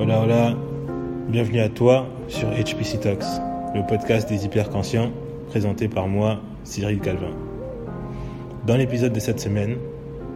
Hola, 0.00 0.20
hola, 0.20 0.56
bienvenue 1.28 1.58
à 1.58 1.68
toi 1.68 2.06
sur 2.28 2.48
HPC 2.50 3.00
Talks, 3.00 3.24
le 3.74 3.84
podcast 3.84 4.28
des 4.28 4.44
hyperconscients 4.44 5.10
présenté 5.48 5.88
par 5.88 6.06
moi, 6.06 6.38
Cyril 6.62 7.00
Calvin. 7.00 7.32
Dans 8.64 8.76
l'épisode 8.76 9.12
de 9.12 9.18
cette 9.18 9.40
semaine, 9.40 9.76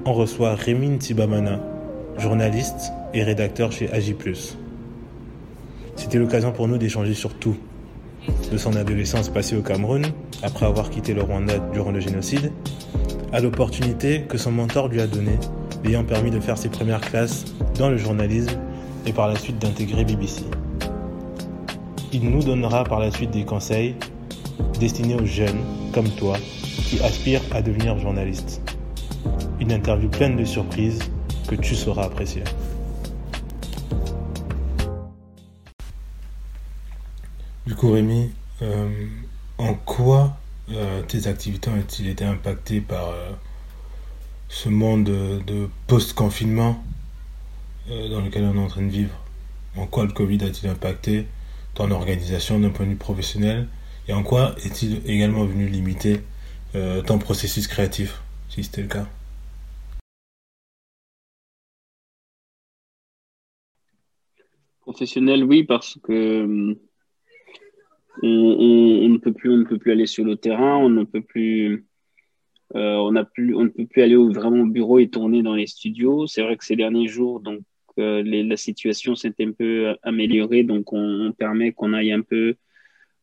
on 0.04 0.14
reçoit 0.14 0.56
Rémine 0.56 0.98
Tibamana, 0.98 1.60
journaliste 2.18 2.92
et 3.14 3.22
rédacteur 3.22 3.70
chez 3.70 3.88
Agi+. 3.92 4.16
C'était 5.94 6.18
l'occasion 6.18 6.50
pour 6.50 6.66
nous 6.66 6.76
d'échanger 6.76 7.14
sur 7.14 7.32
tout, 7.34 7.56
de 8.50 8.56
son 8.56 8.74
adolescence 8.74 9.28
passée 9.28 9.56
au 9.56 9.62
Cameroun, 9.62 10.02
après 10.42 10.66
avoir 10.66 10.90
quitté 10.90 11.14
le 11.14 11.22
Rwanda 11.22 11.60
durant 11.72 11.92
le 11.92 12.00
génocide, 12.00 12.50
à 13.32 13.38
l'opportunité 13.38 14.22
que 14.22 14.38
son 14.38 14.50
mentor 14.50 14.88
lui 14.88 15.00
a 15.00 15.06
donnée, 15.06 15.38
l'ayant 15.84 16.02
permis 16.02 16.32
de 16.32 16.40
faire 16.40 16.58
ses 16.58 16.68
premières 16.68 17.00
classes 17.00 17.44
dans 17.78 17.90
le 17.90 17.96
journalisme 17.96 18.58
et 19.06 19.12
par 19.12 19.28
la 19.28 19.36
suite 19.36 19.58
d'intégrer 19.58 20.04
BBC. 20.04 20.44
Il 22.12 22.30
nous 22.30 22.42
donnera 22.42 22.84
par 22.84 23.00
la 23.00 23.10
suite 23.10 23.30
des 23.30 23.44
conseils 23.44 23.96
destinés 24.78 25.14
aux 25.14 25.26
jeunes 25.26 25.60
comme 25.92 26.08
toi 26.10 26.36
qui 26.86 27.00
aspirent 27.00 27.42
à 27.52 27.62
devenir 27.62 27.98
journaliste. 27.98 28.60
Une 29.60 29.72
interview 29.72 30.08
pleine 30.08 30.36
de 30.36 30.44
surprises 30.44 31.00
que 31.48 31.54
tu 31.54 31.74
sauras 31.74 32.04
apprécier. 32.04 32.42
Du 37.66 37.74
coup, 37.76 37.92
Rémi, 37.92 38.30
euh, 38.60 39.06
en 39.58 39.74
quoi 39.74 40.36
euh, 40.70 41.02
tes 41.02 41.26
activités 41.26 41.70
ont-ils 41.70 42.08
été 42.08 42.24
impactées 42.24 42.80
par 42.80 43.08
euh, 43.08 43.30
ce 44.48 44.68
monde 44.68 45.04
de, 45.04 45.68
post-confinement? 45.86 46.82
Dans 47.88 48.20
lequel 48.20 48.44
on 48.44 48.54
est 48.56 48.64
en 48.64 48.68
train 48.68 48.82
de 48.82 48.90
vivre. 48.90 49.18
En 49.76 49.86
quoi 49.86 50.04
le 50.04 50.12
Covid 50.12 50.44
a-t-il 50.44 50.68
impacté 50.68 51.26
ton 51.74 51.90
organisation 51.90 52.60
d'un 52.60 52.70
point 52.70 52.84
de 52.84 52.90
vue 52.90 52.96
professionnel 52.96 53.68
et 54.08 54.12
en 54.12 54.22
quoi 54.22 54.54
est-il 54.64 55.00
également 55.08 55.44
venu 55.44 55.68
limiter 55.68 56.20
euh, 56.74 57.02
ton 57.02 57.18
processus 57.18 57.66
créatif, 57.68 58.20
si 58.48 58.64
c'était 58.64 58.82
le 58.82 58.88
cas? 58.88 59.06
Professionnel, 64.80 65.44
oui, 65.44 65.62
parce 65.62 65.98
que 66.02 66.76
on, 68.22 68.28
on, 68.28 69.08
ne 69.08 69.18
peut 69.18 69.32
plus, 69.32 69.50
on 69.50 69.58
ne 69.58 69.64
peut 69.64 69.78
plus 69.78 69.92
aller 69.92 70.06
sur 70.06 70.24
le 70.24 70.36
terrain, 70.36 70.76
on 70.76 70.88
ne 70.88 71.04
peut 71.04 71.22
plus, 71.22 71.86
euh, 72.74 72.96
on 72.96 73.24
plus, 73.24 73.54
on 73.54 73.64
ne 73.64 73.68
peut 73.68 73.86
plus 73.86 74.02
aller 74.02 74.16
vraiment 74.16 74.62
au 74.62 74.66
bureau 74.66 74.98
et 74.98 75.08
tourner 75.08 75.42
dans 75.42 75.54
les 75.54 75.68
studios. 75.68 76.26
C'est 76.26 76.42
vrai 76.42 76.56
que 76.56 76.64
ces 76.64 76.76
derniers 76.76 77.06
jours, 77.06 77.40
donc 77.40 77.60
euh, 78.02 78.22
les, 78.22 78.42
la 78.42 78.56
situation 78.56 79.14
s'est 79.14 79.34
un 79.40 79.52
peu 79.52 79.96
améliorée, 80.02 80.64
donc 80.64 80.92
on, 80.92 81.26
on 81.28 81.32
permet 81.32 81.72
qu'on 81.72 81.92
aille 81.94 82.12
un 82.12 82.22
peu 82.22 82.56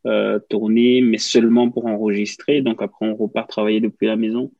euh, 0.05 0.39
tourner, 0.49 1.01
mais 1.01 1.17
seulement 1.17 1.69
pour 1.69 1.85
enregistrer. 1.85 2.61
Donc 2.61 2.81
après, 2.81 3.05
on 3.05 3.15
repart 3.15 3.49
travailler 3.49 3.81
depuis 3.81 4.07
la 4.07 4.15
maison. 4.15 4.51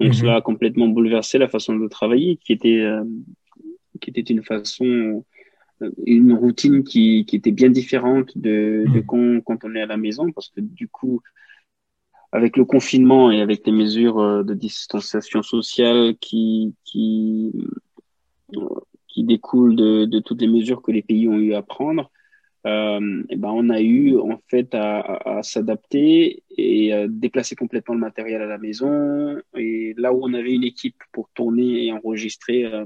Donc 0.00 0.10
Mhm. 0.10 0.14
cela 0.14 0.36
a 0.36 0.40
complètement 0.42 0.88
bouleversé 0.88 1.38
la 1.38 1.48
façon 1.48 1.76
de 1.76 1.88
travailler, 1.88 2.36
qui 2.44 2.52
était, 2.52 2.80
euh, 2.80 3.04
qui 4.00 4.10
était 4.10 4.20
une 4.20 4.42
façon, 4.42 5.24
euh, 5.82 5.90
une 6.06 6.32
routine 6.32 6.84
qui, 6.84 7.24
qui 7.26 7.36
était 7.36 7.50
bien 7.50 7.70
différente 7.70 8.36
de, 8.36 8.84
de 8.94 9.00
Mhm. 9.00 9.06
quand, 9.06 9.40
quand 9.46 9.64
on 9.64 9.74
est 9.74 9.82
à 9.82 9.86
la 9.86 9.96
maison, 9.96 10.30
parce 10.32 10.50
que 10.50 10.60
du 10.60 10.86
coup, 10.88 11.20
avec 12.32 12.56
le 12.56 12.64
confinement 12.64 13.30
et 13.30 13.40
avec 13.40 13.66
les 13.66 13.72
mesures 13.72 14.18
euh, 14.20 14.42
de 14.42 14.54
distanciation 14.54 15.42
sociale 15.42 16.14
qui, 16.20 16.74
qui, 16.84 17.52
qui 19.16 19.24
découlent 19.24 19.76
de, 19.76 20.04
de 20.04 20.18
toutes 20.20 20.42
les 20.42 20.46
mesures 20.58 20.82
que 20.82 20.92
les 20.92 21.00
pays 21.00 21.26
ont 21.26 21.38
eu 21.38 21.54
à 21.54 21.62
prendre, 21.62 22.10
euh, 22.66 23.22
eh 23.30 23.36
ben 23.36 23.48
on 23.50 23.70
a 23.70 23.80
eu 23.80 24.18
en 24.18 24.38
fait 24.50 24.74
à, 24.74 24.98
à, 25.00 25.38
à 25.38 25.42
s'adapter 25.42 26.42
et 26.50 26.92
à 26.92 27.08
déplacer 27.08 27.54
complètement 27.56 27.94
le 27.94 28.00
matériel 28.00 28.42
à 28.42 28.46
la 28.46 28.58
maison. 28.58 29.38
Et 29.56 29.94
là 29.96 30.12
où 30.12 30.18
on 30.22 30.34
avait 30.34 30.52
une 30.52 30.64
équipe 30.64 31.00
pour 31.12 31.30
tourner 31.32 31.86
et 31.86 31.92
enregistrer 31.92 32.64
euh, 32.66 32.84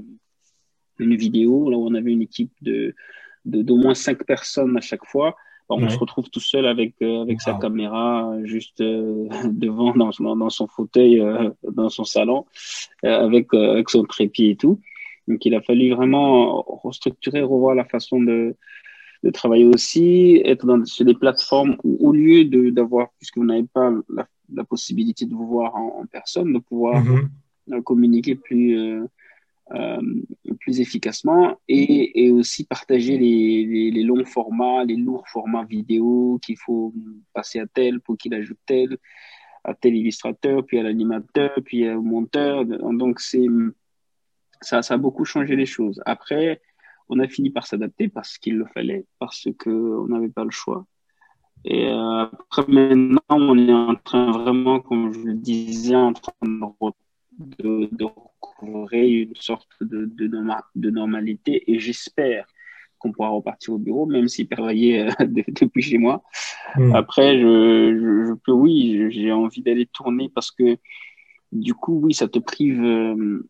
une 0.99 1.15
vidéo, 1.15 1.69
là 1.69 1.75
où 1.77 1.85
on 1.85 1.95
avait 1.95 2.13
une 2.13 2.21
équipe 2.21 2.53
de 2.61 2.95
d'au 3.43 3.75
moins 3.75 3.95
cinq 3.95 4.23
personnes 4.23 4.77
à 4.77 4.81
chaque 4.81 5.05
fois, 5.05 5.35
ben, 5.67 5.75
on 5.79 5.83
Ouais. 5.83 5.89
se 5.89 5.97
retrouve 5.97 6.29
tout 6.29 6.39
seul 6.53 6.65
avec 6.65 6.93
euh, 7.01 7.23
avec 7.23 7.41
sa 7.41 7.55
caméra 7.55 8.37
juste 8.45 8.81
devant 9.65 9.93
dans, 10.01 10.11
dans, 10.17 10.37
dans 10.37 10.49
son 10.49 10.67
fauteuil 10.67 11.21
dans 11.79 11.89
son 11.89 12.05
salon 12.05 12.45
avec 13.03 13.53
avec 13.53 13.89
son 13.89 14.03
trépied 14.05 14.51
et 14.51 14.55
tout. 14.55 14.79
Donc 15.27 15.45
il 15.45 15.53
a 15.55 15.61
fallu 15.61 15.91
vraiment 15.91 16.61
restructurer, 16.83 17.41
revoir 17.41 17.75
la 17.75 17.85
façon 17.85 18.21
de 18.21 18.55
de 19.23 19.29
travailler 19.29 19.65
aussi, 19.65 20.41
être 20.45 20.65
dans, 20.65 20.83
sur 20.83 21.05
des 21.05 21.13
plateformes 21.13 21.77
où, 21.83 21.95
au 22.09 22.11
lieu 22.11 22.43
d'avoir, 22.71 23.09
puisque 23.19 23.37
vous 23.37 23.45
n'avez 23.45 23.67
pas 23.71 23.93
la, 24.09 24.27
la 24.51 24.63
possibilité 24.63 25.27
de 25.27 25.35
vous 25.35 25.45
voir 25.45 25.75
en, 25.75 25.99
en 26.01 26.05
personne, 26.07 26.51
de 26.53 26.57
pouvoir 26.57 27.03
Mhm. 27.03 27.29
euh, 27.73 27.81
communiquer 27.83 28.33
plus 28.33 28.79
euh, 28.79 29.05
euh, 29.73 30.01
plus 30.59 30.81
efficacement 30.81 31.55
et, 31.67 32.25
et 32.25 32.31
aussi 32.31 32.65
partager 32.65 33.17
les, 33.19 33.63
les, 33.65 33.91
les 33.91 34.03
longs 34.03 34.25
formats, 34.25 34.83
les 34.85 34.95
lourds 34.95 35.27
formats 35.27 35.65
vidéo 35.65 36.39
qu'il 36.41 36.57
faut 36.57 36.91
passer 37.31 37.59
à 37.59 37.67
tel 37.67 37.99
pour 38.01 38.17
qu'il 38.17 38.33
ajoute 38.33 38.57
tel, 38.65 38.97
à 39.63 39.75
tel 39.75 39.95
illustrateur, 39.95 40.65
puis 40.65 40.79
à 40.79 40.83
l'animateur, 40.83 41.51
puis 41.63 41.87
au 41.89 42.01
monteur. 42.01 42.65
Donc 42.65 43.19
c'est 43.21 43.45
ça, 44.61 44.81
ça 44.81 44.93
a 44.93 44.97
beaucoup 44.97 45.25
changé 45.25 45.55
les 45.55 45.65
choses. 45.65 46.01
Après, 46.05 46.61
on 47.09 47.19
a 47.19 47.27
fini 47.27 47.49
par 47.49 47.67
s'adapter 47.67 48.07
parce 48.07 48.37
qu'il 48.37 48.57
le 48.57 48.65
fallait, 48.65 49.05
parce 49.19 49.47
qu'on 49.59 50.07
n'avait 50.07 50.29
pas 50.29 50.43
le 50.43 50.51
choix. 50.51 50.85
Et 51.65 51.87
euh, 51.87 52.23
après, 52.23 52.65
maintenant, 52.67 53.21
on 53.29 53.57
est 53.57 53.73
en 53.73 53.95
train 53.95 54.31
vraiment, 54.31 54.79
comme 54.79 55.13
je 55.13 55.19
le 55.19 55.33
disais, 55.33 55.95
en 55.95 56.13
train 56.13 56.33
de, 57.37 57.89
de, 57.91 58.05
recouvrer 58.05 59.09
une 59.09 59.35
sorte 59.35 59.69
de, 59.81 60.05
de, 60.05 60.27
norma 60.27 60.63
de 60.75 60.89
normalité. 60.89 61.71
Et 61.71 61.79
j'espère 61.79 62.45
qu'on 62.97 63.11
pourra 63.11 63.29
repartir 63.29 63.73
au 63.73 63.77
bureau, 63.77 64.05
même 64.05 64.27
si 64.27 64.47
travailler 64.47 65.01
euh, 65.01 65.11
de, 65.25 65.43
depuis 65.47 65.81
chez 65.81 65.97
moi. 65.97 66.23
Mhm. 66.77 66.95
Après, 66.95 67.37
je, 67.37 67.99
je, 67.99 68.25
je 68.29 68.33
peux, 68.33 68.53
oui, 68.53 69.11
j'ai 69.11 69.31
envie 69.31 69.61
d'aller 69.61 69.85
tourner 69.85 70.29
parce 70.33 70.51
que 70.51 70.77
du 71.51 71.73
coup, 71.73 71.99
oui, 72.01 72.13
ça 72.13 72.27
te 72.27 72.39
prive. 72.39 72.83
Euh, 72.83 73.49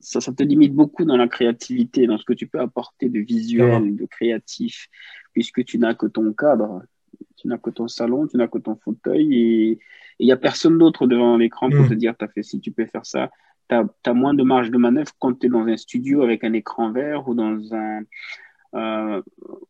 ça, 0.00 0.20
ça 0.20 0.32
te 0.32 0.42
limite 0.42 0.74
beaucoup 0.74 1.04
dans 1.04 1.16
la 1.16 1.28
créativité, 1.28 2.06
dans 2.06 2.18
ce 2.18 2.24
que 2.24 2.32
tu 2.32 2.46
peux 2.46 2.60
apporter 2.60 3.08
de 3.08 3.20
visuel, 3.20 3.82
Ouais. 3.82 3.90
de 3.90 4.06
créatif, 4.06 4.88
puisque 5.32 5.64
tu 5.64 5.78
n'as 5.78 5.94
que 5.94 6.06
ton 6.06 6.32
cadre, 6.32 6.82
tu 7.36 7.48
n'as 7.48 7.58
que 7.58 7.70
ton 7.70 7.88
salon, 7.88 8.26
tu 8.26 8.36
n'as 8.36 8.48
que 8.48 8.58
ton 8.58 8.76
fauteuil 8.76 9.34
et 9.34 9.78
il 10.18 10.26
n'y 10.26 10.32
a 10.32 10.36
personne 10.36 10.78
d'autre 10.78 11.06
devant 11.06 11.36
l'écran 11.36 11.70
pour 11.70 11.84
Mm. 11.84 11.88
te 11.88 11.94
dire 11.94 12.14
tu 12.18 12.24
as 12.24 12.28
fait 12.28 12.42
ci, 12.42 12.60
tu 12.60 12.70
peux 12.72 12.86
faire 12.86 13.06
ça. 13.06 13.30
Tu 13.68 13.76
as, 13.76 14.14
moins 14.14 14.34
de 14.34 14.42
marge 14.42 14.70
de 14.70 14.78
manœuvre 14.78 15.12
quand 15.18 15.38
tu 15.38 15.46
es 15.46 15.48
dans 15.48 15.64
un 15.66 15.76
studio 15.76 16.22
avec 16.22 16.42
un 16.44 16.52
écran 16.54 16.90
vert 16.92 17.28
ou 17.28 17.34
dans 17.34 17.72
un. 17.74 18.02
Euh, 18.74 19.20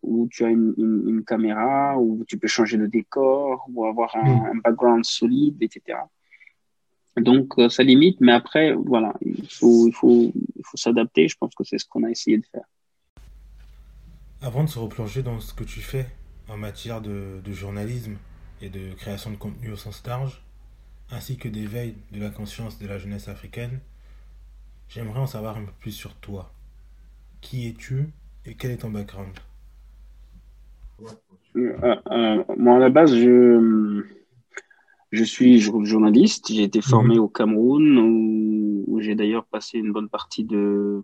où 0.02 0.28
tu 0.30 0.44
as 0.44 0.50
une, 0.50 0.74
une, 0.76 1.04
une, 1.08 1.24
caméra, 1.24 1.98
où 1.98 2.22
tu 2.28 2.36
peux 2.36 2.48
changer 2.48 2.76
de 2.76 2.84
décor, 2.86 3.64
ou 3.72 3.86
avoir 3.86 4.14
un, 4.16 4.24
Mm. 4.24 4.46
un 4.52 4.56
background 4.64 5.04
solide, 5.06 5.56
etc. 5.62 5.98
Donc, 7.20 7.58
euh, 7.58 7.68
ça 7.68 7.82
limite, 7.82 8.18
mais 8.20 8.32
après, 8.32 8.72
voilà, 8.72 9.14
il 9.22 9.50
faut, 9.50 9.86
il 9.88 9.94
faut, 9.94 10.32
il 10.56 10.62
faut 10.64 10.76
s'adapter. 10.76 11.28
Je 11.28 11.36
pense 11.38 11.54
que 11.54 11.64
c'est 11.64 11.78
ce 11.78 11.86
qu'on 11.86 12.04
a 12.04 12.10
essayé 12.10 12.38
de 12.38 12.46
faire. 12.46 12.64
Avant 14.42 14.64
de 14.64 14.68
se 14.68 14.78
replonger 14.78 15.22
dans 15.22 15.40
ce 15.40 15.52
que 15.54 15.64
tu 15.64 15.80
fais 15.80 16.06
en 16.48 16.56
matière 16.56 17.00
de, 17.00 17.40
de 17.44 17.52
journalisme 17.52 18.16
et 18.62 18.68
de 18.68 18.92
création 18.94 19.30
de 19.30 19.36
contenu 19.36 19.70
au 19.70 19.76
sens 19.76 20.02
large, 20.06 20.42
ainsi 21.10 21.36
que 21.36 21.48
d'éveil 21.48 21.94
de 22.12 22.20
la 22.20 22.30
conscience 22.30 22.78
de 22.78 22.86
la 22.86 22.98
jeunesse 22.98 23.28
africaine, 23.28 23.80
j'aimerais 24.88 25.20
en 25.20 25.26
savoir 25.26 25.56
un 25.56 25.64
peu 25.64 25.72
plus 25.80 25.92
sur 25.92 26.14
toi. 26.16 26.52
Qui 27.40 27.68
es-tu 27.68 28.08
et 28.46 28.54
quel 28.54 28.72
est 28.72 28.78
ton 28.78 28.90
background? 28.90 29.38
Euh, 31.56 31.96
euh, 32.10 32.44
Moi, 32.56 32.76
à 32.76 32.78
la 32.78 32.88
base, 32.90 33.14
je, 33.14 34.04
je 35.10 35.24
suis 35.24 35.60
journaliste. 35.60 36.52
J'ai 36.52 36.62
été 36.62 36.80
formé 36.80 37.14
Mhm. 37.14 37.20
au 37.20 37.28
Cameroun, 37.28 37.98
où, 37.98 38.84
où 38.86 39.00
j'ai 39.00 39.14
d'ailleurs 39.14 39.46
passé 39.46 39.78
une 39.78 39.92
bonne 39.92 40.08
partie 40.08 40.44
de, 40.44 41.02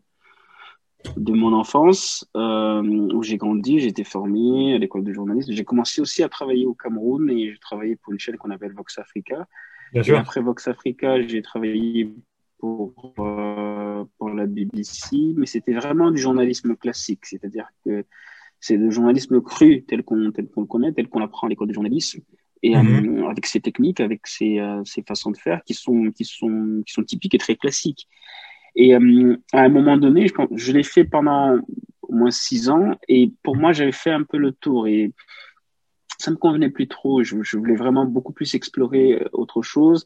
de 1.16 1.32
mon 1.32 1.52
enfance, 1.52 2.28
euh, 2.36 2.82
où 2.82 3.22
j'ai 3.22 3.36
grandi. 3.36 3.80
J'ai 3.80 3.88
été 3.88 4.04
formé 4.04 4.74
à 4.74 4.78
l'école 4.78 5.04
de 5.04 5.12
journalisme. 5.12 5.52
J'ai 5.52 5.64
commencé 5.64 6.00
aussi 6.00 6.22
à 6.22 6.28
travailler 6.28 6.66
au 6.66 6.74
Cameroun 6.74 7.30
et 7.30 7.52
j'ai 7.52 7.58
travaillé 7.58 7.96
pour 7.96 8.12
une 8.12 8.18
chaîne 8.18 8.36
qu'on 8.36 8.50
appelle 8.50 8.72
Vox 8.72 8.98
Africa. 8.98 9.46
Bien 9.92 10.02
Et 10.02 10.10
après 10.16 10.40
Vox 10.40 10.66
Africa, 10.68 11.20
j'ai 11.22 11.42
travaillé 11.42 12.12
pour, 12.58 13.14
euh, 13.18 14.04
pour 14.18 14.30
la 14.30 14.46
BBC, 14.46 15.34
mais 15.36 15.46
c'était 15.46 15.74
vraiment 15.74 16.10
du 16.10 16.18
journalisme 16.18 16.74
classique, 16.74 17.24
c'est-à-dire 17.26 17.68
que 17.84 18.04
c'est 18.58 18.76
le 18.76 18.90
journalisme 18.90 19.40
cru 19.42 19.84
tel 19.86 20.02
qu'on 20.02 20.32
tel 20.32 20.48
qu'on 20.48 20.62
le 20.62 20.66
connaît, 20.66 20.92
tel 20.92 21.08
qu'on 21.08 21.20
apprend 21.22 21.46
à 21.46 21.50
l'école 21.50 21.68
de 21.68 21.74
journalisme, 21.74 22.20
et 22.62 22.74
Mhm. 22.74 23.24
euh, 23.24 23.28
avec 23.28 23.46
ses 23.46 23.60
techniques, 23.60 24.00
avec 24.00 24.26
ses, 24.26 24.58
euh, 24.58 24.82
ses 24.84 25.02
façons 25.02 25.30
de 25.30 25.36
faire 25.36 25.62
qui 25.64 25.74
sont, 25.74 26.10
qui, 26.12 26.24
sont, 26.24 26.82
qui 26.86 26.92
sont 26.92 27.02
typiques 27.04 27.34
et 27.34 27.38
très 27.38 27.56
classiques. 27.56 28.08
Et 28.74 28.94
euh, 28.94 29.36
à 29.52 29.62
un 29.62 29.68
moment 29.68 29.96
donné, 29.96 30.28
je, 30.28 30.34
je 30.54 30.72
l'ai 30.72 30.82
fait 30.82 31.04
pendant 31.04 31.58
au 32.02 32.12
moins 32.12 32.30
six 32.30 32.68
ans. 32.68 32.94
Et 33.08 33.32
pour 33.42 33.56
moi, 33.56 33.72
j'avais 33.72 33.92
fait 33.92 34.10
un 34.10 34.22
peu 34.22 34.36
le 34.36 34.52
tour 34.52 34.86
et 34.86 35.12
ça 36.18 36.30
me 36.30 36.36
convenait 36.36 36.70
plus 36.70 36.88
trop. 36.88 37.22
Je, 37.22 37.36
je 37.42 37.56
voulais 37.56 37.76
vraiment 37.76 38.04
beaucoup 38.04 38.32
plus 38.32 38.54
explorer 38.54 39.26
autre 39.32 39.62
chose 39.62 40.04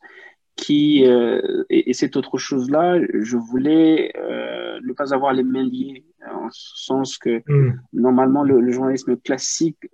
qui 0.61 1.07
euh, 1.07 1.65
et, 1.71 1.93
cette 1.95 2.17
autre 2.17 2.39
chose 2.39 2.71
là 2.71 2.99
je 3.13 3.37
voulais 3.37 4.13
euh, 4.17 4.79
ne 4.87 4.93
pas 4.93 5.15
avoir 5.15 5.33
les 5.33 5.43
mains 5.43 5.65
liées 5.65 6.05
en 6.31 6.51
ce 6.51 6.85
sens 6.85 7.19
que 7.19 7.43
hmm. 7.47 7.81
normalement 7.93 8.43
le, 8.43 8.71
journalisme 8.71 9.17
classique 9.17 9.89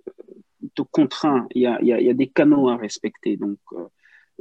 te 0.77 0.81
contraint 0.81 1.47
il 1.55 1.61
y 1.63 1.67
a, 1.67 1.79
il 1.81 1.87
y 1.87 2.09
a, 2.09 2.13
des 2.13 2.27
canaux 2.27 2.69
à 2.69 2.77
respecter 2.77 3.37
donc 3.37 3.57
euh, 3.73 3.85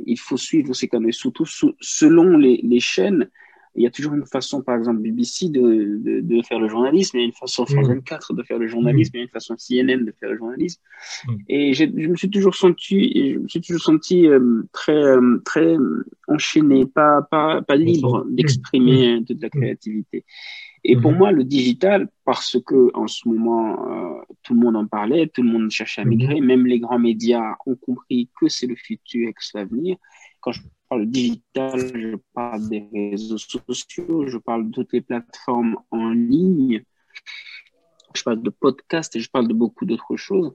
il 0.05 0.19
faut 0.19 0.37
suivre 0.37 0.75
ces 0.75 0.88
canaux 0.88 1.09
et 1.09 1.12
surtout 1.12 1.47
selon 1.81 2.37
les, 2.37 2.61
les 2.62 2.81
chaînes 2.81 3.29
il 3.77 3.83
y 3.83 3.87
a 3.87 3.91
toujours 3.91 4.15
une 4.15 4.25
façon, 4.25 4.62
par 4.62 4.77
exemple, 4.77 5.00
BBC 5.00 5.50
de, 5.50 5.99
de, 5.99 6.21
de 6.21 6.43
faire 6.43 6.59
le 6.59 6.69
journalisme, 6.69 7.19
il 7.19 7.21
y 7.21 7.25
a 7.25 7.27
une 7.27 7.33
façon 7.33 7.67
France 7.67 7.87
24 7.87 8.33
mm. 8.33 8.37
de 8.37 8.43
faire 8.43 8.59
le 8.59 8.67
journalisme, 8.67 9.11
il 9.15 9.19
y 9.19 9.21
a 9.21 9.25
une 9.25 9.31
façon 9.31 9.55
CNN 9.56 10.05
de 10.05 10.15
faire 10.19 10.31
le 10.31 10.38
journalisme. 10.38 10.81
Mm. 11.29 11.35
Et 11.49 11.75
je 11.75 11.85
me 11.85 12.17
suis 12.17 12.31
toujours 12.31 12.55
senti, 12.55 13.35
je 13.35 13.38
me 13.38 13.49
suis 13.49 13.61
toujours 13.61 13.83
senti 13.83 14.27
euh, 14.27 14.62
très, 14.73 14.97
euh, 14.97 15.43
très 15.44 15.77
enchaîné, 16.27 16.87
pas, 16.87 17.23
pas, 17.31 17.61
pas 17.61 17.77
libre 17.77 18.25
mm. 18.25 18.35
d'exprimer 18.35 19.23
toute 19.27 19.43
la 19.43 19.50
créativité. 19.50 20.25
Et 20.88 20.97
pour 20.97 21.11
moi, 21.11 21.33
le 21.33 21.43
digital, 21.43 22.09
parce 22.25 22.56
que 22.65 22.93
en 22.94 23.09
ce 23.09 23.29
moment, 23.29 23.91
euh, 23.91 24.23
tout 24.44 24.55
le 24.55 24.61
monde 24.61 24.77
en 24.77 24.87
parlait, 24.87 25.27
tout 25.27 25.43
le 25.43 25.49
monde 25.49 25.69
cherchait 25.69 26.03
à 26.03 26.05
migrer, 26.05 26.41
même 26.41 26.65
les 26.65 26.79
grands 26.79 27.00
médias 27.00 27.56
ont 27.67 27.75
compris 27.75 28.31
que 28.38 28.49
c'est 28.49 28.69
le 28.69 28.77
futur 28.77 29.29
et 29.29 29.33
que 29.33 29.44
c'est 29.44 29.59
l'avenir. 29.59 29.97
Quand 30.41 30.53
je 30.53 30.61
parle 30.88 31.06
digital, 31.06 31.81
je 31.93 32.17
parle 32.33 32.69
des 32.69 32.88
réseaux 32.93 33.37
sociaux, 33.37 34.29
je 34.29 34.38
parle 34.38 34.67
de 34.69 34.71
toutes 34.71 34.93
les 34.93 35.00
plateformes 35.00 35.77
en 35.91 36.11
ligne, 36.11 36.85
je 38.15 38.23
parle 38.23 38.41
de 38.41 38.50
podcasts 38.50 39.17
et 39.17 39.21
je 39.21 39.29
parle 39.29 39.49
de 39.49 39.55
beaucoup 39.55 39.87
d'autres 39.87 40.17
choses. 40.17 40.53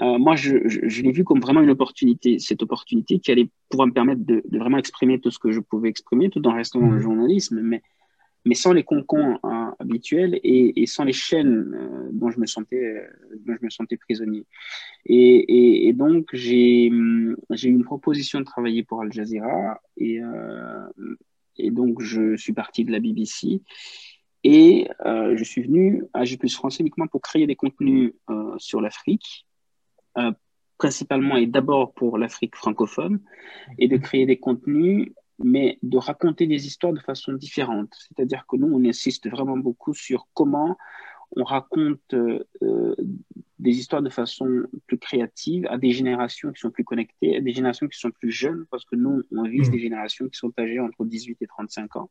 Euh, 0.00 0.18
moi, 0.18 0.36
je, 0.36 0.68
je, 0.68 1.02
l'ai 1.02 1.10
vu 1.10 1.24
comme 1.24 1.40
vraiment 1.40 1.62
une 1.62 1.70
opportunité, 1.70 2.38
cette 2.38 2.62
opportunité 2.62 3.18
qui 3.18 3.32
allait 3.32 3.50
pouvoir 3.68 3.88
me 3.88 3.92
permettre 3.92 4.24
de, 4.24 4.40
de, 4.48 4.58
vraiment 4.58 4.78
exprimer 4.78 5.20
tout 5.20 5.32
ce 5.32 5.40
que 5.40 5.50
je 5.50 5.58
pouvais 5.58 5.88
exprimer, 5.88 6.30
tout 6.30 6.46
en 6.46 6.54
restant 6.54 6.80
dans 6.80 6.90
le 6.90 6.98
mmh. 6.98 7.02
journalisme, 7.02 7.60
mais 7.60 7.82
mais 8.44 8.54
sans 8.54 8.72
les 8.72 8.82
concons 8.82 9.38
hein, 9.42 9.74
habituels 9.78 10.38
et, 10.42 10.82
et, 10.82 10.86
sans 10.86 11.04
les 11.04 11.12
chaînes 11.12 11.74
euh, 11.74 12.08
dont 12.12 12.30
je 12.30 12.38
me 12.38 12.46
sentais, 12.46 12.82
euh, 12.82 13.06
dont 13.46 13.54
je 13.58 13.64
me 13.64 13.70
sentais 13.70 13.96
prisonnier. 13.96 14.46
Et, 15.06 15.16
et, 15.16 15.88
et 15.88 15.92
donc 15.92 16.28
j'ai 16.32 16.90
j'ai 17.50 17.68
eu 17.68 17.72
une 17.72 17.84
proposition 17.84 18.40
de 18.40 18.44
travailler 18.44 18.82
pour 18.82 19.02
Al 19.02 19.12
Jazeera 19.12 19.80
et 19.96 20.20
euh, 20.20 20.86
et 21.56 21.70
donc 21.70 22.00
je 22.00 22.36
suis 22.36 22.52
parti 22.52 22.84
de 22.84 22.92
la 22.92 23.00
BBC 23.00 23.62
et 24.42 24.88
je 25.00 25.44
suis 25.44 25.62
venu 25.62 26.04
à 26.12 26.24
G 26.24 26.36
France 26.50 26.78
uniquement 26.78 27.06
pour 27.06 27.22
créer 27.22 27.46
des 27.46 27.56
contenus 27.56 28.12
sur 28.58 28.80
l'Afrique. 28.82 29.46
principalement 30.76 31.36
et 31.36 31.46
d'abord 31.46 31.94
pour 31.94 32.18
l'Afrique 32.18 32.56
francophone, 32.56 33.20
et 33.78 33.88
de 33.88 33.96
créer 33.96 34.26
des 34.26 34.36
contenus 34.36 35.12
mais 35.38 35.78
de 35.82 35.98
raconter 35.98 36.46
des 36.46 36.66
histoires 36.66 36.92
de 36.92 37.00
façon 37.00 37.32
différente. 37.32 37.92
C'est-à-dire 38.08 38.44
que 38.46 38.56
nous, 38.56 38.72
on 38.72 38.84
insiste 38.84 39.28
vraiment 39.28 39.56
beaucoup 39.56 39.94
sur 39.94 40.28
comment 40.34 40.76
on 41.36 41.44
raconte 41.44 42.14
euh, 42.14 42.94
des 43.58 43.72
histoires 43.72 44.02
de 44.02 44.10
façon 44.10 44.64
plus 44.86 44.98
créative 44.98 45.66
à 45.68 45.78
des 45.78 45.90
générations 45.90 46.52
qui 46.52 46.60
sont 46.60 46.70
plus 46.70 46.84
connectées, 46.84 47.36
à 47.36 47.40
des 47.40 47.52
générations 47.52 47.88
qui 47.88 47.98
sont 47.98 48.10
plus 48.10 48.30
jeunes, 48.30 48.66
parce 48.70 48.84
que 48.84 48.94
nous, 48.94 49.22
on 49.32 49.42
vise 49.44 49.68
mmh. 49.68 49.72
des 49.72 49.78
générations 49.78 50.28
qui 50.28 50.38
sont 50.38 50.52
âgées 50.58 50.80
entre 50.80 51.04
18 51.04 51.38
et 51.40 51.46
35 51.46 51.96
ans. 51.96 52.10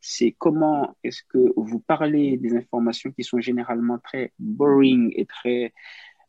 C'est 0.00 0.34
comment 0.38 0.96
est-ce 1.02 1.22
que 1.28 1.52
vous 1.56 1.80
parlez 1.80 2.36
des 2.36 2.56
informations 2.56 3.10
qui 3.10 3.24
sont 3.24 3.40
généralement 3.40 3.98
très 3.98 4.32
boring 4.38 5.12
et 5.16 5.26
très 5.26 5.72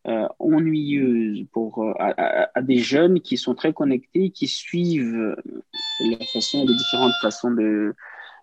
euh, 0.06 0.26
ennuyeuse 0.38 1.44
pour, 1.52 1.82
euh, 1.82 1.92
à, 1.98 2.62
des 2.62 2.78
jeunes 2.78 3.20
qui 3.20 3.36
sont 3.36 3.54
très 3.54 3.72
connectés, 3.72 4.30
qui 4.30 4.46
suivent 4.46 5.36
les 6.00 6.16
différentes 6.16 7.12
façons 7.20 7.50
de, 7.50 7.94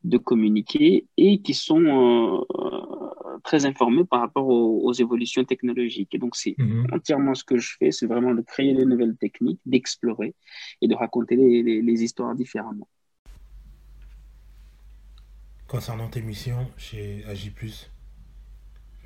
de 0.04 0.18
communiquer 0.18 1.08
et 1.18 1.42
qui 1.42 1.54
sont 1.54 1.84
euh, 1.84 3.40
très 3.44 3.66
informés 3.66 4.06
par 4.06 4.22
rapport 4.22 4.48
aux, 4.48 4.94
évolutions 4.94 5.44
technologiques. 5.44 6.14
Et 6.14 6.18
donc, 6.18 6.36
c'est 6.36 6.56
mhm. 6.58 6.88
entièrement 6.92 7.36
ce 7.36 7.44
que 7.44 7.58
je 7.58 7.76
fais, 7.78 7.92
c'est 7.92 8.06
vraiment 8.06 8.34
de 8.34 8.42
créer 8.42 8.74
des 8.74 8.86
nouvelles 8.86 9.18
techniques, 9.18 9.60
d'explorer 9.66 10.36
et 10.82 10.88
de 10.88 10.96
raconter 10.96 11.36
les, 11.36 11.64
les, 11.64 11.82
les 11.82 12.04
histoires 12.04 12.36
différemment. 12.36 12.88
Concernant 15.68 16.08
tes 16.08 16.22
missions 16.22 16.68
chez 16.78 17.26
Agi+, 17.28 17.52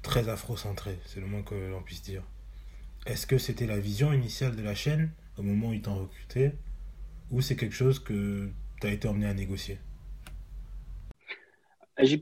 très 0.03 0.29
afro-centré, 0.29 0.99
c'est 1.05 1.19
le 1.19 1.25
moins 1.25 1.41
que 1.41 1.55
l'on 1.55 1.81
puisse 1.81 2.03
dire. 2.03 2.23
Est-ce 3.05 3.25
que 3.25 3.37
c'était 3.37 3.65
la 3.65 3.79
vision 3.79 4.13
initiale 4.13 4.55
de 4.55 4.61
la 4.61 4.75
chaîne 4.75 5.09
au 5.37 5.41
moment 5.41 5.69
où 5.69 5.73
ils 5.73 5.81
t'ont 5.81 5.95
recruté 5.95 6.51
ou 7.31 7.41
c'est 7.41 7.55
quelque 7.55 7.75
chose 7.75 7.99
que 7.99 8.49
tu 8.79 8.87
as 8.87 8.91
été 8.91 9.07
emmené 9.07 9.25
à 9.25 9.33
négocier? 9.33 9.79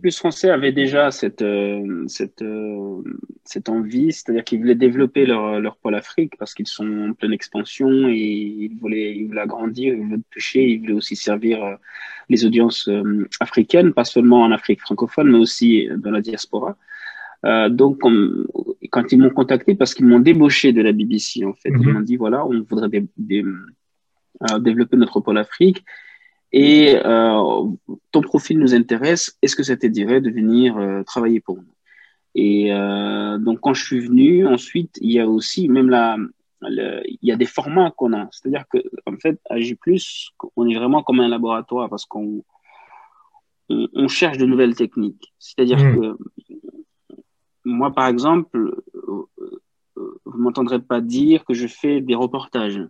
Plus 0.01 0.17
Français 0.17 0.49
avait 0.49 0.73
déjà 0.73 1.09
cette, 1.09 1.41
euh, 1.41 2.05
euh, 2.41 3.03
cette 3.45 3.69
envie, 3.69 4.11
c'est-à-dire 4.11 4.43
qu'ils 4.43 4.59
voulaient 4.59 4.75
développer 4.75 5.25
leur, 5.25 5.59
leur 5.61 5.77
pôle 5.77 5.95
Afrique 5.95 6.33
parce 6.37 6.53
qu'ils 6.53 6.67
sont 6.67 7.09
en 7.09 7.13
pleine 7.13 7.31
expansion 7.31 8.09
et 8.09 8.17
ils 8.17 8.77
voulaient, 8.77 9.15
ils 9.15 9.27
voulaient 9.27 9.41
agrandir, 9.41 9.93
ils 9.93 10.01
voulaient 10.01 10.21
toucher, 10.31 10.65
ils 10.65 10.79
voulaient 10.79 10.93
aussi 10.93 11.15
servir 11.15 11.63
euh, 11.63 11.75
les 12.29 12.45
audiences 12.45 12.89
africaines, 13.39 13.93
pas 13.93 14.05
seulement 14.05 14.43
en 14.43 14.51
Afrique 14.51 14.81
francophone, 14.81 15.31
mais 15.31 15.37
aussi 15.39 15.87
dans 15.97 16.11
la 16.11 16.21
diaspora. 16.21 16.77
Euh, 17.45 17.69
donc, 17.69 18.01
quand 18.91 19.11
ils 19.11 19.19
m'ont 19.19 19.29
contacté, 19.29 19.75
parce 19.75 19.93
qu'ils 19.93 20.05
m'ont 20.05 20.19
débauché 20.19 20.73
de 20.73 20.81
la 20.81 20.91
BBC, 20.91 21.45
en 21.45 21.53
fait, 21.53 21.69
ils 21.69 21.87
mhm. 21.87 21.93
m'ont 21.93 22.01
dit 22.01 22.17
voilà, 22.17 22.45
on 22.45 22.61
voudrait 22.61 22.89
euh, 22.93 24.59
développer 24.59 24.97
notre 24.97 25.19
pôle 25.19 25.37
Afrique 25.37 25.83
et 26.51 26.95
euh, 27.05 27.63
ton 28.11 28.21
profil 28.21 28.59
nous 28.59 28.73
intéresse. 28.73 29.37
Est-ce 29.41 29.55
que 29.55 29.63
ça 29.63 29.77
te 29.77 29.87
dirait 29.87 30.21
de 30.21 30.29
venir 30.29 31.03
travailler 31.05 31.39
pour 31.39 31.57
nous? 31.57 31.73
Et 32.35 32.71
donc, 33.39 33.59
quand 33.61 33.73
je 33.73 33.85
suis 33.85 33.99
venu, 33.99 34.45
ensuite, 34.47 34.97
il 35.01 35.11
y 35.11 35.19
a 35.19 35.27
aussi 35.27 35.69
même 35.69 35.89
la, 35.89 36.17
il 36.61 37.17
y 37.21 37.31
a 37.31 37.35
des 37.35 37.45
formats 37.45 37.91
qu'on 37.91 38.13
a. 38.13 38.27
C'est-à-dire 38.31 38.65
que, 38.71 38.79
en 39.05 39.17
fait, 39.17 39.39
à 39.49 39.59
J+, 39.59 39.77
on 40.55 40.67
est 40.67 40.75
vraiment 40.75 41.03
comme 41.03 41.19
un 41.19 41.27
laboratoire 41.27 41.89
parce 41.89 42.05
qu'on 42.05 42.43
on, 43.69 43.87
on 43.93 44.07
cherche 44.07 44.37
de 44.37 44.45
nouvelles 44.45 44.75
techniques. 44.75 45.33
C'est-à-dire 45.39 45.77
mhm. 45.77 45.95
que 45.95 46.17
moi, 47.69 47.93
par 47.93 48.07
exemple, 48.07 48.57
euh, 48.57 49.29
euh, 49.97 50.21
vous 50.25 50.37
m'entendrez 50.39 50.79
pas 50.79 51.01
dire 51.01 51.45
que 51.45 51.53
je 51.53 51.67
fais 51.67 52.01
des 52.01 52.15
reportages. 52.15 52.81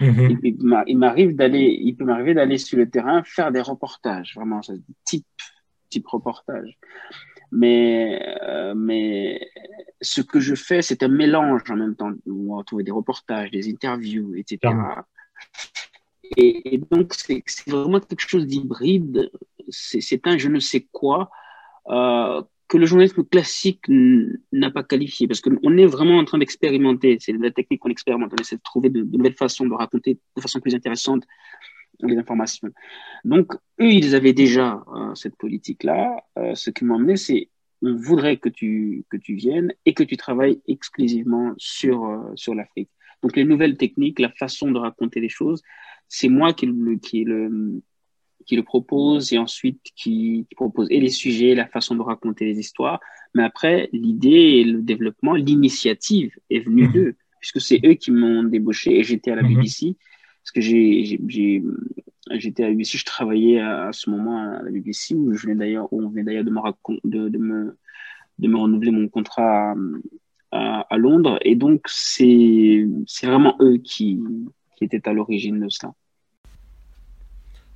Mhm. 0.00 0.40
Il, 0.42 0.98
m'arrive 0.98 1.36
d'aller, 1.36 1.78
il 1.80 1.94
peut 1.96 2.04
m'arriver 2.04 2.34
d'aller 2.34 2.58
sur 2.58 2.78
le 2.78 2.90
terrain 2.90 3.22
faire 3.24 3.52
des 3.52 3.60
reportages, 3.60 4.34
vraiment, 4.34 4.60
type, 5.04 5.26
type 5.88 6.06
reportage. 6.08 6.78
Mais, 7.52 8.20
euh, 8.42 8.74
mais 8.74 9.48
ce 10.00 10.20
que 10.20 10.40
je 10.40 10.56
fais, 10.56 10.82
c'est 10.82 11.04
un 11.04 11.08
mélange 11.08 11.62
en 11.70 11.76
même 11.76 11.94
temps. 11.94 12.10
On 12.26 12.56
va 12.56 12.64
trouver 12.64 12.82
des 12.82 12.90
reportages, 12.90 13.52
des 13.52 13.70
interviews, 13.70 14.34
etc. 14.34 14.74
Et, 16.36 16.74
et, 16.74 16.78
donc, 16.78 17.14
c'est 17.14 17.44
vraiment 17.68 18.00
quelque 18.00 18.26
chose 18.26 18.46
d'hybride. 18.46 19.30
C'est 19.68 20.26
un 20.26 20.36
je 20.36 20.48
ne 20.48 20.58
sais 20.58 20.88
quoi 20.90 21.30
euh, 21.88 22.42
que 22.74 22.78
le 22.80 22.86
journalisme 22.86 23.22
classique 23.22 23.84
n'a 23.88 24.68
pas 24.68 24.82
qualifié, 24.82 25.28
parce 25.28 25.40
qu'on 25.40 25.76
est 25.78 25.86
vraiment 25.86 26.18
en 26.18 26.24
train 26.24 26.38
d'expérimenter, 26.38 27.18
c'est 27.20 27.32
la 27.32 27.52
technique 27.52 27.78
qu'on 27.80 27.88
expérimente, 27.88 28.32
on 28.32 28.42
essaie 28.42 28.56
de 28.56 28.62
trouver 28.62 28.90
de, 28.90 29.04
nouvelles 29.04 29.36
façons 29.36 29.64
de 29.64 29.74
raconter 29.74 30.18
de 30.36 30.42
façon 30.42 30.58
plus 30.58 30.74
intéressante 30.74 31.22
les 32.00 32.16
informations. 32.16 32.68
Donc, 33.22 33.54
eux, 33.80 33.92
ils 33.92 34.16
avaient 34.16 34.32
déjà 34.32 34.82
euh, 34.92 35.14
cette 35.14 35.36
politique-là. 35.36 36.16
Euh, 36.36 36.56
ce 36.56 36.70
qui 36.70 36.84
m'a 36.84 36.96
emmené, 36.96 37.16
c'est 37.16 37.48
on 37.80 37.94
voudrait 37.94 38.38
que 38.38 38.48
tu, 38.48 39.04
que 39.08 39.16
tu 39.16 39.34
viennes 39.34 39.72
et 39.86 39.94
que 39.94 40.02
tu 40.02 40.16
travailles 40.16 40.60
exclusivement 40.66 41.52
sur, 41.56 42.04
euh, 42.06 42.32
sur 42.34 42.56
l'Afrique. 42.56 42.90
Donc, 43.22 43.36
les 43.36 43.44
nouvelles 43.44 43.76
techniques, 43.76 44.18
la 44.18 44.30
façon 44.30 44.72
de 44.72 44.78
raconter 44.80 45.20
les 45.20 45.28
choses, 45.28 45.62
c'est 46.08 46.28
moi 46.28 46.52
qui 46.52 46.66
le, 46.66 47.80
qui 48.44 48.56
le 48.56 48.62
propose 48.62 49.32
et 49.32 49.38
ensuite 49.38 49.80
qui, 49.96 50.46
propose 50.54 50.88
et 50.90 51.00
les 51.00 51.10
sujets, 51.10 51.54
la 51.54 51.66
façon 51.66 51.94
de 51.94 52.02
raconter 52.02 52.44
les 52.44 52.58
histoires. 52.58 53.00
Mais 53.34 53.42
après, 53.42 53.88
l'idée 53.92 54.60
et 54.60 54.64
le 54.64 54.82
développement, 54.82 55.34
l'initiative 55.34 56.36
est 56.50 56.60
venue 56.60 56.86
mhm. 56.86 56.92
d'eux, 56.92 57.16
puisque 57.40 57.60
c'est 57.60 57.80
eux 57.84 57.94
qui 57.94 58.10
m'ont 58.10 58.44
débauché 58.44 58.98
et 58.98 59.04
j'étais 59.04 59.30
à 59.30 59.36
la 59.36 59.42
mhm. 59.42 59.56
BBC. 59.56 59.96
Parce 60.42 60.52
que 60.52 60.60
j'ai, 60.60 61.18
j'étais 62.32 62.62
à 62.62 62.66
la 62.66 62.72
BBC, 62.72 62.98
je 62.98 63.04
travaillais 63.04 63.60
à, 63.60 63.90
ce 63.92 64.10
moment 64.10 64.38
à 64.38 64.62
la 64.62 64.70
BBC 64.70 65.14
où 65.14 65.32
je 65.32 65.46
venais 65.46 65.54
d'ailleurs, 65.54 65.90
où 65.92 66.02
on 66.02 66.08
venait 66.10 66.24
d'ailleurs 66.24 66.44
de 66.44 66.50
me, 66.50 66.60
de, 67.04 67.28
de, 67.28 67.38
me, 67.38 67.78
de 68.38 68.48
me 68.48 68.56
renouveler 68.58 68.90
mon 68.90 69.08
contrat 69.08 69.74
à, 70.52 70.80
à, 70.80 70.98
Londres. 70.98 71.38
Et 71.42 71.56
donc, 71.56 71.82
c'est, 71.86 72.86
c'est 73.06 73.26
vraiment 73.26 73.56
eux 73.60 73.78
qui, 73.78 74.20
qui 74.76 74.84
étaient 74.84 75.08
à 75.08 75.12
l'origine 75.12 75.60
de 75.60 75.68
cela. 75.70 75.94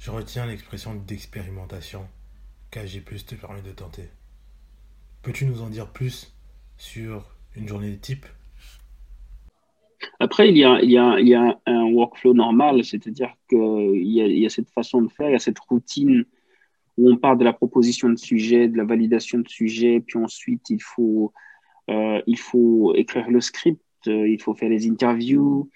Je 0.08 0.12
retiens 0.14 0.46
l'expression 0.46 0.94
d'expérimentation 0.94 2.08
qu'AG+ 2.70 3.04
te 3.26 3.34
permet 3.34 3.60
de 3.60 3.72
tenter. 3.72 4.04
Peux-tu 5.20 5.44
nous 5.44 5.60
en 5.60 5.68
dire 5.68 5.92
plus 5.92 6.34
sur 6.78 7.26
une 7.54 7.68
journée 7.68 7.94
type? 7.98 8.24
Après, 10.18 10.48
il 10.48 10.56
y 10.56 10.64
a, 10.64 11.60
un 11.66 11.84
workflow 11.92 12.32
normal, 12.32 12.86
c'est-à-dire 12.86 13.34
qu'il 13.50 14.06
y, 14.06 14.46
a 14.46 14.48
cette 14.48 14.70
façon 14.70 15.02
de 15.02 15.10
faire, 15.10 15.28
il 15.28 15.32
y 15.32 15.36
a 15.36 15.40
cette 15.40 15.58
routine 15.58 16.24
où 16.96 17.10
on 17.10 17.18
part 17.18 17.36
de 17.36 17.44
la 17.44 17.52
proposition 17.52 18.08
de 18.08 18.16
sujet, 18.16 18.66
de 18.66 18.78
la 18.78 18.84
validation 18.84 19.40
de 19.40 19.48
sujet, 19.48 20.00
puis 20.00 20.18
ensuite 20.18 20.70
il 20.70 20.82
faut, 20.82 21.34
euh, 21.90 22.22
écrire 22.94 23.28
le 23.28 23.42
script, 23.42 23.82
euh, 24.06 24.26
il 24.26 24.40
faut 24.40 24.54
faire 24.54 24.70
les 24.70 24.88
interviews, 24.88 25.68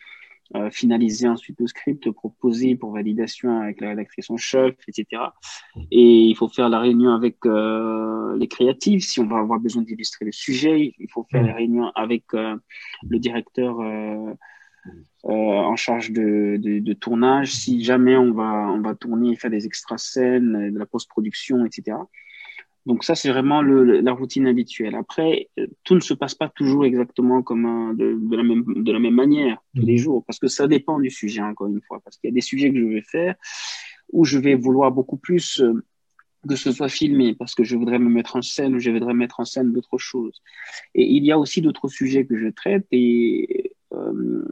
euh, 0.55 0.71
finaliser 0.71 1.29
ensuite 1.29 1.59
le 1.61 1.67
script, 1.67 2.11
proposer 2.11 2.77
pour 2.77 2.93
validation 2.93 3.61
avec 3.61 3.81
la 3.81 3.91
rédactrice 3.91 4.29
en 4.31 4.37
chef, 4.37 4.75
etc. 4.87 5.23
Et 5.91 6.25
il 6.25 6.37
faut 6.37 6.49
faire 6.49 6.69
la 6.69 6.79
réunion 6.79 7.11
avec 7.13 7.37
euh, 7.47 8.37
les 8.37 8.49
créatifs 8.49 9.05
si 9.05 9.21
on 9.21 9.27
va 9.27 9.39
avoir 9.39 9.61
besoin 9.61 9.83
d'illustrer 9.83 10.27
le 10.27 10.33
sujet. 10.33 10.95
Il 10.99 11.11
faut 11.11 11.27
faire 11.31 11.43
la 11.43 11.55
réunion 11.55 11.91
avec 11.95 12.25
euh, 12.35 12.57
le 13.09 13.19
directeur 13.19 13.81
euh, 13.81 14.35
en 15.25 15.77
charge 15.77 16.11
de, 16.11 16.57
de, 16.59 16.81
de, 16.81 16.93
tournage 16.93 17.53
si 17.53 17.83
jamais 17.83 18.17
on 18.17 18.33
va, 18.33 18.69
on 18.71 18.81
va 18.81 18.95
tourner 18.95 19.33
et 19.33 19.37
faire 19.37 19.51
des 19.51 19.67
extra 19.67 19.97
scènes, 19.97 20.73
de 20.73 20.79
la 20.79 20.87
post-production, 20.87 21.65
etc. 21.65 21.97
Donc 22.85 23.05
ça, 23.05 23.15
c'est 23.15 23.31
vraiment 23.31 23.63
le, 23.63 24.01
la 24.01 24.13
routine 24.13 24.47
habituelle. 24.47 24.95
Après, 24.95 25.49
euh, 25.59 25.67
tout 25.85 25.95
ne 25.95 26.01
se 26.01 26.15
passe 26.15 26.35
pas 26.35 26.49
toujours 26.49 26.85
exactement 26.85 27.43
comme 27.43 27.97
de, 27.97 28.19
de, 28.21 28.37
la 28.37 28.43
même, 28.43 28.65
de 28.67 28.93
la 28.93 28.99
même 28.99 29.15
manière 29.15 29.59
tous 29.75 29.87
les 29.87 29.95
mmh. 29.95 29.99
jours, 29.99 30.25
parce 30.27 30.39
que 30.39 30.49
ça 30.49 30.67
dépend 30.67 30.99
du 30.99 31.11
sujet, 31.11 31.43
encore 31.43 31.69
une 31.69 31.81
fois. 31.83 32.01
Parce 32.05 32.17
qu'il 32.19 32.29
y 32.29 32.33
a 32.33 32.35
des 32.35 32.41
sujets 32.41 32.73
que 32.73 32.79
je 32.79 32.85
vais 32.85 33.03
faire 33.03 33.35
où 34.13 34.25
je 34.25 34.39
vais 34.39 34.55
vouloir 34.55 34.93
beaucoup 34.93 35.17
plus 35.17 35.61
euh, 35.61 35.85
que 36.49 36.57
ce 36.57 36.73
soit 36.73 36.89
filmé, 36.89 37.35
parce 37.35 37.55
que 37.55 37.65
je 37.65 37.77
voudrais 37.77 37.99
me 37.99 38.11
mettre 38.11 38.37
en 38.37 38.43
scène 38.43 38.75
ou 38.75 38.79
je 38.79 38.91
voudrais 38.91 39.15
mettre 39.15 39.41
en 39.41 39.45
scène 39.45 39.73
d'autres 39.73 39.99
choses. 39.99 40.43
Et 40.95 41.05
il 41.05 41.25
y 41.25 41.33
a 41.33 41.39
aussi 41.39 41.61
d'autres 41.63 41.89
sujets 41.89 42.27
que 42.27 42.37
je 42.37 42.49
traite 42.49 42.87
et 42.91 43.75
euh, 43.93 44.45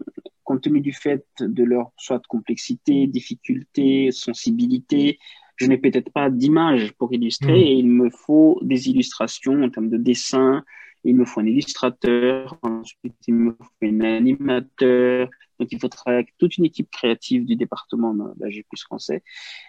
compte 0.44 0.62
tenu 0.62 0.80
du 0.80 0.92
fait 0.92 1.26
de 1.40 1.64
leur 1.64 1.92
soit 1.96 2.18
de 2.18 2.26
complexité, 2.26 3.06
difficulté, 3.06 4.12
sensibilité, 4.12 5.18
je 5.60 5.66
n'ai 5.66 5.78
peut-être 5.78 6.10
pas 6.10 6.30
d'image 6.30 6.92
pour 6.92 7.12
illustrer 7.12 7.52
hmm. 7.52 7.66
et 7.66 7.72
il 7.74 7.88
me 7.88 8.10
faut 8.10 8.58
des 8.62 8.88
illustrations 8.88 9.62
en 9.62 9.70
termes 9.70 9.90
de 9.90 9.98
dessin. 9.98 10.64
Il 11.04 11.16
me 11.16 11.24
faut 11.24 11.40
un 11.40 11.46
illustrateur, 11.46 12.58
ensuite 12.62 13.14
il 13.26 13.34
me 13.34 13.52
faut 13.52 13.70
un 13.82 14.00
animateur, 14.00 15.28
donc, 15.60 15.68
il 15.72 15.78
faut 15.78 15.88
travailler 15.88 16.22
avec 16.22 16.34
toute 16.38 16.56
une 16.56 16.64
équipe 16.64 16.90
créative 16.90 17.44
du 17.44 17.54
département 17.54 18.14
d'AG 18.14 18.64
Plus 18.70 18.82
français. 18.82 19.22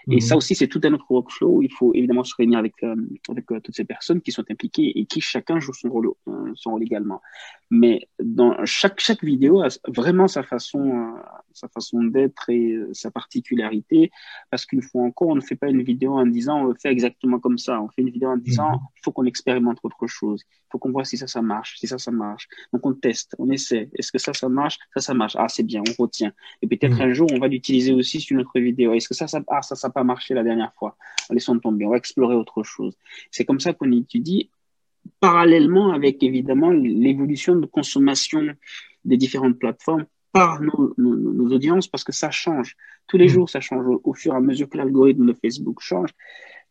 Et 0.09 0.15
mhm. 0.15 0.21
ça 0.21 0.37
aussi, 0.37 0.55
c'est 0.55 0.69
tout 0.69 0.79
un 0.85 0.93
autre 0.93 1.05
workflow. 1.09 1.61
Il 1.61 1.71
faut 1.71 1.93
évidemment 1.93 2.23
se 2.23 2.33
réunir 2.33 2.59
avec, 2.59 2.81
euh, 2.83 2.95
avec 3.29 3.51
euh, 3.51 3.59
toutes 3.59 3.75
ces 3.75 3.83
personnes 3.83 4.21
qui 4.21 4.31
sont 4.31 4.45
impliquées 4.49 4.97
et 4.97 5.05
qui 5.05 5.19
chacun 5.19 5.59
joue 5.59 5.73
son 5.73 5.89
rôle, 5.89 6.11
euh, 6.29 6.51
son 6.55 6.71
rôle 6.71 6.83
également. 6.83 7.21
Mais 7.73 8.05
dans 8.21 8.65
chaque, 8.65 8.99
chaque 8.99 9.23
vidéo 9.23 9.61
a 9.61 9.69
vraiment 9.87 10.27
sa 10.27 10.43
façon, 10.43 11.15
sa 11.53 11.69
façon 11.69 12.03
d'être 12.03 12.49
et 12.49 12.77
sa 12.91 13.11
particularité. 13.11 14.11
Parce 14.49 14.65
qu'une 14.65 14.81
fois 14.81 15.03
encore, 15.03 15.29
on 15.29 15.35
ne 15.35 15.41
fait 15.41 15.55
pas 15.55 15.69
une 15.69 15.81
vidéo 15.81 16.11
en 16.15 16.25
disant 16.25 16.67
on 16.67 16.75
fait 16.75 16.91
exactement 16.91 17.39
comme 17.39 17.57
ça. 17.57 17.81
On 17.81 17.87
fait 17.87 18.01
une 18.01 18.09
vidéo 18.09 18.29
en 18.29 18.35
disant 18.35 18.71
mhm. 18.71 18.79
il 18.97 19.01
faut 19.05 19.13
qu'on 19.13 19.23
expérimente 19.23 19.79
autre 19.83 20.05
chose. 20.05 20.43
Il 20.49 20.71
faut 20.73 20.79
qu'on 20.79 20.91
voit 20.91 21.05
si 21.05 21.15
ça, 21.15 21.27
ça 21.27 21.41
marche, 21.41 21.77
si 21.79 21.87
ça, 21.87 21.97
ça 21.97 22.11
marche. 22.11 22.49
Donc, 22.73 22.85
on 22.85 22.93
teste, 22.93 23.35
on 23.39 23.49
essaie. 23.49 23.89
Est-ce 23.97 24.11
que 24.11 24.17
ça, 24.17 24.33
ça 24.33 24.49
marche? 24.49 24.77
Ça, 24.93 24.99
ça 24.99 25.13
marche. 25.13 25.37
Ah, 25.39 25.47
c'est 25.47 25.63
bien 25.63 25.81
on 25.87 26.03
retient. 26.03 26.33
Et 26.61 26.67
peut-être 26.67 26.97
mm. 26.97 27.01
un 27.01 27.13
jour, 27.13 27.29
on 27.31 27.39
va 27.39 27.47
l'utiliser 27.47 27.93
aussi 27.93 28.19
sur 28.19 28.35
notre 28.35 28.59
vidéo. 28.59 28.93
Est-ce 28.93 29.07
que 29.07 29.15
ça, 29.15 29.27
ça, 29.27 29.41
ah, 29.47 29.61
ça, 29.61 29.75
ça 29.75 29.87
n'a 29.87 29.93
pas 29.93 30.03
marché 30.03 30.33
la 30.33 30.43
dernière 30.43 30.73
fois? 30.73 30.97
Laissons 31.29 31.57
tomber, 31.57 31.85
on 31.85 31.91
va 31.91 31.97
explorer 31.97 32.35
autre 32.35 32.63
chose. 32.63 32.97
C'est 33.31 33.45
comme 33.45 33.61
ça 33.61 33.71
qu'on 33.73 33.91
étudie, 33.93 34.49
parallèlement 35.19 35.91
avec 35.91 36.23
évidemment 36.23 36.71
l'évolution 36.71 37.55
de 37.55 37.65
consommation 37.65 38.45
des 39.05 39.17
différentes 39.17 39.57
plateformes 39.59 40.05
par 40.31 40.61
nos, 40.61 40.93
audiences, 41.51 41.87
parce 41.87 42.03
que 42.03 42.13
ça 42.13 42.31
change. 42.31 42.77
Tous 43.07 43.17
les 43.17 43.25
mm. 43.25 43.29
jours, 43.29 43.49
ça 43.49 43.59
change 43.59 43.85
au, 44.03 44.13
fur 44.13 44.33
et 44.33 44.37
à 44.37 44.39
mesure 44.39 44.69
que 44.69 44.77
l'algorithme 44.77 45.25
de 45.25 45.33
Facebook 45.33 45.81
change. 45.81 46.09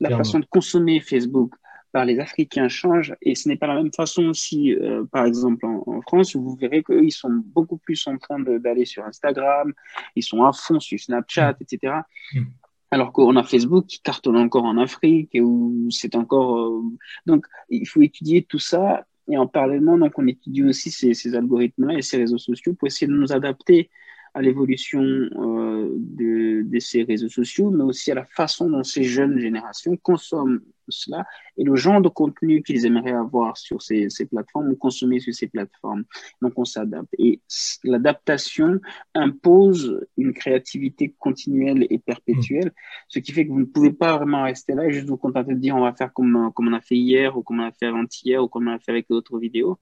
La 0.01 0.17
façon 0.17 0.39
de 0.39 0.47
consommer 0.47 1.01
Facebook, 1.01 1.53
par 1.93 2.05
les 2.05 2.21
Africains 2.21 2.69
change 2.69 3.15
et 3.23 3.35
ce 3.35 3.49
n'est 3.49 3.57
pas 3.57 3.67
la 3.67 3.75
même 3.75 3.93
façon 3.93 4.27
aussi, 4.27 4.75
euh, 4.75 5.05
par 5.11 5.27
exemple 5.27 5.67
en, 5.67 6.01
France, 6.03 6.35
où 6.35 6.43
vous 6.43 6.57
verrez 6.57 6.83
qu'eux, 6.83 7.05
ils 7.05 7.13
sont 7.13 7.43
beaucoup 7.45 7.79
plus 7.79 8.07
en 8.07 8.17
train 8.17 8.39
d'aller 8.39 8.85
sur 8.85 9.05
Instagram, 9.05 9.73
ils 10.15 10.23
sont 10.23 10.45
à 10.45 10.53
fond 10.53 10.81
sur 10.81 10.99
Snapchat, 10.99 11.57
etc. 11.61 11.95
Mm. 12.35 12.43
Alors 12.91 13.13
qu'on 13.13 13.37
a 13.37 13.45
Facebook 13.45 13.87
qui 13.87 14.01
cartonne 14.01 14.37
encore 14.37 14.65
en 14.65 14.77
Afrique 14.79 15.31
et 15.33 15.41
où 15.41 15.89
c'est 15.91 16.17
encore... 16.17 16.59
Euh, 16.59 16.83
donc, 17.27 17.47
il 17.69 17.87
faut 17.87 18.03
étudier 18.03 18.43
tout 18.43 18.59
ça. 18.59 19.07
Et 19.29 19.39
en 19.39 19.47
parallèlement, 19.47 19.97
donc, 19.97 20.13
on 20.17 20.27
étudie 20.27 20.65
aussi 20.65 20.91
ces, 20.91 21.15
ces 21.15 21.35
algorithmes-là 21.37 21.99
et 21.99 22.03
ces 22.03 22.17
réseaux 22.17 22.39
sociaux 22.39 22.75
pour 22.75 22.89
essayer 22.89 23.07
de 23.07 23.17
nous 23.17 23.33
adapter 23.33 23.91
à 24.35 24.43
l'évolution 24.43 25.03
euh, 25.03 25.95
de, 25.97 26.63
de, 26.63 26.79
ces 26.79 27.03
réseaux 27.03 27.29
sociaux, 27.29 27.71
mais 27.71 27.85
aussi 27.85 28.11
à 28.13 28.15
la 28.15 28.25
façon 28.25 28.71
dont 28.71 28.85
ces 28.85 29.03
jeunes 29.03 29.39
générations 29.39 29.97
consomment 29.97 30.61
cela 30.91 31.25
et 31.57 31.65
le 31.65 31.77
genre 31.77 32.01
de 32.01 32.09
contenu 32.09 32.63
qu'ils 32.63 32.87
aimeraient 32.87 33.13
avoir 33.13 33.57
sur 33.57 33.81
ces, 33.83 34.11
ces, 34.11 34.27
plateformes 34.27 34.71
ou 34.71 34.77
consommer 34.77 35.21
sur 35.21 35.35
ces 35.35 35.47
plateformes. 35.47 36.05
Donc 36.43 36.55
on 36.57 36.65
s'adapte. 36.65 37.09
Et 37.19 37.41
l'adaptation 37.85 38.81
impose 39.15 40.05
une 40.17 40.33
créativité 40.33 41.15
continuelle 41.19 41.87
et 41.91 41.99
perpétuelle, 41.99 42.73
ce 43.09 43.19
qui 43.19 43.33
fait 43.33 43.47
que 43.47 43.53
vous 43.53 43.61
ne 43.61 43.65
pouvez 43.65 43.93
pas 43.93 44.17
vraiment 44.17 44.45
rester 44.45 44.75
là 44.75 44.87
et 44.87 44.93
juste 44.93 45.09
vous 45.09 45.17
contenter 45.17 45.55
de 45.55 45.61
dire 45.61 45.77
on 45.77 45.83
va 45.83 45.93
faire 45.93 46.13
comme, 46.13 46.51
comme 46.55 46.69
on 46.69 46.73
a 46.73 46.81
fait 46.81 46.97
hier 46.97 47.37
ou 47.37 47.43
comme 47.43 47.61
on 47.61 47.67
a 47.67 47.73
fait 47.73 47.87
avant-hier 47.87 48.43
ou 48.43 48.49
comme 48.49 48.69
on 48.69 48.73
a 48.73 48.79
fait 48.79 48.93
avec 48.93 49.09
d'autres 49.09 49.39
vidéos. 49.39 49.79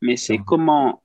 Mais 0.00 0.16
c'est 0.16 0.38
comment 0.38 1.02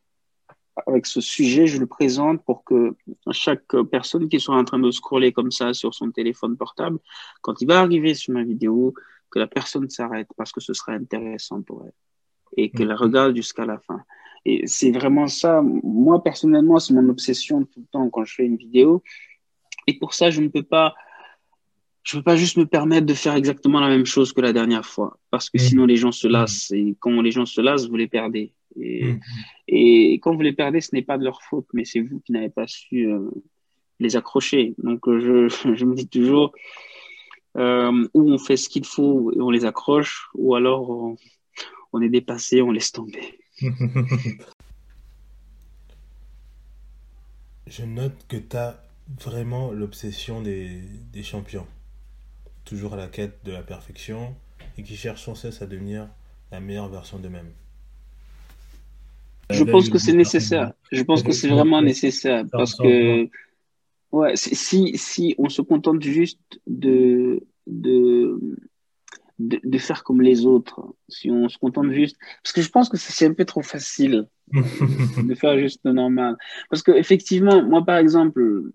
avec 0.86 1.06
ce 1.06 1.22
sujet, 1.22 1.68
je 1.68 1.80
le 1.80 1.88
présente 1.88 2.44
pour 2.44 2.64
que 2.64 2.96
chaque 3.32 3.76
personne 3.92 4.30
qui 4.30 4.40
soit 4.40 4.56
en 4.56 4.64
train 4.64 4.80
de 4.80 4.92
scroller 4.92 5.32
comme 5.32 5.52
ça 5.52 5.74
sur 5.74 5.94
son 5.94 6.12
téléphone 6.12 6.56
portable, 6.58 7.00
quand 7.42 7.62
il 7.62 7.68
va 7.68 7.80
arriver 7.80 8.14
sur 8.14 8.34
ma 8.34 8.44
vidéo, 8.44 8.94
que 9.32 9.40
la 9.40 9.48
personne 9.48 9.90
s'arrête 9.90 10.30
parce 10.38 10.52
que 10.52 10.62
ce 10.62 10.74
sera 10.74 10.94
intéressant 10.94 11.62
pour 11.62 11.84
elle 11.86 11.94
et 12.56 12.70
qu'elle 12.70 12.90
mm-hmm. 12.90 12.96
regarde 12.96 13.36
jusqu'à 13.36 13.66
la 13.66 13.78
fin. 13.80 14.04
Et 14.46 14.66
c'est 14.68 14.92
vraiment 14.92 15.28
ça. 15.28 15.62
Moi, 15.62 16.24
personnellement, 16.24 16.80
c'est 16.80 16.94
mon 16.94 17.10
obsession 17.10 17.66
tout 17.66 17.82
le 17.82 17.88
temps 17.92 18.10
quand 18.10 18.24
je 18.24 18.36
fais 18.36 18.46
une 18.46 18.56
vidéo. 18.56 19.04
Et 19.88 19.98
pour 19.98 20.14
ça, 20.14 20.30
je 20.30 20.42
ne 20.42 20.48
peux 20.48 20.64
pas, 20.64 20.96
je 22.08 22.16
peux 22.16 22.24
pas 22.24 22.38
juste 22.38 22.56
me 22.56 22.66
permettre 22.66 23.06
de 23.06 23.14
faire 23.14 23.36
exactement 23.36 23.82
la 23.82 23.90
même 23.90 24.06
chose 24.06 24.32
que 24.32 24.40
la 24.40 24.54
dernière 24.54 24.86
fois 24.86 25.20
parce 25.30 25.50
que 25.50 25.58
mm-hmm. 25.58 25.68
sinon 25.68 25.86
les 25.86 25.98
gens 25.98 26.14
se 26.14 26.26
lassent. 26.26 26.72
Et 26.72 26.96
quand 27.00 27.22
les 27.22 27.32
gens 27.32 27.46
se 27.46 27.60
lassent, 27.60 27.90
vous 27.90 27.98
les 27.98 28.08
perdez. 28.08 28.54
Et, 28.80 29.04
mm-hmm. 29.04 29.20
et 29.68 30.14
quand 30.22 30.34
vous 30.34 30.42
les 30.42 30.54
perdez, 30.54 30.80
ce 30.80 30.96
n'est 30.96 31.02
pas 31.02 31.18
de 31.18 31.26
leur 31.26 31.42
faute, 31.44 31.68
mais 31.74 31.84
c'est 31.84 32.00
vous 32.00 32.22
qui 32.22 32.32
n'avez 32.32 32.48
pas 32.48 32.66
su 32.66 33.12
euh, 33.12 33.30
les 34.00 34.16
accrocher. 34.16 34.74
Donc, 34.78 35.02
je, 35.06 35.50
je 35.76 35.84
me 35.84 35.96
dis 35.96 36.08
toujours, 36.08 36.54
euh, 37.58 38.08
où 38.14 38.32
on 38.32 38.38
fait 38.38 38.56
ce 38.56 38.70
qu'il 38.70 38.86
faut 38.86 39.34
et 39.34 39.42
on 39.42 39.50
les 39.50 39.66
accroche, 39.66 40.30
ou 40.34 40.56
alors 40.56 40.90
on, 41.92 42.02
est 42.02 42.08
dépassé, 42.10 42.62
on 42.62 42.72
laisse 42.72 42.94
tomber. 42.94 43.38
Je 47.70 47.84
note 47.84 48.16
que 48.30 48.38
tu 48.38 48.56
as 48.56 48.82
vraiment 49.20 49.74
l'obsession 49.74 50.42
des, 50.42 50.80
des, 51.12 51.22
champions, 51.22 51.68
toujours 52.68 52.94
à 52.94 52.98
la 52.98 53.08
quête 53.08 53.40
de 53.44 53.52
la 53.52 53.64
perfection 53.64 54.36
et 54.78 54.84
qui 54.84 54.96
cherchent 54.96 55.24
sans 55.24 55.36
cesse 55.36 55.62
à 55.62 55.68
devenir 55.68 56.08
la 56.52 56.60
meilleure 56.60 56.90
version 56.90 57.18
d'eux-mêmes. 57.20 57.52
Je 59.50 59.64
pense 59.64 59.90
que 59.90 59.98
c'est 59.98 60.14
nécessaire. 60.14 60.74
Je 60.92 61.02
pense 61.04 61.24
que 61.24 61.32
c'est 61.32 61.48
vraiment 61.48 61.82
nécessaire 61.82 62.44
parce 62.52 62.76
que 62.76 63.30
Ouais, 64.12 64.34
si, 64.36 64.98
si 64.98 65.36
on 65.38 65.50
se 65.50 65.62
contente 65.62 66.02
juste 66.02 66.62
de, 66.66 67.44
de, 67.66 68.40
de, 69.38 69.78
faire 69.78 70.04
comme 70.06 70.22
les 70.22 70.46
autres, 70.46 70.96
si 71.10 71.30
on 71.30 71.50
se 71.50 71.58
contente 71.58 71.92
juste, 71.92 72.18
parce 72.42 72.54
que 72.54 72.62
je 72.62 72.70
pense 72.70 72.88
que 72.88 72.96
c'est 72.96 73.26
un 73.26 73.34
peu 73.34 73.44
trop 73.44 73.62
facile 73.62 74.28
de 74.52 75.36
faire 75.36 75.60
juste 75.60 75.82
le 75.84 75.92
normal. 75.92 76.38
Parce 76.70 76.84
que 76.84 76.92
effectivement, 76.94 77.62
moi 77.64 77.84
par 77.84 77.98
exemple, 77.98 78.72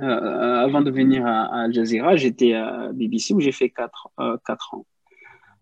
euh, 0.00 0.64
avant 0.64 0.82
de 0.82 0.90
venir 0.90 1.26
à, 1.26 1.62
Al 1.62 1.72
Jazeera, 1.72 2.16
j'étais 2.16 2.54
à 2.54 2.90
BBC 2.92 3.34
où 3.34 3.40
j'ai 3.40 3.52
fait 3.52 3.70
4 3.70 4.08
euh, 4.20 4.36
quatre 4.46 4.74
ans. 4.74 4.86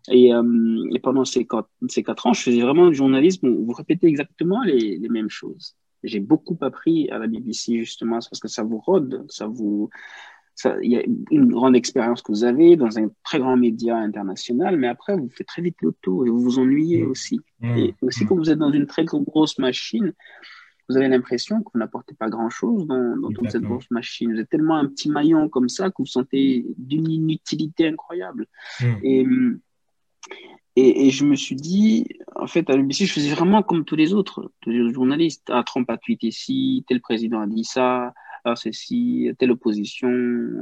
Et, 0.09 0.35
euh, 0.35 0.89
et, 0.93 0.99
pendant 0.99 1.25
ces 1.25 1.47
quatre, 1.47 1.71
ces 1.89 2.03
quatre 2.03 2.27
ans, 2.27 2.33
je 2.33 2.43
faisais 2.43 2.61
vraiment 2.61 2.89
du 2.89 2.95
journalisme 2.95 3.47
où 3.49 3.65
vous 3.65 3.73
répétez 3.73 4.09
exactement 4.09 4.63
les, 4.63 4.99
les 4.99 5.09
mêmes 5.09 5.31
choses 5.31 5.77
j'ai 6.03 6.21
beaucoup 6.21 6.59
appris 6.61 7.09
à 7.11 7.19
la 7.19 7.27
BBC 7.27 7.79
justement 7.79 8.17
parce 8.17 8.41
que 8.41 8.49
ça 8.49 8.63
vous 8.63 8.79
rôde, 8.79 9.25
ça 9.29 9.47
vous, 9.47 9.91
il 10.83 10.93
y 10.93 10.97
a 10.97 11.03
une 11.31 11.49
grande 11.49 11.77
expérience 11.77 12.23
que 12.23 12.33
vous 12.33 12.45
avez 12.45 12.77
dans 12.77 12.99
un 12.99 13.09
très 13.25 13.39
grand 13.39 13.57
média 13.57 13.97
international, 13.97 14.77
mais 14.77 14.89
après 14.89 15.17
vous 15.17 15.29
faites 15.29 15.47
très 15.47 15.63
vite 15.63 15.77
le 15.81 15.93
tour 16.03 16.27
et 16.27 16.31
vous 16.31 16.41
vous 16.41 16.59
ennuyez 16.59 17.03
mmh. 17.03 17.11
aussi. 17.11 17.41
Mmh. 17.61 17.79
Et 17.79 17.95
aussi 18.03 18.25
mmh. 18.25 18.29
quand 18.29 18.37
vous 18.37 18.51
êtes 18.51 18.59
dans 18.59 18.73
une 18.73 18.87
très 18.87 19.05
grosse 19.05 19.59
machine, 19.59 20.13
vous 20.93 20.99
avez 20.99 21.09
l'impression 21.09 21.63
que 21.63 21.71
vous 21.73 21.81
n'apportez 21.81 22.15
pas 22.15 22.29
grand-chose 22.29 22.87
dans, 22.87 23.17
dans 23.17 23.31
toute 23.31 23.51
cette 23.51 23.63
grosse 23.63 23.91
machine. 23.91 24.33
Vous 24.33 24.41
êtes 24.41 24.51
tellement 24.51 24.77
un 24.77 24.87
petit 24.87 25.11
maillon 25.11 25.49
comme 25.49 25.69
ça 25.69 25.89
que 25.89 25.95
vous, 25.99 26.05
vous 26.05 26.07
sentez 26.07 26.67
d'une 26.79 27.11
inutilité 27.11 27.89
incroyable. 27.89 28.47
Et 29.03 29.27
et, 30.75 31.11
je 31.11 31.25
me 31.27 31.37
suis 31.37 31.57
dit, 31.57 32.07
en 32.35 32.47
fait, 32.47 32.71
à 32.71 32.77
l'UBC, 32.77 33.05
je 33.05 33.13
faisais 33.13 33.31
vraiment 33.31 33.63
comme 33.63 33.85
tous 33.85 33.97
les 33.97 34.15
autres, 34.15 34.53
tous 34.61 34.71
les 34.71 34.81
autres 34.81 34.95
journalistes. 34.95 35.49
Ah, 35.51 35.63
Trump 35.65 35.91
a 35.91 35.99
tweeté 35.99 36.31
ci, 36.31 36.85
tel 36.89 37.01
président 37.03 37.41
a 37.41 37.47
dit 37.47 37.65
ça, 37.65 38.15
ah, 38.45 38.57
ceci, 38.57 39.31
telle 39.39 39.51
opposition, 39.51 40.09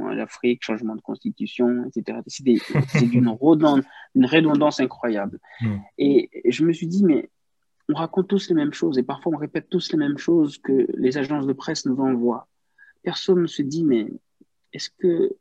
l'Afrique, 0.09 0.63
changement 0.63 0.95
de 0.95 1.01
constitution, 1.01 1.85
etc. 1.85 2.19
C'est 2.27 2.43
d'une 2.43 3.29
redondance, 3.41 3.85
une 4.13 4.25
redondance 4.25 4.81
incroyable. 4.81 5.39
Hmm. 5.61 5.77
Et, 5.97 6.29
je 6.45 6.65
me 6.65 6.73
suis 6.73 6.87
dit, 6.87 7.05
mais 7.05 7.29
on 7.91 7.95
raconte 7.95 8.27
tous 8.27 8.49
les 8.49 8.55
mêmes 8.55 8.73
choses 8.73 8.97
et 8.97 9.03
parfois 9.03 9.33
on 9.33 9.37
répète 9.37 9.69
tous 9.69 9.91
les 9.91 9.97
mêmes 9.97 10.17
choses 10.17 10.57
que 10.57 10.87
les 10.95 11.17
agences 11.17 11.45
de 11.45 11.53
presse 11.53 11.85
nous 11.85 11.99
envoient. 11.99 12.47
Personne 13.03 13.41
ne 13.41 13.47
se 13.47 13.61
dit, 13.61 13.83
mais 13.83 14.07
est-ce 14.73 14.89
que 14.89 15.35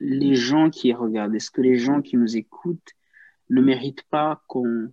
les 0.00 0.34
gens 0.34 0.68
qui 0.68 0.92
regardent, 0.92 1.34
est-ce 1.34 1.50
que 1.50 1.60
les 1.60 1.78
gens 1.78 2.02
qui 2.02 2.16
nous 2.16 2.36
écoutent 2.36 2.92
ne 3.50 3.60
méritent 3.60 4.04
pas 4.10 4.42
qu'on 4.48 4.90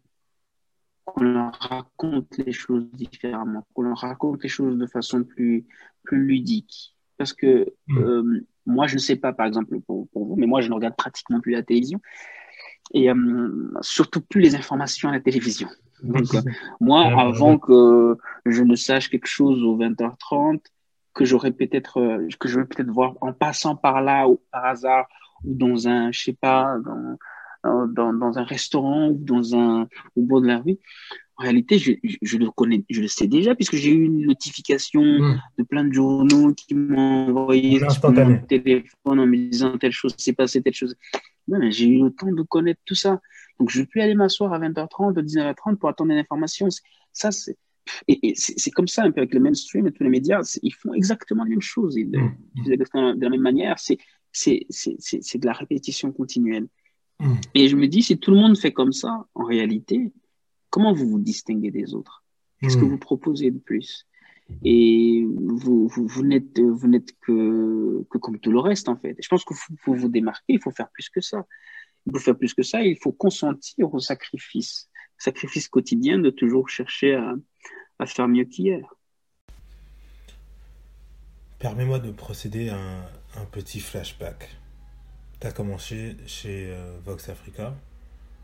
leur 1.19 1.53
raconte 1.55 2.37
les 2.37 2.51
choses 2.51 2.85
différemment, 2.93 3.65
qu'on 3.73 3.83
leur 3.83 3.97
raconte 3.97 4.43
les 4.43 4.49
choses 4.49 4.77
de 4.77 4.85
façon 4.85 5.23
plus, 5.23 5.65
plus 6.03 6.23
ludique? 6.23 6.95
Parce 7.17 7.33
que 7.33 7.73
hmm. 7.87 7.97
euh, 7.97 8.45
moi, 8.67 8.85
je 8.85 8.95
ne 8.95 8.99
sais 8.99 9.15
pas, 9.15 9.33
par 9.33 9.47
exemple, 9.47 9.79
pour, 9.81 10.07
vous, 10.13 10.35
mais 10.35 10.45
moi, 10.45 10.61
je 10.61 10.69
ne 10.69 10.75
regarde 10.75 10.95
pratiquement 10.95 11.39
plus 11.39 11.53
la 11.53 11.63
télévision. 11.63 11.99
Et 12.93 13.09
euh, 13.09 13.71
surtout 13.81 14.21
plus 14.21 14.41
les 14.41 14.55
informations 14.55 15.09
à 15.09 15.11
la 15.13 15.19
télévision. 15.19 15.69
Donc, 16.03 16.33
euh, 16.33 16.41
moi, 16.79 17.05
avant 17.19 17.57
que 17.57 18.17
je 18.45 18.63
ne 18.63 18.75
sache 18.75 19.09
quelque 19.09 19.27
chose 19.27 19.63
aux 19.63 19.77
20h30, 19.77 20.59
que 21.13 21.25
j'aurais 21.25 21.51
peut-être, 21.51 21.99
que 22.39 22.47
je 22.47 22.59
vais 22.59 22.65
peut-être 22.65 22.91
voir 22.91 23.15
en 23.21 23.33
passant 23.33 23.75
par 23.75 24.01
là 24.01 24.27
ou 24.27 24.39
par 24.51 24.65
hasard 24.65 25.07
ou 25.43 25.53
dans 25.53 25.87
un, 25.87 26.11
je 26.11 26.21
sais 26.21 26.37
pas, 26.39 26.77
dans, 26.85 27.87
dans, 27.87 28.13
dans, 28.13 28.37
un 28.37 28.43
restaurant 28.43 29.09
ou 29.09 29.17
dans 29.17 29.55
un, 29.55 29.87
au 30.15 30.21
bord 30.21 30.41
de 30.41 30.47
la 30.47 30.59
rue. 30.59 30.77
En 31.37 31.43
réalité, 31.43 31.79
je, 31.79 31.93
je, 32.21 32.37
le 32.37 32.51
connais, 32.51 32.83
je 32.89 32.99
le 32.99 33.07
sais 33.07 33.27
déjà 33.27 33.55
puisque 33.55 33.75
j'ai 33.75 33.91
eu 33.91 34.03
une 34.03 34.25
notification 34.25 35.01
hmm. 35.01 35.41
de 35.57 35.63
plein 35.63 35.85
de 35.85 35.93
journaux 35.93 36.53
qui 36.53 36.75
m'ont 36.75 37.29
envoyé 37.29 37.79
sur 37.89 38.11
mon 38.11 38.39
téléphone 38.39 39.19
en 39.21 39.25
me 39.25 39.49
disant 39.49 39.77
telle 39.77 39.93
chose 39.93 40.13
s'est 40.17 40.33
passée, 40.33 40.61
telle 40.61 40.73
chose. 40.73 40.97
J'ai 41.69 41.87
eu 41.87 42.03
le 42.03 42.11
temps 42.11 42.31
de 42.31 42.41
connaître 42.43 42.81
tout 42.85 42.95
ça. 42.95 43.21
Donc, 43.59 43.69
je 43.69 43.79
ne 43.79 43.83
vais 43.83 43.87
plus 43.87 44.01
aller 44.01 44.15
m'asseoir 44.15 44.53
à 44.53 44.59
20h30, 44.59 45.17
à 45.17 45.21
19h30 45.21 45.77
pour 45.77 45.89
attendre 45.89 46.11
une 46.11 46.17
information. 46.17 46.67
Ça, 47.11 47.31
c'est, 47.31 47.57
et, 48.07 48.33
c'est 48.35 48.71
comme 48.71 48.87
ça 48.87 49.03
un 49.03 49.11
peu 49.11 49.21
avec 49.21 49.33
le 49.33 49.39
mainstream 49.39 49.87
et 49.87 49.91
tous 49.91 50.03
les 50.03 50.09
médias. 50.09 50.41
Ils 50.61 50.73
font 50.73 50.93
exactement 50.93 51.43
la 51.43 51.49
même 51.49 51.61
chose. 51.61 51.95
Ils, 51.95 52.07
hmm. 52.07 52.63
de 52.65 53.23
la 53.23 53.29
même 53.29 53.41
manière. 53.41 53.77
C'est, 53.79 53.97
de 54.37 55.45
la 55.45 55.53
répétition 55.53 56.11
continuelle. 56.11 56.67
Mm. 57.19 57.35
Et 57.53 57.67
je 57.67 57.75
me 57.75 57.87
dis, 57.87 58.01
si 58.01 58.17
tout 58.17 58.31
le 58.31 58.37
monde 58.37 58.57
fait 58.57 58.71
comme 58.71 58.93
ça, 58.93 59.25
en 59.35 59.43
réalité, 59.43 60.13
comment 60.69 60.93
vous 60.93 61.07
vous 61.07 61.19
distinguez 61.19 61.71
des 61.71 61.93
autres? 61.93 62.23
Qu'est-ce 62.61 62.77
que 62.77 62.85
mm. 62.85 62.89
vous 62.89 62.97
proposez 62.97 63.51
de 63.51 63.59
plus? 63.59 64.05
Et 64.63 65.25
vous, 65.25 65.87
vous, 65.87 66.23
n'êtes, 66.23 66.53
que, 67.21 68.03
que 68.09 68.17
comme 68.17 68.39
tout 68.39 68.51
le 68.51 68.59
reste, 68.59 68.89
en 68.89 68.97
fait. 68.97 69.15
je 69.21 69.27
pense 69.27 69.45
qu'il 69.45 69.55
faut, 69.55 69.93
vous 69.93 70.09
démarquer, 70.09 70.53
il 70.53 70.61
faut 70.61 70.71
faire 70.71 70.89
plus 70.89 71.09
que 71.09 71.21
ça. 71.21 71.45
Il 72.05 72.13
faut 72.13 72.19
faire 72.19 72.37
plus 72.37 72.53
que 72.53 72.63
ça, 72.63 72.81
il 72.81 72.97
faut 72.97 73.11
consentir 73.11 73.93
au 73.93 73.99
sacrifice, 73.99 74.89
sacrifice 75.17 75.67
quotidien 75.67 76.17
de 76.17 76.29
toujours 76.29 76.69
chercher 76.69 77.15
à, 77.15 78.05
faire 78.05 78.27
mieux 78.27 78.45
qu'hier. 78.45 78.95
Permets-moi 81.59 81.99
de 81.99 82.11
procéder 82.11 82.69
à 82.69 82.77
un, 82.77 83.01
un 83.35 83.45
petit 83.45 83.79
flashback. 83.79 84.49
Tu 85.39 85.47
as 85.47 85.51
commencé 85.51 86.15
chez 86.25 86.71
euh, 86.71 86.97
Vox 87.03 87.29
Africa, 87.29 87.75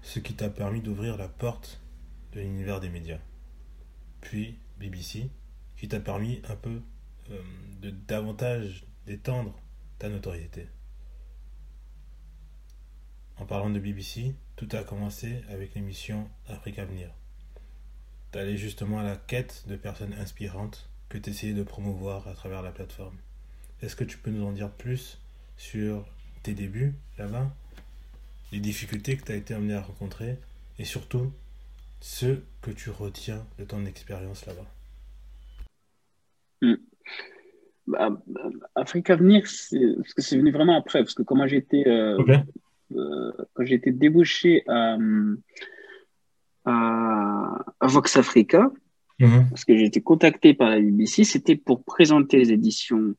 ce 0.01 0.19
qui 0.19 0.33
t'a 0.33 0.49
permis 0.49 0.81
d'ouvrir 0.81 1.17
la 1.17 1.27
porte 1.27 1.81
de 2.33 2.41
l'univers 2.41 2.79
des 2.79 2.89
médias. 2.89 3.19
Puis 4.21 4.57
BBC, 4.79 5.29
qui 5.77 5.87
t'a 5.87 5.99
permis 5.99 6.41
un 6.49 6.55
peu 6.55 6.81
euh, 7.31 7.41
de 7.81 7.89
davantage 7.89 8.85
d'étendre 9.05 9.53
ta 9.99 10.09
notoriété. 10.09 10.67
En 13.37 13.45
parlant 13.45 13.69
de 13.69 13.79
BBC, 13.79 14.35
tout 14.55 14.69
a 14.71 14.83
commencé 14.83 15.43
avec 15.49 15.75
l'émission 15.75 16.29
Afrique 16.47 16.79
Avenir. 16.79 17.09
allé 18.33 18.57
justement 18.57 18.99
à 18.99 19.03
la 19.03 19.15
quête 19.15 19.63
de 19.67 19.75
personnes 19.75 20.13
inspirantes 20.13 20.89
que 21.09 21.17
tu 21.17 21.29
essayais 21.29 21.53
de 21.53 21.63
promouvoir 21.63 22.27
à 22.27 22.33
travers 22.33 22.61
la 22.61 22.71
plateforme. 22.71 23.17
Est-ce 23.81 23.95
que 23.95 24.03
tu 24.03 24.17
peux 24.17 24.31
nous 24.31 24.45
en 24.45 24.51
dire 24.51 24.71
plus 24.71 25.19
sur 25.57 26.05
tes 26.43 26.53
débuts 26.53 26.93
là-bas, 27.17 27.53
les 28.51 28.59
difficultés 28.59 29.17
que 29.17 29.23
tu 29.23 29.31
as 29.31 29.35
été 29.35 29.53
amené 29.53 29.73
à 29.73 29.81
rencontrer 29.81 30.37
et 30.77 30.85
surtout 30.85 31.31
ce 32.01 32.39
que 32.61 32.71
tu 32.71 32.89
retiens 32.89 33.45
de 33.57 33.65
ton 33.65 33.85
expérience 33.85 34.45
là-bas 34.45 34.71
hmm. 36.61 36.75
Bah, 37.87 38.09
Afrique 38.75 39.09
Avenir, 39.09 39.41
parce 39.41 40.13
que 40.13 40.21
c'est 40.21 40.37
venu 40.37 40.51
vraiment 40.51 40.77
après, 40.77 40.99
parce 40.99 41.13
que 41.13 41.23
comment 41.23 41.47
j'étais 41.47 41.87
euh, 41.87 42.17
euh, 42.95 43.31
quand 43.53 43.65
j'ai 43.65 43.75
été 43.75 43.91
débauché 43.91 44.63
à, 44.67 44.97
à, 46.65 47.87
Vox 47.87 48.17
Africa, 48.17 48.71
mhm. 49.19 49.49
parce 49.49 49.65
que 49.65 49.75
j'ai 49.75 49.85
été 49.85 50.01
contacté 50.01 50.53
par 50.53 50.69
la 50.69 50.79
BBC, 50.79 51.23
c'était 51.23 51.55
pour 51.55 51.83
présenter 51.83 52.37
les 52.37 52.51
éditions 52.51 53.15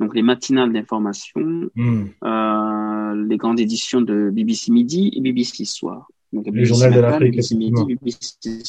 donc 0.00 0.14
les 0.14 0.22
matinales 0.22 0.72
d'information, 0.72 1.70
hmm. 1.74 2.06
euh, 2.24 3.26
les 3.28 3.36
grandes 3.36 3.60
éditions 3.60 4.00
de 4.00 4.30
BBC 4.30 4.72
Midi 4.72 5.12
et 5.14 5.20
BBC 5.20 5.66
Soir. 5.66 6.08
Donc, 6.32 6.46
les 6.50 6.64
journaux 6.64 6.90
de 6.90 7.00
l'Afrique. 7.00 7.32
BBC 7.32 7.54
Midi, 7.54 7.84
BBC 7.84 8.62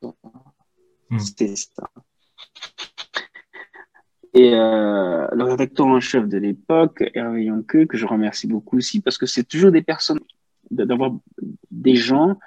Soir. 0.00 0.14
Hmm. 1.08 1.18
C'était 1.20 1.54
ça. 1.54 1.88
Et 4.34 4.54
euh, 4.54 5.26
le 5.32 5.44
rédacteur 5.44 5.86
en 5.86 6.00
chef 6.00 6.26
de 6.26 6.38
l'époque, 6.38 7.04
Hervé 7.14 7.44
Yonke, 7.44 7.86
que 7.86 7.96
je 7.96 8.06
remercie 8.06 8.46
beaucoup 8.46 8.78
aussi, 8.78 9.00
parce 9.00 9.18
que 9.18 9.26
c'est 9.26 9.44
toujours 9.44 9.70
des 9.70 9.82
personnes, 9.82 10.20
d'avoir 10.70 11.12
des 11.70 11.96
gens 11.96 12.38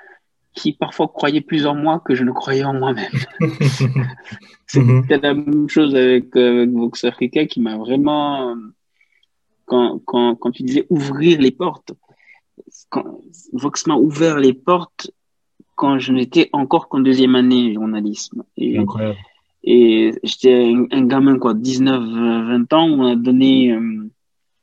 qui 0.54 0.74
parfois 0.74 1.08
croyaient 1.10 1.42
plus 1.42 1.68
en 1.68 1.76
moi 1.76 2.02
que 2.04 2.16
je 2.16 2.24
ne 2.24 2.32
croyais 2.32 2.64
en 2.64 2.74
moi-même. 2.74 3.12
C'était 4.68 5.20
la 5.20 5.34
même 5.34 5.70
chose 5.70 5.94
avec, 5.94 6.36
avec 6.36 6.70
Vox 6.72 7.04
Africa 7.04 7.46
qui 7.46 7.62
m'a 7.62 7.78
vraiment, 7.78 8.56
quand, 9.66 10.00
quand, 10.06 10.36
quand 10.36 10.52
tu 10.52 10.64
disais 10.64 10.88
ouvrir 10.90 11.40
les 11.40 11.52
portes, 11.52 11.94
quand 12.90 13.20
Vox 13.54 13.86
m'a 13.86 13.96
ouvert 13.96 14.38
les 14.40 14.54
portes 14.54 15.12
quand 15.76 16.00
je 16.00 16.14
n'étais 16.14 16.50
encore 16.54 16.88
qu'en 16.88 17.02
deuxième 17.02 17.36
année 17.36 17.74
journalisme. 17.74 18.44
Et, 18.58 18.80
Incroyable. 18.80 19.18
Et 19.66 20.12
j'étais 20.24 20.74
un, 20.92 21.06
gamin, 21.08 21.40
quoi, 21.40 21.56
19, 21.56 22.00
20 22.00 22.74
ans, 22.74 22.88
on 22.88 23.08
a 23.08 23.16
donné, 23.16 23.72
euh, 23.72 24.10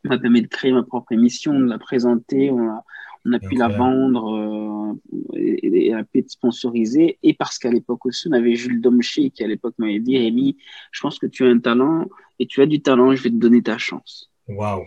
m'a 0.04 0.16
permis 0.16 0.42
de 0.42 0.46
créer 0.46 0.72
ma 0.72 0.84
propre 0.84 1.10
émission, 1.10 1.58
de 1.58 1.66
la 1.66 1.78
présenter, 1.78 2.52
on 2.52 2.70
a, 2.70 2.84
on 3.26 3.32
a 3.32 3.40
pu 3.40 3.56
la 3.56 3.66
vendre 3.66 4.36
euh, 4.36 5.36
et, 5.36 5.86
et, 5.88 5.94
a 5.94 6.04
pu 6.04 6.20
être 6.20 6.30
sponsorisée. 6.30 7.18
Et 7.24 7.34
parce 7.34 7.58
qu'à 7.58 7.70
l'époque 7.70 8.06
aussi, 8.06 8.28
on 8.28 8.32
avait 8.32 8.54
Jules 8.54 8.80
Domché 8.80 9.30
qui 9.30 9.42
à 9.42 9.48
l'époque 9.48 9.74
m'avait 9.78 9.98
dit 9.98 10.18
Rémi, 10.18 10.56
je 10.92 11.00
pense 11.00 11.18
que 11.18 11.26
tu 11.26 11.44
as 11.44 11.48
un 11.48 11.58
talent 11.58 12.06
et 12.38 12.46
tu 12.46 12.62
as 12.62 12.66
du 12.66 12.80
talent, 12.80 13.12
je 13.14 13.22
vais 13.24 13.30
te 13.30 13.36
donner 13.36 13.62
ta 13.62 13.78
chance. 13.78 14.30
Waouh. 14.46 14.84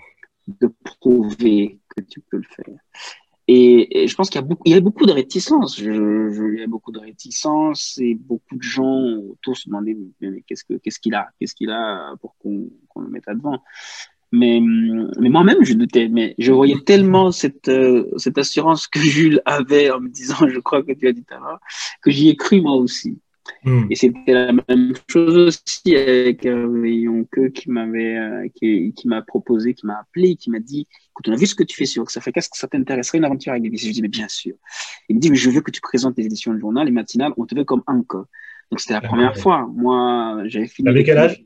De 0.47 0.71
prouver 0.84 1.80
que 1.93 2.01
tu 2.01 2.21
peux 2.21 2.38
le 2.38 2.43
faire. 2.43 2.78
Et, 3.47 4.08
je 4.08 4.15
pense 4.15 4.29
qu'il 4.29 4.41
y 4.41 4.43
a 4.43 4.47
beaucoup, 4.47 4.63
il 4.65 4.71
y 4.71 4.75
a 4.75 4.79
beaucoup 4.79 5.05
de 5.05 5.12
réticences. 5.12 5.77
Je, 5.77 5.91
je, 6.31 6.53
il 6.53 6.60
y 6.60 6.63
a 6.63 6.67
beaucoup 6.67 6.91
de 6.91 6.99
réticences 6.99 7.97
et 8.01 8.15
beaucoup 8.15 8.55
de 8.55 8.63
gens 8.63 9.17
autour 9.31 9.55
se 9.58 9.67
demandaient 9.67 9.97
mais 10.21 10.41
qu'est-ce 10.41 10.63
que, 10.63 10.73
qu'est-ce 10.75 10.99
qu'il 10.99 11.13
a, 11.13 11.29
qu'est-ce 11.39 11.53
qu'il 11.53 11.69
a 11.69 12.15
pour 12.21 12.36
qu'on, 12.38 12.69
qu'on 12.89 13.01
le 13.01 13.10
mette 13.10 13.27
à 13.27 13.36
devant. 13.36 13.62
Mais, 14.31 14.60
mais 14.62 15.29
moi-même, 15.29 15.63
je 15.63 15.73
doutais. 15.73 16.10
Mais 16.10 16.36
je 16.39 16.51
voyais 16.51 16.79
tellement 16.86 17.31
cette, 17.31 17.69
euh, 17.69 18.12
cette 18.17 18.38
assurance 18.38 18.88
que 18.88 18.99
Jules 18.99 19.41
avait 19.45 19.91
en 19.91 19.99
me 19.99 20.10
disant, 20.10 20.47
je 20.47 20.60
crois 20.60 20.84
que 20.84 20.91
tu 20.91 21.08
as 21.08 21.13
dit 21.13 21.23
talent, 21.23 21.58
que 22.01 22.12
j'y 22.12 22.29
ai 22.29 22.36
cru 22.36 22.62
moi 22.62 22.75
aussi. 22.75 23.19
Hmm. 23.63 23.86
Et 23.89 23.95
c'était 23.95 24.34
la 24.34 24.51
même 24.51 24.93
chose 25.08 25.38
aussi 25.38 25.95
avec 25.95 26.45
un 26.45 26.67
que 27.31 27.47
qui 27.47 27.69
m'avait, 27.69 28.17
euh, 28.17 28.47
qui, 28.55 28.93
qui 28.93 29.08
m'a 29.08 29.21
proposé, 29.21 29.73
qui 29.73 29.86
m'a 29.86 29.99
appelé, 29.99 30.36
qui 30.36 30.49
m'a 30.49 30.60
dit, 30.60 30.88
écoute, 31.12 31.27
on 31.27 31.34
a 31.34 31.36
vu 31.36 31.45
ce 31.45 31.55
que 31.55 31.63
tu 31.63 31.75
fais 31.75 31.86
sur 31.86 32.10
ça 32.10 32.21
fait 32.21 32.31
qu'est-ce 32.31 32.49
que 32.49 32.58
ça 32.58 32.67
t'intéresserait 32.67 33.17
une 33.17 33.25
aventure 33.25 33.51
avec 33.51 33.63
BBC 33.63 33.84
Je 33.84 33.88
lui 33.88 33.93
dis, 33.93 34.01
mais 34.01 34.08
bien 34.08 34.27
sûr. 34.27 34.55
Il 35.10 35.15
me 35.15 35.21
dit, 35.21 35.29
mais 35.29 35.36
je 35.36 35.49
veux 35.49 35.62
que 35.62 35.71
tu 35.71 35.81
présentes 35.81 36.17
les 36.17 36.25
éditions 36.25 36.53
de 36.53 36.60
journal, 36.60 36.86
les 36.86 36.91
matinales, 36.91 37.34
on 37.38 37.45
te 37.45 37.55
veut 37.55 37.63
comme 37.63 37.84
encore. 37.88 38.25
Donc 38.71 38.79
c'était 38.79 38.93
la 38.93 39.01
ah 39.03 39.08
première 39.08 39.38
fois. 39.38 39.69
Moi, 39.73 40.43
j'avais 40.45 40.67
fini. 40.67 40.89
Avec 40.89 41.05
quel 41.05 41.17
âge? 41.17 41.43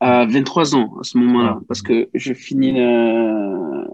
À 0.00 0.26
23 0.26 0.76
ans 0.76 0.98
à 1.00 1.04
ce 1.04 1.16
moment-là, 1.18 1.56
ah. 1.58 1.64
parce 1.66 1.80
que 1.80 2.08
je 2.12 2.34
finis, 2.34 2.78
euh, 2.78 3.84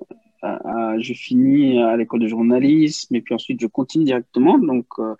à, 0.43 0.95
je 0.99 1.13
finis 1.13 1.79
à 1.81 1.97
l'école 1.97 2.21
de 2.21 2.29
journalisme 2.29 3.15
et 3.15 3.21
puis 3.21 3.35
ensuite 3.35 3.61
je 3.61 3.67
continue 3.67 4.05
directement. 4.05 4.59
Donc 4.59 4.87
euh, 4.99 5.15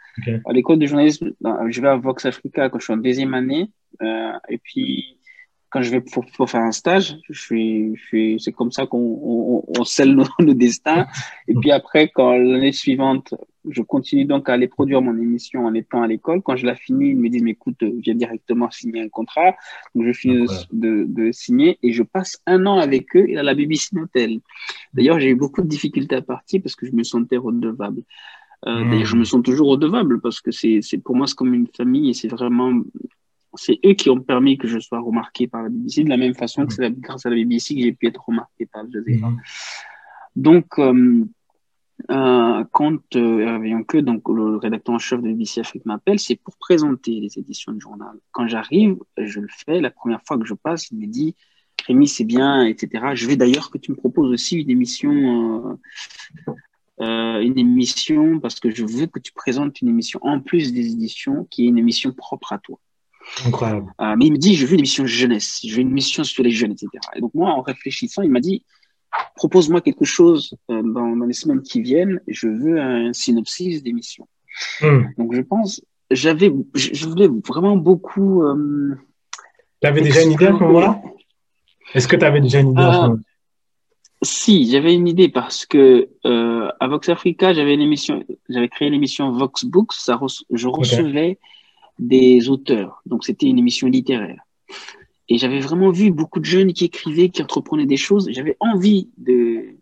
à 0.47 0.53
l'école 0.53 0.79
de 0.79 0.87
journalisme, 0.87 1.33
ben, 1.41 1.71
je 1.71 1.81
vais 1.81 1.89
à 1.89 1.97
Vox 1.97 2.25
Africa 2.25 2.69
quand 2.69 2.79
je 2.79 2.85
suis 2.85 2.93
en 2.93 2.99
deuxième 2.99 3.35
année 3.35 3.71
euh, 4.03 4.33
et 4.49 4.59
puis 4.59 5.19
quand 5.71 5.81
je 5.81 5.91
vais 5.91 6.03
pour, 6.03 6.27
pour, 6.37 6.51
faire 6.51 6.61
un 6.61 6.73
stage, 6.73 7.17
je 7.31 7.41
suis, 7.41 7.97
je 7.97 8.05
suis, 8.05 8.41
c'est 8.41 8.53
comme 8.53 8.71
ça 8.71 8.87
qu'on 8.87 8.99
on, 8.99 9.65
on 9.79 9.85
scelle 9.85 10.15
nos, 10.15 10.27
nos, 10.39 10.53
destins. 10.53 11.07
Et 11.49 11.55
puis 11.61 11.73
après, 11.73 12.09
quand 12.09 12.33
l'année 12.33 12.73
suivante, 12.73 13.35
Je 13.69 13.83
continue 13.83 14.25
donc 14.25 14.49
à 14.49 14.55
aller 14.55 14.69
produire 14.69 15.03
mon 15.03 15.17
émission 15.17 15.67
en 15.67 15.75
étant 15.75 16.03
à 16.03 16.07
l'école. 16.07 16.43
Quand 16.43 16.57
je 16.57 16.67
la 16.67 16.75
finis, 16.75 17.11
ils 17.11 17.17
me 17.17 17.29
disent, 17.29 17.43
mais 17.43 17.53
écoute, 17.53 17.83
viens 17.83 18.15
directement 18.15 18.71
signer 18.71 19.03
un 19.03 19.09
contrat. 19.09 19.55
Donc, 19.95 20.07
je 20.07 20.13
finis 20.13 20.47
de, 20.73 21.05
de, 21.09 21.31
signer 21.33 21.79
et 21.83 21.93
je 21.93 22.03
passe 22.03 22.41
un 22.47 22.67
an 22.67 22.79
avec 22.79 23.15
eux 23.17 23.29
et 23.29 23.37
à 23.39 23.43
la 23.43 23.55
BBC 23.55 23.97
Hotel. 23.97 24.41
D'ailleurs, 24.95 25.21
j'ai 25.21 25.31
eu 25.31 25.37
beaucoup 25.37 25.63
de 25.63 25.69
difficultés 25.69 26.17
à 26.17 26.23
partir 26.23 26.61
parce 26.63 26.75
que 26.75 26.87
je 26.87 26.93
me 26.93 27.05
sentais 27.05 27.37
redevable. 27.37 28.03
Euh, 28.67 28.85
D'ailleurs, 28.91 29.07
je 29.07 29.17
me 29.17 29.25
sens 29.25 29.43
toujours 29.43 29.69
redevable 29.69 30.21
parce 30.21 30.41
que 30.41 30.51
c'est, 30.51 30.81
pour 31.05 31.17
moi, 31.17 31.27
c'est 31.27 31.35
comme 31.35 31.55
une 31.55 31.67
famille 31.69 32.11
et 32.11 32.15
c'est 32.15 32.29
vraiment, 32.29 32.73
c'est 33.55 33.79
eux 33.85 33.95
qui 33.95 34.09
ont 34.11 34.21
permis 34.21 34.57
que 34.57 34.69
je 34.69 34.79
sois 34.79 35.01
remarqué 35.01 35.49
par 35.49 35.63
la 35.63 35.69
BBC 35.69 36.05
de 36.05 36.09
la 36.09 36.17
même 36.17 36.35
façon 36.35 36.67
que 36.67 36.73
c'est 36.73 36.91
grâce 37.01 37.27
à 37.27 37.31
la 37.31 37.37
BBC 37.37 37.75
que 37.75 37.81
j'ai 37.81 37.93
pu 37.93 38.07
être 38.07 38.25
remarqué 38.25 38.67
par 38.67 38.85
le 38.85 39.01
mmh. 39.01 39.37
Donc, 40.37 40.67
euh, 40.79 41.25
euh, 42.11 42.65
quand 42.73 43.17
euh, 43.17 43.83
que 43.85 43.99
donc 43.99 44.29
le 44.29 44.57
rédacteur 44.57 44.95
en 44.95 44.99
chef 44.99 45.21
de 45.21 45.29
BBC 45.29 45.61
Afrique 45.61 45.87
m'appelle, 45.87 46.19
c'est 46.19 46.37
pour 46.37 46.57
présenter 46.57 47.21
les 47.21 47.39
éditions 47.39 47.73
du 47.73 47.81
journal. 47.81 48.15
Quand 48.33 48.49
j'arrive, 48.49 48.97
je 49.17 49.41
le 49.41 49.49
fais. 49.49 49.81
La 49.81 49.91
première 49.91 50.21
fois 50.27 50.39
que 50.39 50.45
je 50.45 50.55
passe, 50.55 50.91
il 50.91 50.99
me 50.99 51.07
dit 51.07 51.35
Rémi, 51.87 52.09
c'est 52.09 52.25
bien, 52.25 52.65
etc. 52.65 53.05
Je 53.15 53.27
vais 53.27 53.37
d'ailleurs 53.37 53.71
que 53.71 53.79
tu 53.79 53.91
me 53.91 53.97
proposes 53.97 54.31
aussi 54.31 54.61
une 54.61 54.71
émission, 54.71 55.79
euh, 56.41 56.55
euh, 57.01 57.41
une 57.41 57.59
émission 57.59 58.41
parce 58.41 58.61
que 58.61 58.71
je 58.71 58.85
veux 58.85 59.07
que 59.07 59.19
tu 59.19 59.33
présentes 59.33 59.81
une 59.81 59.89
émission 59.89 60.21
en 60.23 60.41
plus 60.41 60.73
des 60.73 60.93
éditions 60.93 61.47
qui 61.51 61.65
est 61.65 61.69
une 61.69 61.79
émission 61.79 62.13
propre 62.13 62.53
à 62.53 62.59
toi. 62.59 62.79
Incroyable. 63.47 63.93
Mais 64.01 64.27
il 64.27 64.33
me 64.33 64.39
dit, 64.39 64.57
je 64.57 64.67
veux 64.67 64.75
une 64.75 64.81
émission 64.81 65.07
jeunesse, 65.07 65.61
je 65.65 65.75
veux 65.75 65.81
une 65.81 65.91
émission 65.91 66.25
sur 66.25 66.43
les 66.43 66.51
jeunes, 66.51 66.73
etc. 66.73 66.89
Et 67.15 67.21
donc 67.21 67.35
moi, 67.35 67.51
en 67.51 67.63
réfléchissant, 67.63 68.23
il 68.23 68.31
m'a 68.31 68.41
dit, 68.41 68.65
propose-moi 69.37 69.81
quelque 69.81 70.05
chose 70.05 70.55
euh, 70.71 70.83
dans, 70.83 71.17
dans, 71.17 71.27
les 71.27 71.33
semaines 71.33 71.63
qui 71.63 71.83
viennent, 71.83 72.21
je 72.29 72.49
veux 72.49 72.81
un 72.81 73.13
synopsis 73.13 73.83
d'émission. 73.83 74.29
Hmm. 74.81 75.05
Donc 75.19 75.35
je 75.35 75.41
pense, 75.41 75.83
j'avais, 76.11 76.53
je, 76.75 77.07
voulais 77.09 77.29
vraiment 77.47 77.77
beaucoup. 77.77 78.43
Euh, 78.43 78.95
tu 79.81 79.89
avais 79.89 80.03
déjà 80.03 80.23
une 80.23 80.33
idée 80.33 80.47
à 80.47 80.53
ce 80.53 80.63
moment-là? 80.63 81.03
Est-ce 81.95 82.09
que 82.09 82.17
tu 82.17 82.25
avais 82.25 82.41
déjà 82.41 82.61
une 82.61 82.73
idée 82.73 82.83
à 82.83 82.93
ce 82.93 82.99
moment-là? 82.99 83.21
Si, 84.25 84.71
j'avais 84.71 84.95
une 84.95 85.09
idée 85.09 85.29
parce 85.29 85.67
que 85.67 86.09
euh, 86.27 86.71
à 86.79 86.87
Vox 86.87 87.09
Africa, 87.09 87.53
j'avais 87.53 87.75
une 87.75 87.81
émission, 87.81 88.23
j'avais 88.49 88.69
créé 88.69 88.89
l'émission 88.89 89.33
Vox 89.33 89.65
Books. 89.65 89.95
Ça 89.95 90.21
je 90.51 90.69
recevais 90.69 91.39
des 91.99 92.49
auteurs, 92.49 93.03
donc 93.05 93.25
c'était 93.25 93.47
une 93.47 93.59
émission 93.59 93.89
littéraire. 93.89 94.43
Et 95.29 95.39
j'avais 95.39 95.61
vraiment 95.61 95.91
vu 95.91 96.11
beaucoup 96.11 96.41
de 96.41 96.45
jeunes 96.45 96.73
qui 96.73 96.85
écrivaient, 96.85 97.29
qui 97.29 97.43
entreprenaient 97.43 97.87
des 97.87 97.97
choses. 97.97 98.29
J'avais 98.33 98.57
envie 98.61 99.09
de, 99.19 99.77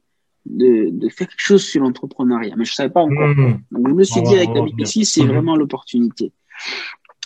de, 0.46 0.90
de, 0.90 1.08
faire 1.08 1.28
quelque 1.28 1.40
chose 1.40 1.64
sur 1.64 1.82
l'entrepreneuriat, 1.82 2.54
mais 2.56 2.64
je 2.64 2.74
savais 2.74 2.90
pas 2.90 3.00
encore. 3.00 3.28
Mmh. 3.28 3.60
Donc 3.70 3.88
je 3.88 3.94
me 3.94 4.04
suis 4.04 4.22
dit 4.22 4.36
avec 4.36 4.50
la 4.54 4.62
BBC, 4.62 5.04
c'est 5.04 5.24
mmh. 5.24 5.28
vraiment 5.28 5.56
l'opportunité. 5.56 6.32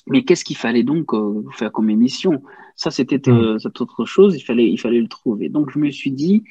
Mais 0.07 0.23
qu'est-ce 0.23 0.45
qu'il 0.45 0.57
fallait 0.57 0.83
donc 0.83 1.13
euh, 1.15 1.45
faire 1.53 1.73
comme 1.73 1.91
émission? 1.91 2.43
Ça, 2.77 2.91
c'était 2.91 3.29
euh, 3.29 3.57
mmh. 3.57 3.69
autre 3.81 4.05
chose. 4.05 4.37
Il 4.37 4.43
fallait, 4.43 4.69
il 4.69 4.79
fallait 4.79 5.01
le 5.01 5.09
trouver. 5.09 5.49
Donc 5.49 5.71
je 5.71 5.79
me 5.79 5.91
suis 5.91 6.11
dit, 6.11 6.45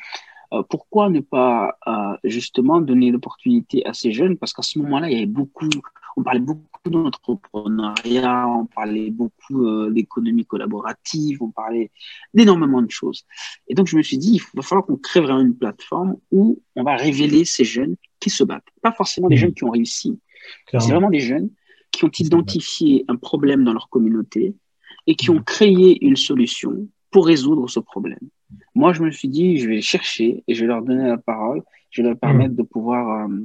euh, 0.54 0.62
pourquoi 0.70 1.10
ne 1.10 1.20
pas 1.20 1.78
euh, 1.88 2.16
justement 2.24 2.80
donner 2.80 3.12
l'opportunité 3.12 3.86
à 3.86 3.94
ces 3.94 4.12
jeunes? 4.12 4.38
Parce 4.38 4.54
qu'à 4.54 4.62
ce 4.62 4.78
moment-là, 4.80 5.10
il 5.10 5.14
y 5.14 5.18
avait 5.18 5.26
beaucoup, 5.26 5.70
on 6.16 6.24
parlait 6.24 6.40
beaucoup 6.40 6.90
d'entrepreneuriat, 6.90 8.48
on 8.48 8.66
parlait 8.66 9.10
beaucoup 9.10 9.66
euh, 9.66 9.90
d'économie 9.92 10.46
collaborative, 10.46 11.42
on 11.42 11.52
parlait 11.52 11.92
d'énormément 12.34 12.82
de 12.82 12.92
choses. 12.92 13.26
Et 13.68 13.74
donc, 13.74 13.88
je 13.88 13.98
me 13.98 14.02
suis 14.02 14.18
dit, 14.18 14.36
il 14.36 14.42
va 14.58 14.62
falloir 14.62 14.86
qu'on 14.86 14.98
crée 14.98 15.22
vraiment 15.22 15.42
une 15.42 15.56
plateforme 15.56 16.18
où 16.32 16.62
on 16.76 16.84
va 16.84 16.96
révéler 16.96 17.46
ces 17.46 17.64
jeunes 17.64 17.96
qui 18.20 18.30
se 18.30 18.44
battent. 18.44 18.68
Pas 18.82 18.92
forcément 18.92 19.28
des 19.28 19.36
mmh. 19.36 19.40
jeunes 19.40 19.54
qui 19.54 19.64
ont 19.64 19.72
réussi, 19.72 20.20
c'est 20.72 20.92
vraiment 20.92 21.10
des 21.10 21.20
jeunes 21.20 21.50
qui 21.92 22.06
ont 22.06 22.12
identifié 22.20 23.06
un 23.08 23.16
problème 23.16 23.64
dans 23.64 23.74
leur 23.74 23.90
communauté 23.90 24.56
et 25.08 25.16
qui 25.16 25.30
ont 25.30 25.40
mmh. 25.40 25.44
créé 25.44 26.06
une 26.06 26.16
solution 26.16 26.88
pour 27.12 27.28
résoudre 27.28 27.70
ce 27.70 27.80
problème. 27.80 28.20
Moi, 28.76 28.94
je 28.94 29.04
me 29.04 29.12
suis 29.12 29.28
dit, 29.28 29.58
je 29.58 29.68
vais 29.68 29.82
chercher 29.82 30.44
et 30.48 30.54
je 30.54 30.62
vais 30.62 30.68
leur 30.68 30.82
donner 30.82 31.08
la 31.08 31.18
parole. 31.18 31.62
Je 31.92 32.02
vais 32.02 32.10
leur 32.10 32.18
permettre 32.18 32.56
de 32.56 32.64
pouvoir 32.64 33.26
euh, 33.26 33.36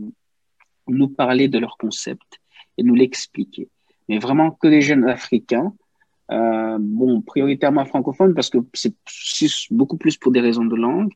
nous 0.88 1.08
parler 1.08 1.48
de 1.48 1.58
leur 1.58 1.76
concept 1.76 2.40
et 2.78 2.82
nous 2.82 2.94
l'expliquer. 2.94 3.68
Mais 4.08 4.18
vraiment 4.18 4.52
que 4.52 4.68
les 4.68 4.80
jeunes 4.80 5.06
africains, 5.06 5.74
euh, 6.30 6.78
bon, 6.80 7.20
prioritairement 7.20 7.84
francophones 7.84 8.34
parce 8.34 8.50
que 8.50 8.58
c'est 8.74 8.94
beaucoup 9.70 9.96
plus 9.96 10.16
pour 10.16 10.32
des 10.32 10.40
raisons 10.40 10.64
de 10.64 10.76
langue. 10.76 11.12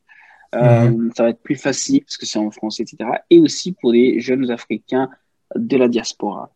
Euh, 0.55 0.89
mhm. 0.89 1.11
Ça 1.15 1.23
va 1.23 1.29
être 1.29 1.41
plus 1.41 1.55
facile 1.55 2.01
parce 2.01 2.17
que 2.17 2.25
c'est 2.25 2.37
en 2.37 2.51
français, 2.51 2.83
etc. 2.83 3.09
Et 3.29 3.39
aussi 3.39 3.71
pour 3.73 3.91
les 3.91 4.19
jeunes 4.19 4.51
africains 4.51 5.09
de 5.55 5.77
la 5.77 5.87
diaspora. 5.87 6.51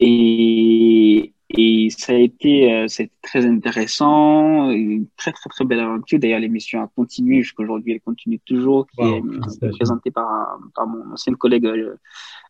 Et, 0.00 1.32
et 1.54 1.88
ça 1.90 2.12
a 2.12 2.16
été 2.16 2.72
euh, 2.72 2.86
très 3.22 3.44
intéressant, 3.44 4.70
une 4.70 5.06
très 5.16 5.32
très 5.32 5.50
très 5.50 5.64
belle 5.64 5.80
aventure. 5.80 6.18
D'ailleurs, 6.18 6.40
l'émission 6.40 6.82
a 6.82 6.88
continué 6.96 7.42
jusqu'aujourd'hui, 7.42 7.92
elle 7.92 8.00
continue 8.00 8.38
toujours, 8.40 8.86
qui 8.86 9.02
est 9.02 9.22
euh, 9.22 9.70
présentée 9.72 10.10
par, 10.10 10.58
par 10.74 10.86
mon 10.86 11.12
ancienne 11.12 11.36
collègue 11.36 11.66
euh, 11.66 11.96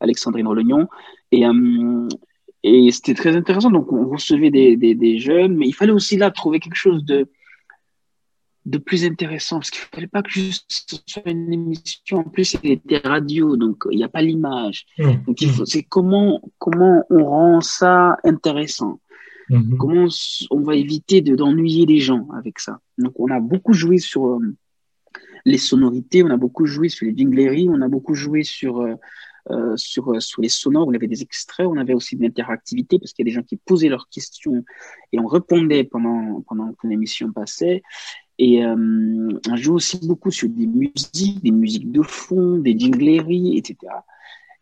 Alexandrine 0.01 0.47
Rolognon. 0.47 0.89
Et, 1.33 1.43
et 2.63 2.91
c'était 2.93 3.15
très 3.15 3.35
intéressant. 3.35 3.71
Donc, 3.71 3.93
on 3.93 4.09
recevait 4.09 4.51
des, 4.51 4.77
des, 4.77 4.95
des, 4.95 5.19
jeunes, 5.19 5.57
mais 5.57 5.67
il 5.67 5.73
fallait 5.73 5.93
aussi 5.93 6.17
là 6.17 6.31
trouver 6.31 6.61
quelque 6.61 6.77
chose 6.77 7.05
de, 7.05 7.27
de 8.65 8.79
plus 8.79 9.05
intéressant 9.05 9.57
parce 9.57 9.71
qu'il 9.71 9.83
ne 9.83 9.97
fallait 9.97 10.07
pas 10.07 10.23
que 10.23 10.31
juste 10.31 10.65
ce 10.69 10.97
soit 11.07 11.29
une 11.29 11.53
émission. 11.53 12.19
En 12.19 12.25
plus, 12.25 12.45
c'était 12.45 12.99
radio, 12.99 13.57
donc 13.57 13.85
il 13.91 13.97
n'y 13.97 14.05
a 14.05 14.09
pas 14.09 14.23
l'image. 14.23 14.87
Mmh. 14.99 15.25
Donc, 15.27 15.41
il 15.43 15.51
faut, 15.51 15.65
c'est 15.65 15.83
comment, 15.83 16.41
comment 16.59 17.05
on 17.11 17.25
rend 17.25 17.61
ça 17.61 18.17
intéressant? 18.25 19.01
Mmh. 19.51 19.77
Comment 19.77 20.07
on 20.51 20.61
va 20.61 20.77
éviter 20.77 21.21
de, 21.21 21.35
d'ennuyer 21.35 21.87
les 21.87 21.99
gens 21.99 22.29
avec 22.37 22.61
ça? 22.61 22.79
Donc, 22.99 23.19
on 23.19 23.29
a 23.31 23.41
beaucoup 23.41 23.73
joué 23.73 23.99
sur 23.99 24.27
euh, 24.27 24.39
les 25.45 25.59
sonorités, 25.59 26.23
on 26.23 26.31
a 26.31 26.37
beaucoup 26.37 26.67
joué 26.67 26.89
sur 26.89 27.07
les 27.07 27.17
jingleries, 27.17 27.69
on 27.69 27.81
a 27.81 27.89
beaucoup 27.89 28.15
joué 28.15 28.45
sur, 28.45 28.81
euh, 28.81 28.95
euh, 29.51 29.77
sur, 29.77 30.23
sur 30.23 30.41
les 30.41 30.49
sonores. 30.49 30.87
On 30.87 30.95
avait 30.95 31.09
des 31.09 31.23
extraits, 31.23 31.67
on 31.67 31.77
avait 31.77 31.95
aussi 31.95 32.15
de 32.15 32.23
l'interactivité 32.23 33.01
parce 33.01 33.13
qu'il 33.13 33.27
y 33.27 33.29
a 33.29 33.31
des 33.33 33.35
gens 33.35 33.43
qui 33.43 33.57
posaient 33.57 33.89
leurs 33.89 34.09
questions 34.09 34.65
et 35.13 35.19
on 35.19 35.27
répondait 35.27 35.83
pendant, 35.83 36.43
pendant 36.43 36.73
que 36.75 36.87
l'émission 36.87 37.33
passait. 37.33 37.83
Et 38.45 38.65
euh, 38.65 38.75
on 39.49 39.57
joue 39.57 39.75
aussi 39.75 40.05
beaucoup 40.05 40.33
sur 40.33 40.49
des 40.49 40.67
musiques, 40.67 41.41
des 41.45 41.53
musiques 41.53 41.93
de 41.93 42.03
fond, 42.03 42.59
des 42.59 42.77
jingleries, 42.77 43.57
etc. 43.57 43.77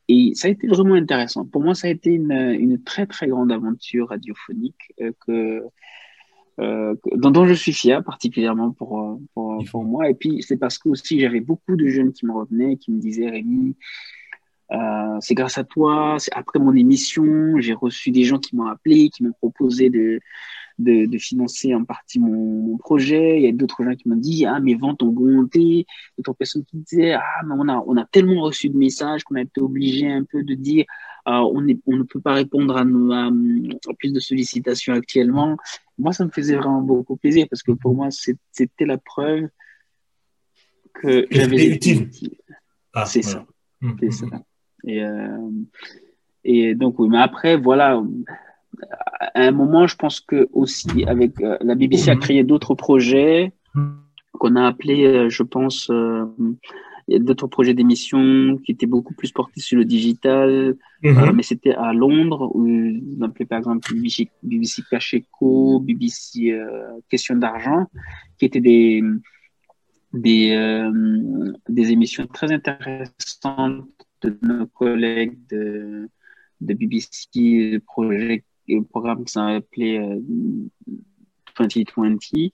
Et 0.06 0.32
ça 0.34 0.48
a 0.48 0.50
été 0.50 0.66
vraiment 0.66 0.96
intéressant. 0.96 1.46
Pour 1.46 1.62
moi, 1.62 1.74
ça 1.74 1.86
a 1.86 1.90
été 1.90 2.10
une, 2.10 2.30
une 2.30 2.82
très, 2.82 3.06
très 3.06 3.28
grande 3.28 3.50
aventure 3.50 4.10
radiophonique 4.10 4.92
euh, 5.00 5.12
que, 5.26 5.62
euh, 6.60 6.94
dont, 7.16 7.30
dont, 7.30 7.46
je 7.46 7.54
suis 7.54 7.72
fier, 7.72 8.04
particulièrement 8.04 8.70
pour, 8.72 9.18
pour, 9.32 9.64
pour 9.70 9.82
moi. 9.82 10.10
Et 10.10 10.14
puis, 10.14 10.42
c'est 10.42 10.58
parce 10.58 10.76
que 10.76 10.90
aussi, 10.90 11.18
j'avais 11.18 11.40
beaucoup 11.40 11.74
de 11.74 11.88
jeunes 11.88 12.12
qui 12.12 12.26
me 12.26 12.32
revenaient, 12.32 12.76
qui 12.76 12.92
me 12.92 13.00
disaient, 13.00 13.30
Rémi, 13.30 13.70
euh, 13.70 13.72
c'est 15.20 15.34
grâce 15.34 15.58
à 15.58 15.64
toi, 15.64 16.16
après 16.32 16.58
mon 16.58 16.74
émission, 16.74 17.58
j'ai 17.58 17.74
reçu 17.74 18.10
des 18.10 18.24
gens 18.24 18.38
qui 18.38 18.56
m'ont 18.56 18.66
appelé, 18.66 19.10
qui 19.10 19.22
m'ont 19.22 19.32
proposé 19.32 19.90
de, 19.90 20.20
de, 20.78 21.06
de, 21.06 21.18
financer 21.18 21.74
en 21.74 21.84
partie 21.84 22.18
mon, 22.18 22.76
projet. 22.78 23.38
Il 23.38 23.44
y 23.44 23.48
a 23.48 23.52
d'autres 23.52 23.84
gens 23.84 23.94
qui 23.94 24.08
m'ont 24.08 24.16
dit 24.16 24.46
ah 24.46 24.58
mes 24.60 24.74
ventes 24.74 25.02
ont 25.02 25.08
augmenté. 25.08 25.86
D'autres 26.16 26.34
personnes 26.34 26.64
qui 26.64 26.78
disaient 26.78 27.12
ah 27.12 27.22
mais 27.46 27.54
on 27.58 27.68
a 27.68 27.84
on 27.86 27.96
a 27.96 28.04
tellement 28.04 28.42
reçu 28.42 28.68
de 28.68 28.76
messages 28.76 29.22
qu'on 29.24 29.34
a 29.34 29.42
été 29.42 29.60
obligé 29.60 30.10
un 30.10 30.24
peu 30.24 30.42
de 30.42 30.54
dire 30.54 30.84
euh, 31.28 31.32
on 31.32 31.68
est, 31.68 31.78
on 31.86 31.96
ne 31.96 32.02
peut 32.04 32.20
pas 32.20 32.32
répondre 32.32 32.76
à, 32.76 32.84
nos, 32.84 33.12
à, 33.12 33.30
plus 33.98 34.12
de 34.12 34.20
sollicitations 34.20 34.94
actuellement. 34.94 35.56
Moi 35.98 36.12
ça 36.12 36.24
me 36.24 36.30
faisait 36.30 36.56
vraiment 36.56 36.80
beaucoup 36.82 37.16
plaisir 37.16 37.46
parce 37.50 37.62
que 37.62 37.72
pour 37.72 37.94
moi 37.94 38.08
c'était 38.10 38.86
la 38.86 38.98
preuve 38.98 39.48
que 40.94 41.26
j'avais 41.30 41.66
utile. 41.66 42.10
Ah, 42.92 43.06
c'est 43.06 43.22
ça. 43.22 43.46
C'est 43.80 44.06
hum, 44.06 44.10
ça. 44.10 44.26
Et, 44.84 45.02
euh, 45.04 45.50
et 46.44 46.74
donc 46.74 46.98
oui 46.98 47.08
mais 47.08 47.18
après 47.18 47.56
voilà 47.56 48.02
à 49.34 49.42
un 49.42 49.50
moment, 49.50 49.86
je 49.86 49.96
pense 49.96 50.20
que 50.20 50.48
aussi 50.52 51.04
avec 51.04 51.40
euh, 51.40 51.56
la 51.60 51.74
BBC 51.74 52.10
a 52.10 52.16
créé 52.16 52.44
d'autres 52.44 52.74
projets 52.74 53.52
qu'on 54.32 54.56
a 54.56 54.66
appelés, 54.66 55.04
euh, 55.04 55.28
je 55.28 55.42
pense, 55.42 55.90
il 55.90 57.12
y 57.12 57.16
a 57.16 57.18
d'autres 57.18 57.46
projets 57.46 57.74
d'émissions 57.74 58.56
qui 58.64 58.72
étaient 58.72 58.86
beaucoup 58.86 59.12
plus 59.14 59.32
portés 59.32 59.60
sur 59.60 59.76
le 59.76 59.84
digital, 59.84 60.76
mhm. 61.02 61.32
mais 61.34 61.42
c'était 61.42 61.74
à 61.74 61.92
Londres 61.92 62.50
où 62.54 62.66
on 62.66 63.22
appelait 63.22 63.44
par 63.44 63.58
exemple 63.58 63.92
BBC, 63.92 64.30
BBC 64.42 64.82
Cacheco, 64.90 65.80
BBC 65.80 66.58
Question 67.08 67.36
d'argent, 67.36 67.86
qui 68.38 68.46
étaient 68.46 68.60
des 68.60 69.02
des, 70.12 70.90
des 71.68 71.92
émissions 71.92 72.26
très 72.26 72.50
intéressantes 72.52 73.84
de 74.22 74.38
nos 74.42 74.66
collègues 74.66 75.38
de, 75.48 76.08
de 76.60 76.74
BBC 76.74 77.80
Project 77.86 78.44
le 78.74 78.84
programme 78.84 79.24
qui 79.24 79.32
s'est 79.32 79.40
appelé 79.40 79.98
2020. 81.58 82.06
Euh, 82.06 82.48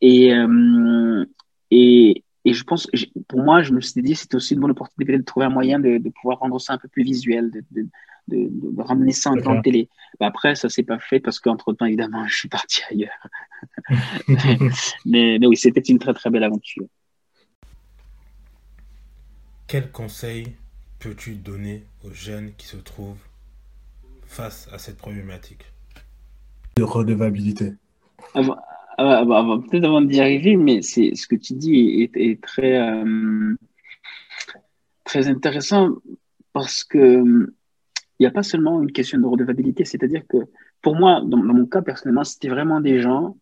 et, 0.00 0.32
euh, 0.32 1.24
et, 1.70 2.24
et 2.44 2.52
je 2.52 2.64
pense, 2.64 2.88
pour 3.26 3.42
moi, 3.42 3.62
je 3.62 3.72
me 3.72 3.80
suis 3.80 4.02
dit, 4.02 4.14
c'était 4.14 4.36
aussi 4.36 4.54
une 4.54 4.60
bonne 4.60 4.70
opportunité 4.70 5.16
de 5.16 5.22
trouver 5.22 5.46
un 5.46 5.50
moyen 5.50 5.78
de, 5.80 5.98
de, 5.98 6.10
pouvoir 6.10 6.38
rendre 6.38 6.60
ça 6.60 6.74
un 6.74 6.78
peu 6.78 6.88
plus 6.88 7.02
visuel, 7.02 7.50
de, 7.50 7.62
de, 7.72 7.88
de 8.28 8.82
ramener 8.82 9.12
ça 9.12 9.30
en 9.30 9.36
temps 9.36 9.60
télé. 9.60 9.88
Après, 10.20 10.54
ça 10.54 10.68
s'est 10.68 10.82
pas 10.82 10.98
fait 10.98 11.20
parce 11.20 11.40
qu'entre-temps, 11.40 11.86
évidemment, 11.86 12.26
je 12.28 12.36
suis 12.36 12.48
parti 12.48 12.82
ailleurs. 12.90 13.26
mais, 15.04 15.38
mais, 15.40 15.46
oui, 15.46 15.56
c'était 15.56 15.80
une 15.80 15.98
très, 15.98 16.14
très 16.14 16.30
belle 16.30 16.44
aventure. 16.44 16.86
Quel 19.66 19.90
conseil 19.90 20.54
peux-tu 20.98 21.34
donner 21.34 21.84
aux 22.04 22.12
jeunes 22.12 22.52
qui 22.56 22.66
se 22.66 22.76
trouvent 22.76 23.24
face 24.26 24.68
à 24.72 24.78
cette 24.78 24.96
problématique 24.96 25.64
De 26.76 26.82
redevabilité. 26.82 27.74
Avant, 28.34 29.60
peut-être 29.60 29.84
avant 29.84 30.00
d'y 30.00 30.20
arriver, 30.20 30.56
mais 30.56 30.82
c'est 30.82 31.14
ce 31.14 31.26
que 31.26 31.36
tu 31.36 31.54
dis 31.54 32.10
est, 32.14 32.42
très, 32.42 32.78
euh, 32.78 33.54
très 35.04 35.28
intéressant 35.28 35.90
parce 36.52 36.82
que 36.82 37.52
il 38.18 38.24
n'y 38.24 38.26
a 38.26 38.32
pas 38.32 38.42
seulement 38.42 38.82
une 38.82 38.90
question 38.90 39.18
de 39.18 39.26
redevabilité, 39.26 39.84
c'est-à-dire 39.84 40.22
que 40.28 40.38
pour 40.82 40.96
moi, 40.96 41.22
dans, 41.24 41.36
mon 41.36 41.66
cas 41.66 41.82
personnellement, 41.82 42.24
c'était 42.24 42.48
vraiment 42.48 42.80
des 42.80 43.00
gens 43.00 43.36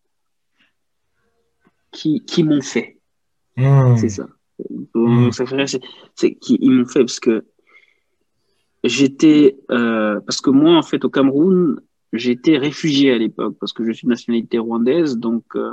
qui, 1.91 2.23
qui 2.25 2.43
m'ont 2.43 2.61
fait. 2.61 2.99
Hmm. 3.55 3.97
C'est 3.97 4.09
ça. 4.09 4.27
Hmm. 5.05 5.31
C'est 6.15 6.35
qu'ils 6.35 6.71
m'ont 6.71 6.85
fait 6.85 6.99
parce 6.99 7.19
que 7.19 7.45
j'étais, 8.83 9.57
euh, 9.71 10.19
parce 10.21 10.41
que 10.41 10.49
moi, 10.49 10.77
en 10.77 10.81
fait, 10.81 11.03
au 11.05 11.09
Cameroun, 11.09 11.79
j'étais 12.13 12.57
réfugié 12.57 13.11
à 13.11 13.17
l'époque 13.17 13.57
parce 13.59 13.73
que 13.73 13.83
je 13.85 13.91
suis 13.91 14.05
de 14.05 14.11
nationalité 14.11 14.57
rwandaise. 14.57 15.17
Donc, 15.17 15.43
euh, 15.55 15.71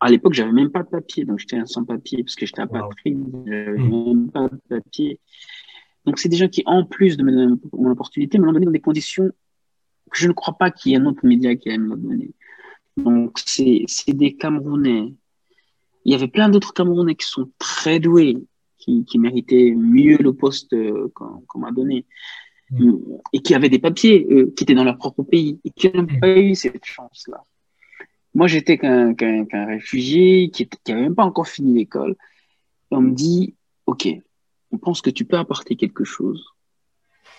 à 0.00 0.10
l'époque, 0.10 0.34
j'avais 0.34 0.52
même 0.52 0.70
pas 0.70 0.82
de 0.82 0.88
papier. 0.88 1.24
Donc, 1.24 1.38
j'étais 1.38 1.58
sans 1.66 1.84
papier 1.84 2.24
parce 2.24 2.34
que 2.34 2.46
j'étais 2.46 2.62
apatride. 2.62 3.24
J'avais 3.46 3.78
mmh. 3.78 4.04
même 4.06 4.30
pas 4.30 4.48
de 4.48 4.58
papier. 4.68 5.20
Donc, 6.04 6.18
c'est 6.18 6.28
des 6.28 6.36
gens 6.36 6.48
qui, 6.48 6.62
en 6.66 6.84
plus 6.84 7.16
de 7.16 7.22
me 7.22 7.32
donner 7.32 7.56
mon 7.72 7.90
opportunité, 7.90 8.38
me 8.38 8.44
l'ont 8.44 8.52
donné 8.52 8.66
dans 8.66 8.72
des 8.72 8.80
conditions 8.80 9.30
que 10.10 10.18
je 10.18 10.28
ne 10.28 10.32
crois 10.32 10.56
pas 10.58 10.70
qu'il 10.70 10.92
y 10.92 10.94
ait 10.94 10.98
un 10.98 11.06
autre 11.06 11.24
média 11.24 11.54
qui 11.56 11.70
ait 11.70 11.78
me 11.78 11.96
donner. 11.96 12.32
Donc, 12.96 13.38
c'est 13.44 13.86
des 14.08 14.34
Camerounais. 14.34 15.14
Il 16.04 16.12
y 16.12 16.14
avait 16.14 16.28
plein 16.28 16.48
d'autres 16.48 16.72
Camerounais 16.72 17.14
qui 17.14 17.26
sont 17.26 17.50
très 17.58 17.98
doués, 18.00 18.36
qui, 18.78 19.04
qui 19.04 19.18
méritaient 19.18 19.72
mieux 19.74 20.18
le 20.18 20.32
poste 20.32 20.74
qu'on 21.14 21.58
m'a 21.58 21.72
donné 21.72 22.04
et 23.32 23.40
qui 23.40 23.54
avaient 23.54 23.68
des 23.68 23.78
papiers, 23.78 24.26
qui 24.56 24.64
étaient 24.64 24.74
dans 24.74 24.84
leur 24.84 24.98
propre 24.98 25.22
pays 25.22 25.60
et 25.64 25.70
qui 25.70 25.90
n'ont 25.90 26.06
pas 26.06 26.36
eu 26.38 26.54
cette 26.54 26.84
chance-là. 26.84 27.42
Moi, 28.34 28.48
j'étais 28.48 28.78
qu'un 28.78 29.14
réfugié 29.66 30.50
qui 30.50 30.68
n'avait 30.88 31.02
même 31.02 31.14
pas 31.14 31.24
encore 31.24 31.46
fini 31.46 31.74
l'école. 31.74 32.16
on 32.90 33.00
me 33.00 33.12
dit, 33.12 33.54
OK, 33.86 34.08
on 34.72 34.78
pense 34.78 35.00
que 35.00 35.10
tu 35.10 35.24
peux 35.24 35.38
apporter 35.38 35.76
quelque 35.76 36.04
chose. 36.04 36.44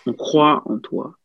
On 0.06 0.14
croit 0.14 0.64
en 0.66 0.80
toi. 0.80 1.18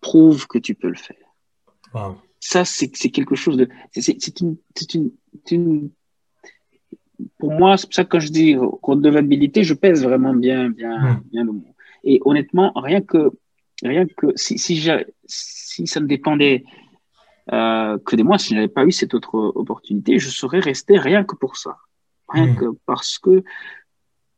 Prouve 0.00 0.46
que 0.48 0.58
tu 0.58 0.74
peux 0.74 0.88
le 0.88 0.96
faire. 0.96 2.16
Ça, 2.40 2.64
c'est 2.64 2.88
quelque 2.88 3.36
chose 3.36 3.56
de... 3.56 3.68
C'est 3.92 4.40
une, 4.40 4.56
une, 4.94 5.10
une, 5.50 5.90
Pour 7.40 7.52
moi, 7.52 7.76
c'est 7.76 7.86
pour 7.86 7.94
ça 7.94 8.04
que 8.04 8.10
quand 8.10 8.20
je 8.20 8.28
dis 8.30 8.56
redevabilité, 8.56 9.64
je 9.64 9.74
pèse 9.74 10.04
vraiment 10.04 10.34
bien, 10.34 10.70
bien, 10.70 11.22
bien 11.32 11.44
le 11.44 11.52
mot. 11.52 11.74
Et 12.04 12.20
honnêtement, 12.24 12.72
rien 12.76 13.00
que, 13.00 13.32
rien 13.82 14.06
que 14.06 14.28
si, 14.36 14.58
si, 14.58 14.88
si 15.26 15.86
ça 15.86 16.00
ne 16.00 16.06
dépendait 16.06 16.64
euh, 17.52 17.98
que 18.04 18.16
de 18.16 18.22
moi, 18.22 18.38
si 18.38 18.50
je 18.50 18.54
n'avais 18.54 18.68
pas 18.68 18.84
eu 18.84 18.92
cette 18.92 19.14
autre 19.14 19.34
opportunité, 19.34 20.18
je 20.18 20.30
serais 20.30 20.60
resté 20.60 20.98
rien 20.98 21.24
que 21.24 21.34
pour 21.34 21.56
ça. 21.56 21.78
Rien 22.28 22.52
hmm. 22.52 22.56
que 22.56 22.64
parce 22.86 23.18
que, 23.18 23.42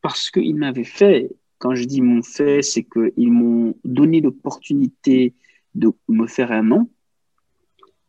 parce 0.01 0.31
qu'ils 0.31 0.55
m'avaient 0.55 0.83
fait, 0.83 1.29
quand 1.59 1.75
je 1.75 1.85
dis 1.85 2.01
m'ont 2.01 2.23
fait, 2.23 2.61
c'est 2.61 2.83
qu'ils 2.83 3.31
m'ont 3.31 3.75
donné 3.83 4.19
l'opportunité 4.19 5.33
de 5.75 5.91
me 6.07 6.27
faire 6.27 6.51
un 6.51 6.63
nom, 6.63 6.89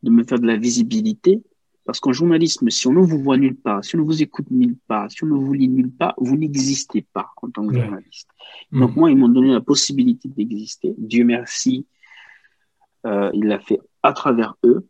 de 0.03 0.11
me 0.11 0.25
faire 0.25 0.39
de 0.39 0.47
la 0.47 0.57
visibilité, 0.57 1.43
parce 1.85 2.01
qu'en 2.01 2.13
journalisme, 2.13 2.71
si 2.71 2.87
on 2.87 2.93
ne 2.93 3.01
vous 3.01 3.19
voit 3.19 3.37
nulle 3.37 3.57
part, 3.57 3.85
si 3.85 3.97
on 3.97 3.99
ne 3.99 4.05
vous 4.05 4.23
écoute 4.23 4.47
nulle 4.51 4.77
part, 4.89 5.11
si 5.11 5.23
on 5.25 5.27
ne 5.27 5.35
vous 5.35 5.53
lit 5.53 5.69
nulle 5.69 5.91
part, 5.91 6.15
vous 6.19 6.37
n'existez 6.37 7.03
pas 7.13 7.31
en 7.43 7.51
tant 7.51 7.67
que 7.67 7.75
journaliste. 7.75 8.31
Mm. 8.71 8.81
Donc 8.81 8.97
moi, 8.97 9.11
ils 9.11 9.17
m'ont 9.17 9.29
donné 9.29 9.53
la 9.53 9.61
possibilité 9.61 10.29
d'exister. 10.29 10.95
Dieu 10.97 11.25
merci, 11.25 11.87
euh, 13.07 13.31
il 13.35 13.45
l'a 13.45 13.61
fait 13.61 13.81
à 14.03 14.13
travers 14.13 14.57
eux. 14.65 14.87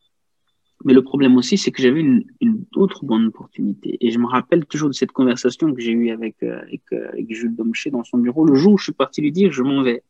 Mais 0.84 0.92
le 0.92 1.02
problème 1.02 1.36
aussi, 1.36 1.56
c'est 1.56 1.72
que 1.72 1.82
j'avais 1.82 2.00
une, 2.00 2.24
une, 2.40 2.64
autre 2.76 3.04
bonne 3.04 3.26
opportunité. 3.26 3.96
Et 4.00 4.10
je 4.10 4.18
me 4.18 4.26
rappelle 4.26 4.66
toujours 4.66 4.88
de 4.88 4.94
cette 4.94 5.12
conversation 5.12 5.72
que 5.72 5.80
j'ai 5.80 5.92
eue 5.92 6.10
avec, 6.10 6.42
euh, 6.42 6.60
avec, 6.60 6.82
euh, 6.92 7.08
avec, 7.08 7.34
Jules 7.34 7.56
Domché 7.56 7.90
dans 7.90 8.04
son 8.04 8.18
bureau 8.18 8.44
le 8.44 8.54
jour 8.54 8.74
où 8.74 8.78
je 8.78 8.84
suis 8.84 8.92
parti 8.92 9.22
lui 9.22 9.32
dire 9.32 9.50
je 9.50 9.62
m'en 9.62 9.82
vais. 9.82 10.02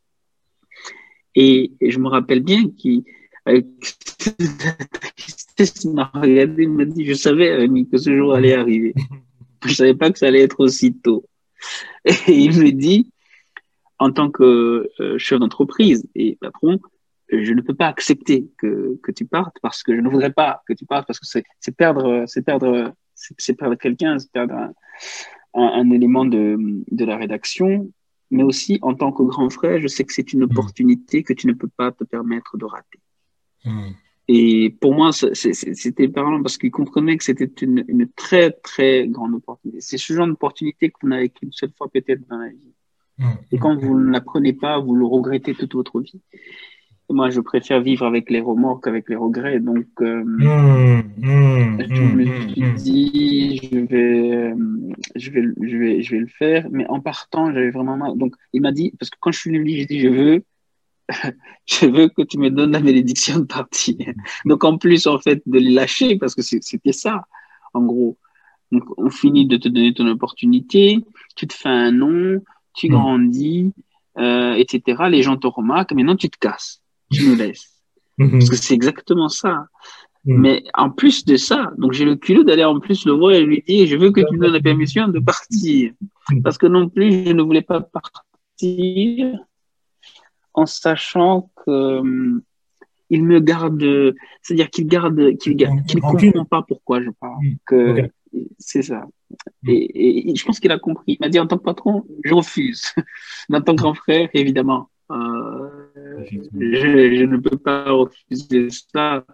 Et, 1.37 1.73
et, 1.81 1.91
je 1.91 1.99
me 1.99 2.09
rappelle 2.09 2.41
bien 2.41 2.69
qu'il 2.71 3.05
avec 3.47 3.67
il 5.59 5.91
m'a 5.93 6.11
regardé, 6.15 6.63
il 6.65 6.71
m'a 6.71 6.85
dit, 6.85 7.05
je 7.05 7.15
savais, 7.15 7.69
que 7.91 7.99
ce 7.99 8.17
jour 8.17 8.35
allait 8.35 8.55
arriver. 8.55 8.95
Je 9.65 9.75
savais 9.75 9.95
pas 9.95 10.11
que 10.11 10.19
ça 10.19 10.27
allait 10.27 10.43
être 10.43 10.61
aussi 10.61 10.95
tôt. 10.95 11.25
Et 12.05 12.33
il 12.33 12.59
me 12.59 12.71
dit, 12.71 13.11
en 13.99 14.13
tant 14.13 14.31
que 14.31 14.91
euh, 15.01 15.19
chef 15.19 15.39
d'entreprise 15.39 16.07
et 16.15 16.37
patron, 16.41 16.81
je 17.31 17.53
ne 17.53 17.63
peux 17.63 17.75
pas 17.75 17.87
accepter 17.87 18.49
que, 18.59 18.99
que 19.03 19.13
tu 19.13 19.25
partes 19.25 19.57
parce 19.63 19.83
que 19.83 19.95
je 19.95 20.01
ne 20.01 20.09
voudrais 20.09 20.33
pas 20.33 20.63
que 20.67 20.75
tu 20.75 20.85
partes 20.85 21.07
parce 21.07 21.19
que 21.19 21.27
c'est 21.27 21.77
perdre, 21.77 22.25
c'est 22.27 22.43
perdre, 22.45 22.93
c'est 23.15 23.55
perdre 23.55 23.77
quelqu'un, 23.77 24.19
c'est 24.19 24.31
perdre 24.31 24.55
un, 24.55 24.73
un, 25.55 25.91
élément 25.91 26.25
de, 26.25 26.57
de 26.91 27.05
la 27.05 27.17
rédaction. 27.17 27.91
Mais 28.31 28.43
aussi, 28.43 28.79
en 28.83 28.95
tant 28.95 29.13
que 29.13 29.23
grand 29.23 29.49
frère, 29.49 29.81
je 29.81 29.87
sais 29.87 30.05
que 30.05 30.13
c'est 30.13 30.33
une 30.33 30.41
mmh. 30.41 30.51
opportunité 30.51 31.23
que 31.23 31.33
tu 31.33 31.47
ne 31.47 31.53
peux 31.53 31.69
pas 31.69 31.93
te 31.93 32.05
permettre 32.05 32.57
de 32.59 32.65
rater. 32.65 33.01
Hmm. 33.65 33.91
Et 34.27 34.75
pour 34.81 34.95
moi, 34.95 35.11
c'était 35.13 36.09
parlant 36.09 36.41
parce 36.43 36.57
qu'ils 36.57 36.71
comprenaient 36.71 37.17
que 37.17 37.25
c'était 37.25 37.51
une, 37.63 37.85
une, 37.89 38.09
très, 38.09 38.51
très 38.51 39.07
grande 39.07 39.35
opportunité. 39.35 39.81
C'est 39.83 39.99
ce 39.99 40.13
genre 40.15 40.27
d'opportunité 40.27 40.91
qu'on 40.91 41.11
a 41.11 41.27
qu'une 41.29 41.53
seule 41.53 41.73
fois 41.77 41.89
peut-être 41.93 42.27
dans 42.29 42.39
la 42.39 42.49
vie. 42.49 42.73
Hmm. 43.19 43.35
Et 43.53 43.59
quand 43.59 43.77
vous 43.77 43.99
ne 43.99 44.11
la 44.11 44.23
prenez 44.23 44.55
pas, 44.55 44.79
vous 44.79 44.95
le 44.95 45.05
regrettez 45.05 45.55
toute 45.55 45.75
votre 45.75 46.01
vie. 46.01 46.23
Et 47.11 47.13
moi, 47.13 47.29
je 47.29 47.41
préfère 47.41 47.83
vivre 47.83 48.07
avec 48.07 48.31
les 48.31 48.41
remords 48.41 48.81
qu'avec 48.81 49.11
les 49.11 49.17
regrets. 49.17 49.61
Donc, 49.61 49.87
euh, 50.01 50.25
hmm. 50.25 51.83
je 51.87 52.03
me 52.03 52.25
suis 52.49 52.73
dit, 52.77 53.61
je 53.71 53.79
vais, 53.79 54.55
je 55.17 55.31
vais, 55.31 55.43
je 55.61 55.77
vais, 55.77 56.03
je 56.03 56.11
vais 56.13 56.21
le 56.21 56.27
faire. 56.29 56.67
Mais 56.71 56.87
en 56.89 57.01
partant, 57.01 57.53
j'avais 57.53 57.71
vraiment 57.71 57.99
mal. 57.99 58.17
Donc, 58.17 58.35
il 58.55 58.63
m'a 58.63 58.73
dit, 58.73 58.95
parce 58.99 59.11
que 59.11 59.19
quand 59.21 59.33
je 59.33 59.39
suis 59.39 59.51
venu, 59.51 59.69
j'ai 59.69 59.85
dit, 59.85 60.01
je 60.01 60.09
veux 60.09 60.45
je 61.67 61.87
veux 61.87 62.09
que 62.09 62.23
tu 62.23 62.39
me 62.39 62.51
donnes 62.51 62.73
la 62.73 62.81
bénédiction 62.81 63.41
de 63.41 63.45
partir. 63.45 63.97
Donc, 64.45 64.65
en 64.65 64.79
plus, 64.79 65.07
en 65.07 65.19
fait, 65.19 65.43
de 65.47 65.59
les 65.59 65.71
lâcher, 65.71 66.17
parce 66.19 66.35
que 66.35 66.43
c'était 66.43 66.93
ça, 66.93 67.25
en 67.73 67.83
gros. 67.83 68.17
Donc, 68.73 68.85
on 68.97 69.11
finit 69.11 69.47
de 69.47 69.57
te 69.57 69.69
donner 69.69 69.95
ton 69.95 70.07
opportunité, 70.09 70.99
tu 71.37 71.47
te 71.47 71.55
fais 71.55 71.69
un 71.69 71.93
nom, 71.93 72.41
tu 72.75 72.89
mm. 72.89 72.93
grandis, 72.93 73.73
euh, 74.19 74.55
etc. 74.55 75.05
Les 75.09 75.23
gens 75.23 75.37
te 75.37 75.47
remarquent, 75.47 75.93
maintenant 75.93 76.17
tu 76.17 76.29
te 76.31 76.39
casses, 76.39 76.83
tu 77.13 77.29
nous 77.29 77.37
laisses. 77.37 77.71
Mm-hmm. 78.19 78.31
Parce 78.31 78.51
que 78.51 78.57
c'est 78.57 78.75
exactement 78.75 79.29
ça. 79.29 79.67
Mm. 80.25 80.41
Mais 80.41 80.65
en 80.75 80.91
plus 80.91 81.25
de 81.25 81.37
ça, 81.37 81.73
donc 81.79 81.93
j'ai 81.93 82.05
le 82.05 82.17
culot 82.17 82.43
d'aller 82.43 82.65
en 82.65 82.81
plus 82.81 83.05
le 83.05 83.13
voir 83.13 83.33
et 83.33 83.43
lui 83.43 83.63
dire, 83.67 83.87
je 83.87 83.97
veux 83.97 84.11
que 84.11 84.21
tu 84.21 84.37
me 84.37 84.41
donnes 84.41 84.55
la 84.55 84.61
permission 84.61 85.09
de 85.09 85.21
partir. 85.21 85.93
Parce 86.43 86.59
que 86.59 86.67
non 86.67 86.89
plus, 86.89 87.27
je 87.27 87.33
ne 87.33 87.43
voulais 87.43 87.63
pas 87.63 87.81
partir 87.81 89.39
en 90.55 90.67
sachant 90.67 91.51
que 91.57 91.71
euh, 91.71 92.43
il 93.11 93.25
me 93.25 93.41
garde, 93.41 94.15
c'est-à-dire 94.43 94.71
qu'il 94.71 94.87
garde, 94.87 95.37
qu'il 95.37 95.57
ne 95.57 96.01
comprend 96.01 96.45
pas 96.45 96.63
pourquoi 96.63 97.03
je 97.03 97.11
parle. 97.11 97.43
Mm. 97.43 97.57
Que 97.67 98.11
c'est 98.59 98.83
ça. 98.83 99.07
Mm. 99.63 99.71
Et, 99.71 100.35
je 100.35 100.45
pense 100.45 100.61
qu'il 100.61 100.73
a 100.73 100.79
compris. 100.79 101.05
Il 101.13 101.19
m'a 101.21 101.29
dit 101.29 101.39
en 101.39 101.47
tant 101.47 101.59
que 101.59 101.65
patron, 101.65 102.05
je 102.25 102.35
refuse. 102.35 102.93
Mais 103.49 103.59
en 103.59 103.61
tant 103.61 103.75
que 103.75 103.83
grand 103.83 103.95
frère, 103.95 104.29
évidemment, 104.33 104.89
euh, 105.11 105.69
je, 106.31 107.25
ne 107.25 107.37
peux 107.37 107.59
pas 107.59 107.91
refuser 107.91 108.69
ça. 108.71 109.25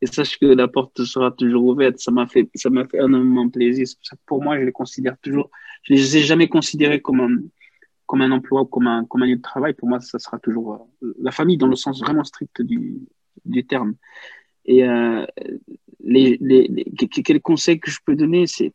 Et 0.00 0.06
sache 0.06 0.38
que 0.38 0.46
la 0.46 0.68
porte 0.68 1.02
sera 1.04 1.32
toujours 1.32 1.64
ouverte. 1.64 1.98
Ça 1.98 2.12
m'a 2.12 2.26
fait, 2.28 2.48
ça 2.54 2.70
m'a 2.70 2.86
fait 2.86 2.98
énormément 2.98 3.48
plaisir. 3.48 3.86
Pour 4.26 4.42
moi, 4.42 4.58
je 4.58 4.64
les 4.64 4.72
considère 4.72 5.16
toujours. 5.18 5.50
Je 5.82 5.94
les 5.94 6.18
ai 6.18 6.20
jamais 6.20 6.46
considérés 6.46 7.00
comme 7.00 7.20
un, 7.20 7.36
comme 8.08 8.22
un 8.22 8.32
emploi 8.32 8.62
ou 8.62 8.64
comme 8.64 8.86
un, 8.86 9.04
comme 9.04 9.22
un 9.22 9.26
lieu 9.26 9.36
de 9.36 9.42
travail, 9.42 9.74
pour 9.74 9.88
moi, 9.88 10.00
ça 10.00 10.18
sera 10.18 10.38
toujours 10.38 10.88
euh, 11.02 11.14
la 11.20 11.30
famille 11.30 11.58
dans 11.58 11.68
le 11.68 11.76
sens 11.76 12.00
vraiment 12.00 12.24
strict 12.24 12.62
du, 12.62 13.00
du 13.44 13.66
terme. 13.66 13.94
Et 14.64 14.82
euh, 14.82 15.26
les, 16.00 16.38
les, 16.40 16.84
quels 16.96 17.42
conseils 17.42 17.78
que 17.78 17.90
je 17.90 17.98
peux 18.04 18.16
donner, 18.16 18.46
c'est 18.46 18.72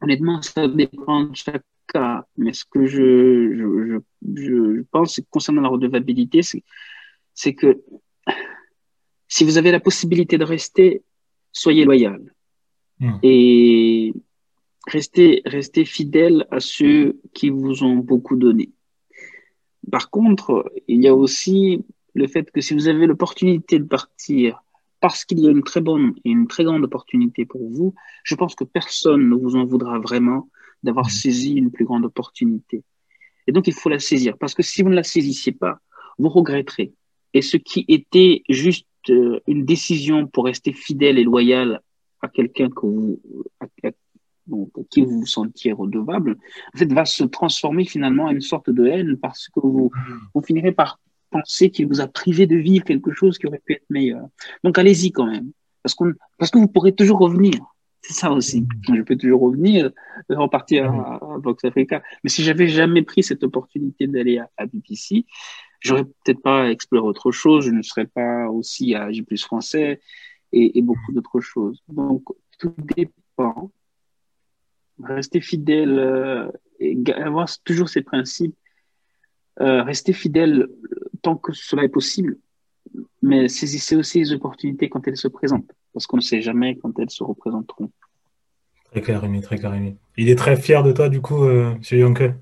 honnêtement, 0.00 0.40
ça 0.40 0.66
dépend 0.68 1.24
de 1.24 1.36
chaque 1.36 1.64
cas. 1.92 2.24
Mais 2.38 2.54
ce 2.54 2.64
que 2.64 2.86
je, 2.86 3.52
je, 3.54 3.98
je, 4.34 4.76
je 4.76 4.82
pense 4.90 5.20
concernant 5.30 5.60
la 5.60 5.68
redevabilité, 5.68 6.40
c'est 7.34 7.54
que 7.54 7.82
si 9.28 9.44
vous 9.44 9.58
avez 9.58 9.70
la 9.70 9.80
possibilité 9.80 10.38
de 10.38 10.44
rester, 10.44 11.02
soyez 11.52 11.84
loyal. 11.84 12.32
Hmm. 13.00 13.18
Et 13.22 14.14
restez, 14.86 15.42
restez 15.44 15.84
fidèles 15.84 16.46
à 16.50 16.60
ceux 16.60 17.20
qui 17.34 17.50
vous 17.50 17.82
ont 17.82 17.96
beaucoup 17.96 18.36
donné. 18.36 18.70
Par 19.90 20.10
contre, 20.10 20.70
il 20.88 21.02
y 21.02 21.08
a 21.08 21.14
aussi 21.14 21.84
le 22.14 22.26
fait 22.26 22.50
que 22.50 22.60
si 22.60 22.74
vous 22.74 22.88
avez 22.88 23.06
l'opportunité 23.06 23.78
de 23.78 23.84
partir 23.84 24.62
parce 25.00 25.24
qu'il 25.24 25.40
y 25.40 25.46
a 25.46 25.50
une 25.50 25.62
très 25.62 25.80
bonne 25.80 26.14
et 26.24 26.30
une 26.30 26.48
très 26.48 26.64
grande 26.64 26.84
opportunité 26.84 27.44
pour 27.44 27.68
vous, 27.68 27.94
je 28.24 28.34
pense 28.34 28.54
que 28.54 28.64
personne 28.64 29.28
ne 29.28 29.34
vous 29.34 29.54
en 29.56 29.64
voudra 29.64 29.98
vraiment 29.98 30.48
d'avoir 30.82 31.10
saisi 31.10 31.54
une 31.54 31.70
plus 31.70 31.84
grande 31.84 32.04
opportunité. 32.04 32.82
Et 33.46 33.52
donc, 33.52 33.66
il 33.66 33.74
faut 33.74 33.88
la 33.88 33.98
saisir. 33.98 34.36
Parce 34.38 34.54
que 34.54 34.62
si 34.62 34.82
vous 34.82 34.88
ne 34.88 34.94
la 34.94 35.04
saisissiez 35.04 35.52
pas, 35.52 35.78
vous 36.18 36.28
regretterez. 36.28 36.92
Et 37.34 37.42
ce 37.42 37.56
qui 37.56 37.84
était 37.88 38.42
juste 38.48 38.86
euh, 39.10 39.40
une 39.46 39.64
décision 39.64 40.26
pour 40.26 40.46
rester 40.46 40.72
fidèle 40.72 41.18
et 41.18 41.24
loyal 41.24 41.82
à 42.22 42.28
quelqu'un 42.28 42.70
que 42.70 42.86
vous, 42.86 43.20
à, 43.60 43.66
pour 44.48 44.70
qui 44.90 45.02
vous 45.02 45.20
vous 45.20 45.26
sentiez 45.26 45.72
redevable, 45.72 46.36
en 46.74 46.78
fait, 46.78 46.92
va 46.92 47.04
se 47.04 47.24
transformer 47.24 47.84
finalement 47.84 48.24
en 48.24 48.30
une 48.30 48.40
sorte 48.40 48.70
de 48.70 48.86
haine 48.86 49.16
parce 49.16 49.48
que 49.48 49.60
vous, 49.60 49.90
vous 50.34 50.42
finirez 50.42 50.72
par 50.72 51.00
penser 51.30 51.70
qu'il 51.70 51.86
vous 51.86 52.00
a 52.00 52.06
privé 52.06 52.46
de 52.46 52.56
vivre 52.56 52.84
quelque 52.84 53.12
chose 53.12 53.38
qui 53.38 53.46
aurait 53.46 53.62
pu 53.64 53.74
être 53.74 53.90
meilleur. 53.90 54.26
Donc, 54.64 54.78
allez-y 54.78 55.12
quand 55.12 55.26
même. 55.26 55.50
Parce, 55.82 55.94
qu'on, 55.94 56.12
parce 56.38 56.50
que 56.50 56.58
vous 56.58 56.68
pourrez 56.68 56.92
toujours 56.92 57.18
revenir. 57.18 57.54
C'est 58.02 58.12
ça 58.12 58.30
aussi. 58.30 58.64
Je 58.88 59.02
peux 59.02 59.16
toujours 59.16 59.40
revenir, 59.40 59.90
repartir 60.28 60.90
à, 60.92 61.16
à 61.16 61.38
Vox 61.38 61.64
Africa. 61.64 62.02
Mais 62.22 62.30
si 62.30 62.44
j'avais 62.44 62.68
jamais 62.68 63.02
pris 63.02 63.22
cette 63.24 63.42
opportunité 63.42 64.06
d'aller 64.06 64.38
à, 64.38 64.48
à 64.56 64.66
BBC, 64.66 65.26
j'aurais 65.80 66.04
peut-être 66.04 66.40
pas 66.40 66.70
exploré 66.70 67.06
autre 67.06 67.32
chose. 67.32 67.64
Je 67.64 67.72
ne 67.72 67.82
serais 67.82 68.06
pas 68.06 68.48
aussi 68.48 68.94
à 68.94 69.10
J 69.10 69.22
plus 69.22 69.42
français 69.42 70.00
et, 70.52 70.78
et 70.78 70.82
beaucoup 70.82 71.12
d'autres 71.12 71.40
choses. 71.40 71.82
Donc, 71.88 72.22
tout 72.58 72.74
dépend. 72.96 73.72
Rester 75.02 75.40
fidèle 75.40 75.98
euh, 75.98 76.50
et 76.80 76.96
avoir 77.12 77.48
toujours 77.64 77.88
ces 77.88 78.02
principes. 78.02 78.56
Euh, 79.60 79.82
rester 79.82 80.12
fidèle 80.12 80.68
tant 81.22 81.36
que 81.36 81.52
cela 81.52 81.84
est 81.84 81.88
possible, 81.88 82.36
mais 83.22 83.48
saisissez 83.48 83.96
aussi 83.96 84.18
les 84.18 84.32
opportunités 84.32 84.90
quand 84.90 85.08
elles 85.08 85.16
se 85.16 85.28
présentent, 85.28 85.72
parce 85.94 86.06
qu'on 86.06 86.18
ne 86.18 86.22
sait 86.22 86.42
jamais 86.42 86.76
quand 86.76 86.98
elles 86.98 87.10
se 87.10 87.24
représenteront. 87.24 87.90
Très 88.90 89.00
clair, 89.00 89.22
Rémi, 89.22 89.40
très 89.40 89.56
clair, 89.56 89.72
Rémi. 89.72 89.96
Il 90.18 90.28
est 90.28 90.36
très 90.36 90.56
fier 90.56 90.82
de 90.82 90.92
toi, 90.92 91.08
du 91.08 91.22
coup, 91.22 91.44
euh, 91.44 91.72
M. 91.72 91.98
Yonke 91.98 92.34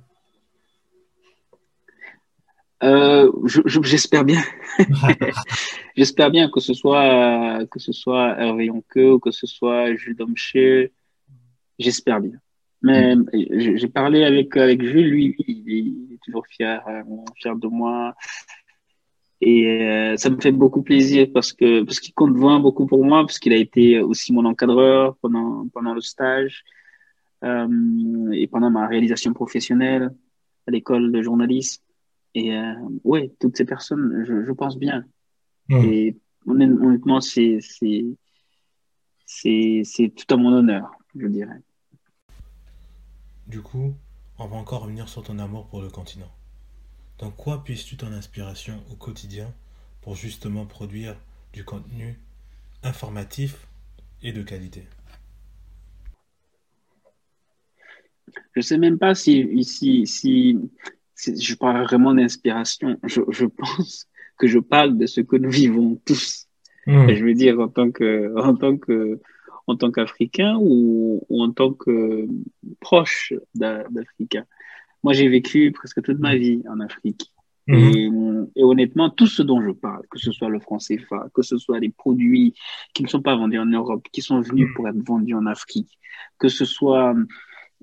euh, 2.83 3.31
J'espère 3.47 4.25
bien. 4.25 4.43
J'espère 5.97 6.33
bien 6.33 6.51
que 6.51 6.59
ce 6.59 6.75
soit 6.75 7.65
que 7.71 7.79
ce 7.79 7.93
soit 7.93 8.37
Hervé 8.41 8.67
Yonke 8.67 8.97
ou 8.97 9.19
que 9.21 9.31
ce 9.31 9.47
soit 9.47 9.95
Jules 9.95 10.17
Domché. 10.17 10.93
J'espère 11.79 12.21
bien. 12.21 12.39
Mais 12.85 13.15
j'ai 13.33 13.89
parlé 13.89 14.25
avec, 14.25 14.55
avec 14.59 14.83
Jules, 14.83 15.09
lui, 15.09 15.35
il 15.39 16.13
est, 16.13 16.19
toujours 16.23 16.47
fier, 16.47 16.87
euh, 16.87 17.03
fier 17.37 17.57
de 17.57 17.67
moi. 17.67 18.15
Et 19.41 19.67
euh, 19.69 20.17
ça 20.19 20.29
me 20.29 20.39
fait 20.39 20.53
beaucoup 20.53 20.83
plaisir 20.83 21.29
parce 21.33 21.53
que 21.53 21.83
parce 21.83 21.99
qu'il 21.99 22.15
compte 22.15 22.37
vraiment 22.37 22.61
beaucoup 22.61 22.87
pour 22.87 23.03
moi, 23.05 23.23
parce 23.23 23.39
qu'il 23.39 23.55
a 23.55 23.57
été 23.57 24.01
aussi 24.01 24.33
mon 24.33 24.45
encadreur 24.45 25.17
pendant 25.17 25.67
pendant 25.69 25.95
le 25.95 26.03
stage 26.03 26.63
euh, 27.43 28.31
et 28.33 28.47
pendant 28.47 28.71
ma 28.71 28.87
réalisation 28.87 29.33
professionnelle 29.33 30.15
à 30.67 30.71
l'école 30.71 31.11
de 31.11 31.23
journalisme. 31.23 31.83
Et 32.35 32.55
euh, 32.55 32.75
ouais, 33.03 33.33
toutes 33.41 33.57
ces 33.57 33.65
personnes, 33.65 34.25
je, 34.27 34.45
je 34.45 34.53
pense 34.53 34.79
bien. 34.79 35.05
Mmh. 35.69 35.85
Et 35.85 36.17
honnêtement, 36.47 37.21
c'est 37.21 37.61
tout 39.27 40.35
à 40.35 40.37
mon 40.37 40.53
honneur, 40.53 40.91
je 41.17 41.27
dirais. 41.29 41.61
Du 43.55 43.63
coup, 43.63 43.95
on 44.37 44.49
va 44.49 44.57
encore 44.57 44.83
revenir 44.83 45.09
sur 45.09 45.23
ton 45.23 45.39
amour 45.39 45.69
pour 45.69 45.81
le 45.81 45.89
continent. 45.89 46.33
Dans 47.21 47.31
quoi 47.31 47.63
puisses-tu 47.63 47.97
ton 47.97 48.09
inspiration 48.09 48.83
au 48.91 48.97
quotidien 48.97 49.55
pour 50.01 50.17
justement 50.17 50.67
produire 50.67 51.15
du 51.53 51.65
contenu 51.65 52.19
informatif 52.83 53.69
et 54.25 54.33
de 54.33 54.43
qualité? 54.43 54.83
Je 58.27 58.33
ne 58.57 58.61
sais 58.63 58.77
même 58.77 58.99
pas 58.99 59.15
si, 59.15 59.63
si, 59.63 60.05
si, 60.05 60.59
si 61.15 61.41
je 61.41 61.55
parle 61.55 61.85
vraiment 61.85 62.13
d'inspiration. 62.13 62.99
Je, 63.05 63.21
je, 63.29 63.47
pense 63.47 64.09
que 64.37 64.49
je 64.49 64.59
parle 64.59 64.99
de 64.99 65.07
ce 65.07 65.21
que 65.21 65.37
nous 65.37 65.51
vivons 65.51 65.95
tous. 66.05 66.49
Mmh. 66.89 67.15
je 67.15 67.25
veux 67.25 67.35
dire, 67.35 67.61
en 67.61 67.69
tant 67.69 67.93
que, 67.93 68.35
en 68.37 68.57
tant 68.57 68.77
que, 68.77 69.21
en 69.67 69.77
tant 69.77 69.91
qu'Africain 69.91 70.57
ou, 70.61 71.25
ou, 71.29 71.43
en 71.43 71.51
tant 71.51 71.73
que 71.73 72.27
proche 72.81 73.33
d'Africains. 73.55 74.47
Moi, 75.03 75.13
j'ai 75.13 75.29
vécu 75.29 75.73
presque 75.73 76.03
toute 76.03 76.19
ma 76.19 76.37
vie 76.37 76.63
en 76.69 76.81
Afrique. 76.81 77.31
Mmh. 77.67 77.75
Et, 77.75 78.11
et, 78.57 78.65
honnêtement, 78.65 79.09
tout 79.09 79.27
ce 79.27 79.43
dont 79.43 79.63
je 79.63 79.71
parle, 79.71 80.03
que 80.11 80.19
ce 80.19 80.33
soit 80.33 80.51
le 80.51 80.61
franc 80.61 80.79
CFA, 80.79 81.29
que 81.33 81.43
ce 81.43 81.57
soit 81.57 81.81
les 81.81 81.89
produits 81.89 82.53
qui 82.93 83.03
ne 83.03 83.09
sont 83.09 83.23
pas 83.23 83.37
vendus 83.37 83.59
en 83.59 83.67
Europe, 83.67 84.07
qui 84.13 84.21
sont 84.21 84.41
venus 84.41 84.69
pour 84.75 84.87
être 84.87 85.03
vendus 85.07 85.35
en 85.35 85.47
Afrique, 85.47 85.99
que 86.39 86.49
ce 86.49 86.67
soit 86.67 87.15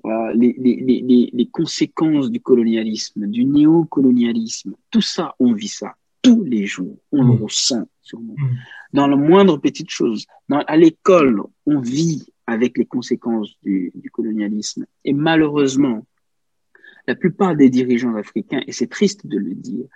euh, 0.04 0.32
les, 0.34 0.54
les, 0.58 0.76
les, 0.76 1.30
les, 1.32 1.46
conséquences 1.46 2.30
du 2.30 2.40
colonialisme, 2.40 3.26
du 3.26 3.44
néocolonialisme, 3.44 4.74
tout 4.90 5.00
ça, 5.00 5.34
on 5.38 5.52
vit 5.52 5.68
ça 5.68 5.94
tous 6.22 6.42
les 6.44 6.66
jours, 6.66 6.98
on 7.10 7.24
le 7.24 7.32
ressent 7.32 7.86
Mmh. 8.12 8.34
Dans 8.92 9.06
la 9.06 9.16
moindre 9.16 9.58
petite 9.58 9.90
chose, 9.90 10.26
dans, 10.48 10.58
à 10.58 10.76
l'école, 10.76 11.42
on 11.66 11.80
vit 11.80 12.26
avec 12.46 12.76
les 12.76 12.86
conséquences 12.86 13.54
du, 13.62 13.92
du 13.94 14.10
colonialisme. 14.10 14.86
Et 15.04 15.12
malheureusement, 15.12 16.06
la 17.06 17.14
plupart 17.14 17.56
des 17.56 17.70
dirigeants 17.70 18.14
africains, 18.14 18.62
et 18.66 18.72
c'est 18.72 18.88
triste 18.88 19.26
de 19.26 19.38
le 19.38 19.54
dire, 19.54 19.86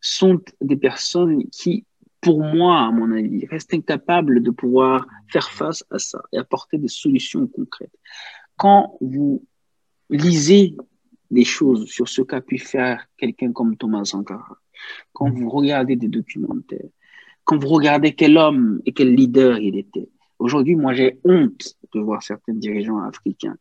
sont 0.00 0.40
des 0.60 0.76
personnes 0.76 1.48
qui, 1.50 1.84
pour 2.20 2.42
moi, 2.42 2.80
à 2.80 2.90
mon 2.90 3.12
avis, 3.12 3.46
restent 3.46 3.74
incapables 3.74 4.42
de 4.42 4.50
pouvoir 4.50 5.06
faire 5.28 5.50
face 5.50 5.84
à 5.90 5.98
ça 5.98 6.22
et 6.32 6.38
apporter 6.38 6.78
des 6.78 6.88
solutions 6.88 7.46
concrètes. 7.46 7.96
Quand 8.56 8.96
vous 9.00 9.44
lisez 10.08 10.76
des 11.30 11.44
choses 11.44 11.86
sur 11.86 12.08
ce 12.08 12.22
qu'a 12.22 12.40
pu 12.40 12.58
faire 12.58 13.06
quelqu'un 13.16 13.52
comme 13.52 13.76
Thomas 13.76 14.04
Sankara, 14.04 14.58
quand 15.12 15.30
vous 15.30 15.48
regardez 15.48 15.96
des 15.96 16.08
documentaires, 16.08 16.88
quand 17.46 17.56
vous 17.62 17.68
regardez 17.68 18.12
quel 18.12 18.36
homme 18.36 18.82
et 18.84 18.92
quel 18.92 19.14
leader 19.14 19.58
il 19.58 19.78
était. 19.78 20.08
Aujourd'hui, 20.38 20.74
moi, 20.74 20.92
j'ai 20.92 21.18
honte 21.24 21.76
de 21.94 22.00
voir 22.00 22.22
certains 22.22 22.52
dirigeants 22.52 23.00
africains. 23.00 23.56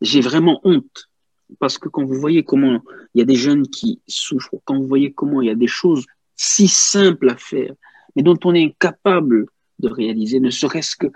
J'ai 0.00 0.20
vraiment 0.20 0.60
honte 0.64 1.10
parce 1.58 1.76
que 1.76 1.88
quand 1.88 2.04
vous 2.04 2.14
voyez 2.14 2.44
comment 2.44 2.80
il 3.14 3.18
y 3.18 3.22
a 3.22 3.26
des 3.26 3.34
jeunes 3.34 3.66
qui 3.66 4.00
souffrent, 4.06 4.54
quand 4.64 4.78
vous 4.78 4.86
voyez 4.86 5.12
comment 5.12 5.42
il 5.42 5.48
y 5.48 5.50
a 5.50 5.56
des 5.56 5.66
choses 5.66 6.06
si 6.36 6.68
simples 6.68 7.28
à 7.28 7.36
faire, 7.36 7.74
mais 8.16 8.22
dont 8.22 8.38
on 8.44 8.54
est 8.54 8.64
incapable 8.64 9.46
de 9.80 9.88
réaliser, 9.88 10.38
ne 10.40 10.50
serait-ce 10.50 10.96
que 10.96 11.08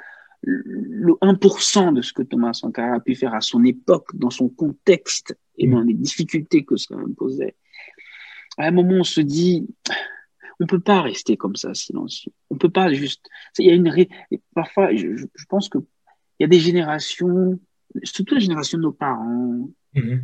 le 0.42 1.12
1% 1.22 1.94
de 1.94 2.02
ce 2.02 2.12
que 2.12 2.22
Thomas 2.22 2.52
Sankara 2.52 2.96
a 2.96 3.00
pu 3.00 3.14
faire 3.14 3.34
à 3.34 3.40
son 3.40 3.64
époque, 3.64 4.08
dans 4.14 4.30
son 4.30 4.48
contexte 4.48 5.36
et 5.56 5.68
dans 5.68 5.80
les 5.80 5.94
difficultés 5.94 6.64
que 6.64 6.76
cela 6.76 7.00
imposait, 7.00 7.54
à 8.56 8.66
un 8.66 8.70
moment 8.72 8.96
on 8.96 9.04
se 9.04 9.20
dit, 9.20 9.68
on 10.60 10.66
peut 10.66 10.80
pas 10.80 11.02
rester 11.02 11.36
comme 11.36 11.56
ça 11.56 11.74
silencieux. 11.74 12.32
On 12.50 12.56
peut 12.56 12.70
pas 12.70 12.92
juste. 12.92 13.26
Il 13.58 13.66
y 13.66 13.70
a 13.70 13.74
une 13.74 13.92
parfois, 14.54 14.94
je, 14.94 15.16
je 15.16 15.44
pense 15.48 15.68
que 15.68 15.78
il 15.78 16.42
y 16.42 16.44
a 16.44 16.48
des 16.48 16.60
générations, 16.60 17.58
surtout 18.04 18.34
la 18.34 18.40
génération 18.40 18.78
de 18.78 18.82
nos 18.82 18.92
parents, 18.92 19.68
Mmh. 19.94 20.18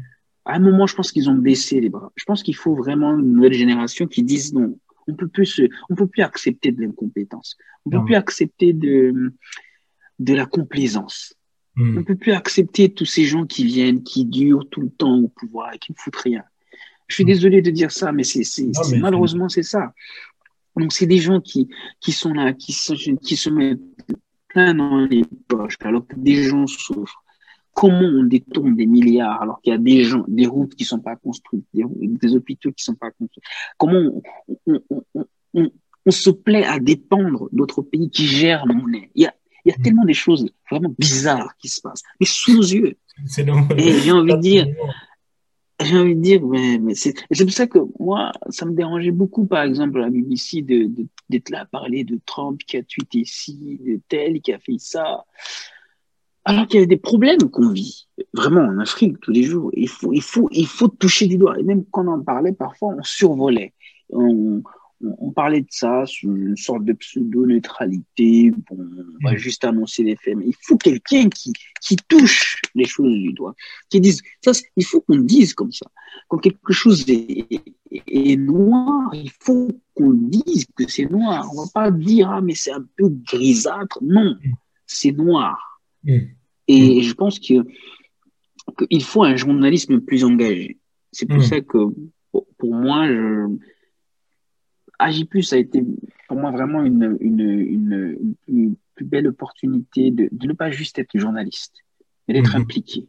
À 0.46 0.56
un 0.56 0.58
moment, 0.58 0.86
je 0.86 0.94
pense 0.94 1.10
qu'ils 1.10 1.30
ont 1.30 1.34
baissé 1.34 1.80
les 1.80 1.88
bras. 1.88 2.12
Je 2.16 2.24
pense 2.24 2.42
qu'il 2.42 2.56
faut 2.56 2.74
vraiment 2.74 3.18
une 3.18 3.32
nouvelle 3.32 3.54
génération 3.54 4.06
qui 4.06 4.22
dise 4.22 4.52
non. 4.52 4.78
On 5.06 5.14
peut 5.14 5.28
plus 5.28 5.46
se, 5.46 5.62
on 5.90 5.94
peut 5.94 6.06
plus 6.06 6.22
accepter 6.22 6.72
de 6.72 6.82
l'incompétence. 6.82 7.56
On 7.84 7.90
peut 7.90 7.96
non. 7.98 8.04
plus 8.04 8.14
accepter 8.14 8.72
de, 8.72 9.32
de 10.18 10.34
la 10.34 10.46
complaisance. 10.46 11.34
Mmh. 11.76 11.98
On 11.98 12.04
peut 12.04 12.16
plus 12.16 12.32
accepter 12.32 12.92
tous 12.92 13.06
ces 13.06 13.24
gens 13.24 13.46
qui 13.46 13.64
viennent, 13.64 14.02
qui 14.02 14.24
durent 14.24 14.68
tout 14.70 14.82
le 14.82 14.90
temps 14.90 15.18
au 15.18 15.28
pouvoir 15.28 15.72
et 15.74 15.78
qui 15.78 15.92
ne 15.92 15.96
foutent 15.98 16.16
rien. 16.16 16.44
Je 17.06 17.14
suis 17.14 17.24
mmh. 17.24 17.26
désolé 17.26 17.62
de 17.62 17.70
dire 17.70 17.90
ça, 17.90 18.12
mais 18.12 18.24
c'est, 18.24 18.44
malheureusement, 18.98 19.48
c'est 19.48 19.62
ça. 19.62 19.92
Donc, 20.76 20.92
c'est 20.92 21.06
des 21.06 21.18
gens 21.18 21.40
qui, 21.40 21.68
qui 22.00 22.12
sont 22.12 22.32
là, 22.32 22.52
qui 22.52 22.72
se, 22.72 22.94
qui 23.16 23.36
se 23.36 23.50
mettent 23.50 23.80
plein 24.48 24.74
dans 24.74 24.98
les 24.98 25.24
poches, 25.48 25.76
alors 25.80 26.06
que 26.06 26.16
des 26.16 26.44
gens 26.44 26.66
souffrent 26.66 27.22
comment 27.74 27.98
on 27.98 28.22
détourne 28.22 28.76
des 28.76 28.86
milliards 28.86 29.42
alors 29.42 29.60
qu'il 29.60 29.72
y 29.72 29.74
a 29.74 29.78
des 29.78 30.04
gens, 30.04 30.24
des 30.28 30.46
routes 30.46 30.76
qui 30.76 30.84
sont 30.84 31.00
pas 31.00 31.16
construites, 31.16 31.66
des, 31.74 31.84
des 32.00 32.36
hôpitaux 32.36 32.70
qui 32.70 32.84
sont 32.84 32.94
pas 32.94 33.10
construits? 33.10 33.42
Comment 33.76 34.22
on, 34.66 34.80
on, 34.90 35.24
on, 35.54 35.70
on 36.06 36.10
se 36.10 36.30
plaît 36.30 36.64
à 36.64 36.78
dépendre 36.78 37.48
d'autres 37.52 37.82
pays 37.82 38.10
qui 38.10 38.26
gèrent 38.26 38.64
la 38.66 38.74
monnaie. 38.74 39.10
Il 39.14 39.22
y 39.22 39.26
a, 39.26 39.34
il 39.64 39.70
y 39.70 39.74
a 39.74 39.82
tellement 39.82 40.04
des 40.04 40.14
choses 40.14 40.46
vraiment 40.70 40.94
bizarres 40.98 41.56
qui 41.58 41.68
se 41.68 41.80
passent, 41.80 42.02
mais 42.20 42.26
sous 42.26 42.54
nos 42.54 42.62
yeux. 42.62 42.96
Et 43.76 43.92
j'ai 44.00 44.12
envie 44.12 44.34
de 44.34 44.40
dire, 44.40 44.66
j'ai 45.80 45.98
envie 45.98 46.14
de 46.14 46.20
dire, 46.20 46.42
mais, 46.44 46.78
mais 46.78 46.94
c'est, 46.94 47.14
pour 47.28 47.50
ça 47.50 47.66
que 47.66 47.78
moi, 47.98 48.32
ça 48.50 48.64
me 48.64 48.72
dérangeait 48.72 49.10
beaucoup, 49.10 49.46
par 49.46 49.64
exemple, 49.64 49.98
à 49.98 50.02
la 50.02 50.10
BBC, 50.10 50.62
de, 50.62 50.84
de, 50.84 51.06
d'être 51.28 51.50
là 51.50 51.62
à 51.62 51.64
parler 51.64 52.04
de 52.04 52.18
Trump 52.26 52.60
qui 52.66 52.76
a 52.76 52.82
tweeté 52.82 53.20
ici, 53.20 53.80
de 53.84 54.00
tel 54.08 54.40
qui 54.40 54.52
a 54.52 54.58
fait 54.58 54.78
ça 54.78 55.24
alors 56.44 56.66
qu'il 56.66 56.80
y 56.80 56.82
a 56.82 56.86
des 56.86 56.98
problèmes 56.98 57.50
qu'on 57.50 57.70
vit, 57.70 58.06
vraiment 58.34 58.60
en 58.60 58.78
Afrique 58.78 59.18
tous 59.20 59.30
les 59.30 59.42
jours. 59.44 59.70
Il 59.72 59.88
faut, 59.88 60.12
il 60.12 60.22
faut, 60.22 60.48
il 60.52 60.66
faut 60.66 60.88
toucher 60.88 61.26
du 61.26 61.38
doigt. 61.38 61.58
Et 61.58 61.62
même 61.62 61.84
quand 61.90 62.06
on 62.06 62.12
en 62.12 62.22
parlait, 62.22 62.52
parfois, 62.52 62.94
on 62.98 63.02
survolait. 63.02 63.72
On, 65.18 65.30
parlait 65.30 65.60
de 65.60 65.70
ça 65.70 66.04
sous 66.06 66.34
une 66.34 66.56
sorte 66.56 66.84
de 66.84 66.92
pseudo-neutralité. 66.92 68.50
Bon, 68.50 68.76
on 68.78 69.26
va 69.26 69.34
mm. 69.34 69.36
juste 69.36 69.64
annoncer 69.64 70.02
les 70.02 70.16
faits. 70.16 70.36
Mais 70.36 70.46
il 70.46 70.54
faut 70.60 70.76
quelqu'un 70.76 71.28
qui, 71.28 71.52
qui 71.80 71.96
touche 71.96 72.60
les 72.74 72.84
choses 72.84 73.12
du 73.12 73.32
doigt, 73.32 73.54
qui 73.90 74.00
dise, 74.00 74.22
ça, 74.44 74.52
il 74.76 74.84
faut 74.84 75.00
qu'on 75.00 75.18
dise 75.18 75.54
comme 75.54 75.72
ça. 75.72 75.86
Quand 76.28 76.38
quelque 76.38 76.72
chose 76.72 77.04
est, 77.08 77.46
est 77.90 78.36
noir, 78.36 79.10
il 79.12 79.30
faut 79.40 79.68
qu'on 79.94 80.12
dise 80.12 80.66
que 80.76 80.88
c'est 80.88 81.10
noir. 81.10 81.48
On 81.52 81.62
va 81.62 81.70
pas 81.72 81.90
dire, 81.90 82.30
ah, 82.30 82.40
mais 82.40 82.54
c'est 82.54 82.72
un 82.72 82.84
peu 82.96 83.08
grisâtre. 83.08 83.98
Non, 84.02 84.36
c'est 84.86 85.12
noir. 85.12 85.80
Mm. 86.04 86.18
Et 86.68 87.02
je 87.02 87.14
pense 87.14 87.38
que 87.38 87.54
qu'il 88.88 89.04
faut 89.04 89.22
un 89.22 89.36
journalisme 89.36 90.00
plus 90.00 90.24
engagé. 90.24 90.78
C'est 91.12 91.26
pour 91.26 91.38
mm. 91.38 91.42
ça 91.42 91.60
que, 91.60 91.78
pour 92.30 92.74
moi, 92.74 93.06
je, 93.08 93.46
Plus 95.28 95.52
a 95.52 95.58
été 95.58 95.84
pour 96.28 96.38
moi 96.38 96.50
vraiment 96.50 96.82
une, 96.82 97.16
une, 97.20 98.34
une, 98.48 98.76
plus 98.94 99.04
belle 99.04 99.26
opportunité 99.26 100.10
de, 100.10 100.28
de, 100.30 100.46
ne 100.46 100.52
pas 100.52 100.70
juste 100.70 100.98
être 100.98 101.18
journaliste, 101.18 101.78
mais 102.26 102.34
d'être 102.34 102.54
mhm. 102.54 102.62
impliqué. 102.62 103.08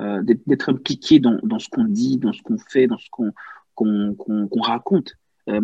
Euh, 0.00 0.22
d'être 0.22 0.68
impliqué 0.68 1.18
dans, 1.18 1.38
dans 1.42 1.58
ce 1.58 1.68
qu'on 1.68 1.84
dit, 1.84 2.18
dans 2.18 2.32
ce 2.32 2.40
qu'on 2.42 2.58
fait, 2.58 2.86
dans 2.86 2.98
ce 2.98 3.08
qu'on 3.10 3.32
qu'on 3.74 4.60
raconte. 4.60 5.14
Euh, 5.48 5.60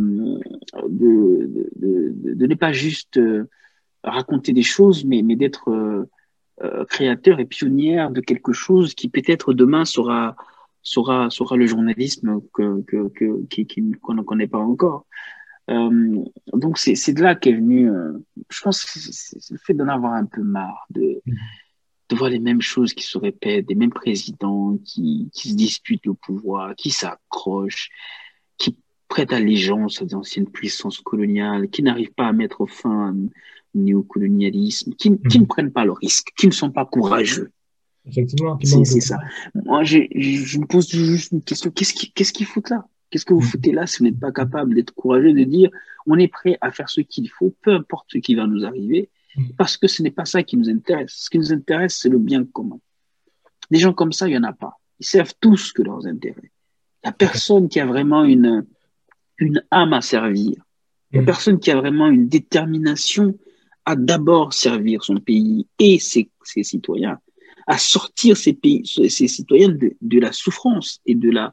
de, 0.89 1.69
de, 1.77 2.35
de, 2.35 2.47
ne 2.47 2.55
pas 2.55 2.73
juste 2.73 3.17
euh, 3.19 3.49
raconter 4.03 4.53
des 4.53 4.63
choses, 4.63 5.05
mais, 5.05 5.23
mais 5.23 5.37
d'être 5.37 6.07
créateur 6.89 7.41
et 7.41 7.45
pionnière 7.45 8.11
de 8.11 8.21
quelque 8.21 8.53
chose 8.53 8.95
qui 8.95 9.09
peut-être 9.09 9.53
demain 9.53 9.85
sera, 9.85 10.37
sera, 10.85 11.31
sera 11.31 11.57
le 11.57 11.67
journalisme 11.67 12.41
que, 12.53 12.83
que, 12.83 13.09
que, 13.09 13.97
qu'on 14.01 14.15
ne 14.15 14.23
connaît 14.23 14.47
pas 14.47 14.59
encore. 14.59 15.07
Euh, 15.71 16.23
donc 16.53 16.79
c'est, 16.79 17.13
de 17.13 17.23
là 17.23 17.35
qu'est 17.35 17.55
venu, 17.55 17.91
euh, 17.91 18.13
je 18.51 18.61
pense, 18.61 18.85
c'est, 18.87 19.51
le 19.51 19.59
fait 19.59 19.75
d'en 19.75 19.89
avoir 19.89 20.13
un 20.13 20.27
peu 20.27 20.43
marre, 20.43 20.87
de, 20.91 21.23
mhm. 21.25 21.37
de 22.11 22.17
voir 22.17 22.31
les 22.31 22.39
mêmes 22.39 22.61
choses 22.61 22.93
qui 22.93 23.05
se 23.05 23.17
répètent, 23.17 23.67
des 23.67 23.75
mêmes 23.75 23.93
présidents 23.93 24.77
qui, 24.85 25.31
qui 25.33 25.51
se 25.51 25.55
disputent 25.57 26.07
le 26.07 26.15
pouvoir, 26.15 26.75
qui 26.77 26.91
s'accrochent, 26.91 27.89
qui 28.59 28.77
prêtent 29.09 29.33
allégeance 29.33 30.03
à 30.03 30.05
des 30.05 30.15
anciennes 30.15 30.51
puissances 30.51 31.01
coloniales, 31.01 31.71
qui 31.71 31.83
n'arrivent 31.83 32.13
pas 32.13 32.27
à 32.27 32.33
mettre 32.33 32.67
fin 32.67 33.17
au 33.75 33.79
néocolonialisme, 33.79 34.93
qui, 34.93 35.19
qui 35.31 35.39
ne 35.39 35.45
mhm. 35.45 35.49
prennent 35.49 35.73
pas 35.73 35.87
le 35.87 35.93
risque, 35.93 36.31
qui 36.37 36.47
ne 36.47 36.53
sont 36.53 36.71
pas 36.71 36.85
courageux. 36.85 37.51
Effectivement. 38.07 38.59
C'est 38.63 39.01
ça. 39.01 39.19
Moi, 39.55 39.85
je 39.85 40.59
me 40.59 40.67
pose 40.67 40.91
juste 40.91 41.33
une 41.33 41.43
question. 41.43 41.71
Qu'est-ce 41.71 41.95
qu'il 41.95 42.13
qu'est-ce 42.13 42.33
qu'il 42.33 42.47
fout 42.47 42.69
là? 42.69 42.87
Qu'est-ce 43.11 43.25
que 43.25 43.33
vous 43.35 43.41
mm. 43.41 43.45
foutez 43.45 43.73
là 43.73 43.87
si 43.87 43.99
vous 43.99 44.05
n'êtes 44.05 44.19
pas 44.19 44.33
capable 44.33 44.75
d'être 44.75 44.93
courageux, 44.93 45.33
de 45.33 45.45
dire 45.45 45.71
on 46.07 46.19
est 46.19 46.29
prêt 46.29 46.59
à 46.61 46.71
faire 46.71 46.91
ce 46.91 47.01
qu'il 47.01 47.29
faut, 47.31 47.55
peu 47.63 47.73
importe 47.73 48.07
ce 48.13 48.19
qui 48.19 48.35
va 48.35 48.47
nous 48.47 48.65
arriver, 48.65 49.09
mm. 49.37 49.51
parce 49.57 49.77
que 49.77 49.87
ce 49.87 50.03
n'est 50.03 50.11
pas 50.11 50.25
ça 50.25 50.43
qui 50.43 50.57
nous 50.57 50.69
intéresse. 50.69 51.13
Ce 51.17 51.31
qui 51.31 51.39
nous 51.39 51.53
intéresse, 51.53 51.99
c'est 52.01 52.09
le 52.09 52.19
bien 52.19 52.45
commun. 52.45 52.79
Des 53.71 53.79
gens 53.79 53.93
comme 53.93 54.13
ça, 54.13 54.29
il 54.29 54.33
n'y 54.33 54.39
en 54.39 54.45
a 54.45 54.53
pas. 54.53 54.79
Ils 55.01 55.07
servent 55.07 55.35
tous 55.41 55.73
que 55.73 55.83
leurs 55.83 56.07
intérêts. 56.07 56.51
Il 57.03 57.07
n'y 57.07 57.11
a 57.11 57.13
personne 57.13 57.69
qui 57.69 57.81
a 57.81 57.87
vraiment 57.87 58.25
une, 58.25 58.67
une 59.39 59.63
âme 59.71 59.93
à 59.93 60.03
servir. 60.03 60.57
Il 61.11 61.15
n'y 61.15 61.19
a 61.21 61.23
mm. 61.23 61.27
personne 61.27 61.59
qui 61.59 61.71
a 61.71 61.77
vraiment 61.77 62.09
une 62.09 62.29
détermination 62.29 63.39
à 63.87 63.97
d'abord 63.97 64.53
servir 64.53 65.05
son 65.05 65.17
pays 65.17 65.67
et 65.79 65.99
ses, 65.99 66.31
ses 66.43 66.63
citoyens 66.63 67.19
à 67.67 67.79
sortir 67.79 68.37
ces, 68.37 68.53
pays, 68.53 68.83
ces 68.87 69.29
citoyens 69.29 69.71
de, 69.71 69.97
de 70.01 70.21
la 70.21 70.33
souffrance 70.33 71.01
et 71.07 71.15
de 71.15 71.31
la. 71.31 71.53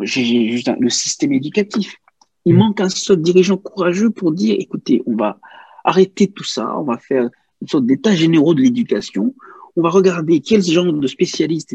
J'ai 0.00 0.50
juste 0.50 0.70
le 0.78 0.90
système 0.90 1.32
éducatif. 1.32 1.96
Il 2.44 2.54
mm. 2.54 2.58
manque 2.58 2.80
un 2.80 2.88
seul 2.88 3.20
dirigeant 3.20 3.56
courageux 3.56 4.10
pour 4.10 4.32
dire 4.32 4.56
écoutez, 4.58 5.02
on 5.06 5.16
va 5.16 5.38
arrêter 5.84 6.28
tout 6.28 6.44
ça, 6.44 6.76
on 6.78 6.84
va 6.84 6.98
faire 6.98 7.28
une 7.60 7.68
sorte 7.68 7.86
d'état 7.86 8.14
généraux 8.14 8.54
de 8.54 8.62
l'éducation, 8.62 9.34
on 9.76 9.82
va 9.82 9.90
regarder 9.90 10.40
quels 10.40 10.62
genre 10.62 10.92
de 10.92 11.06
spécialistes, 11.06 11.74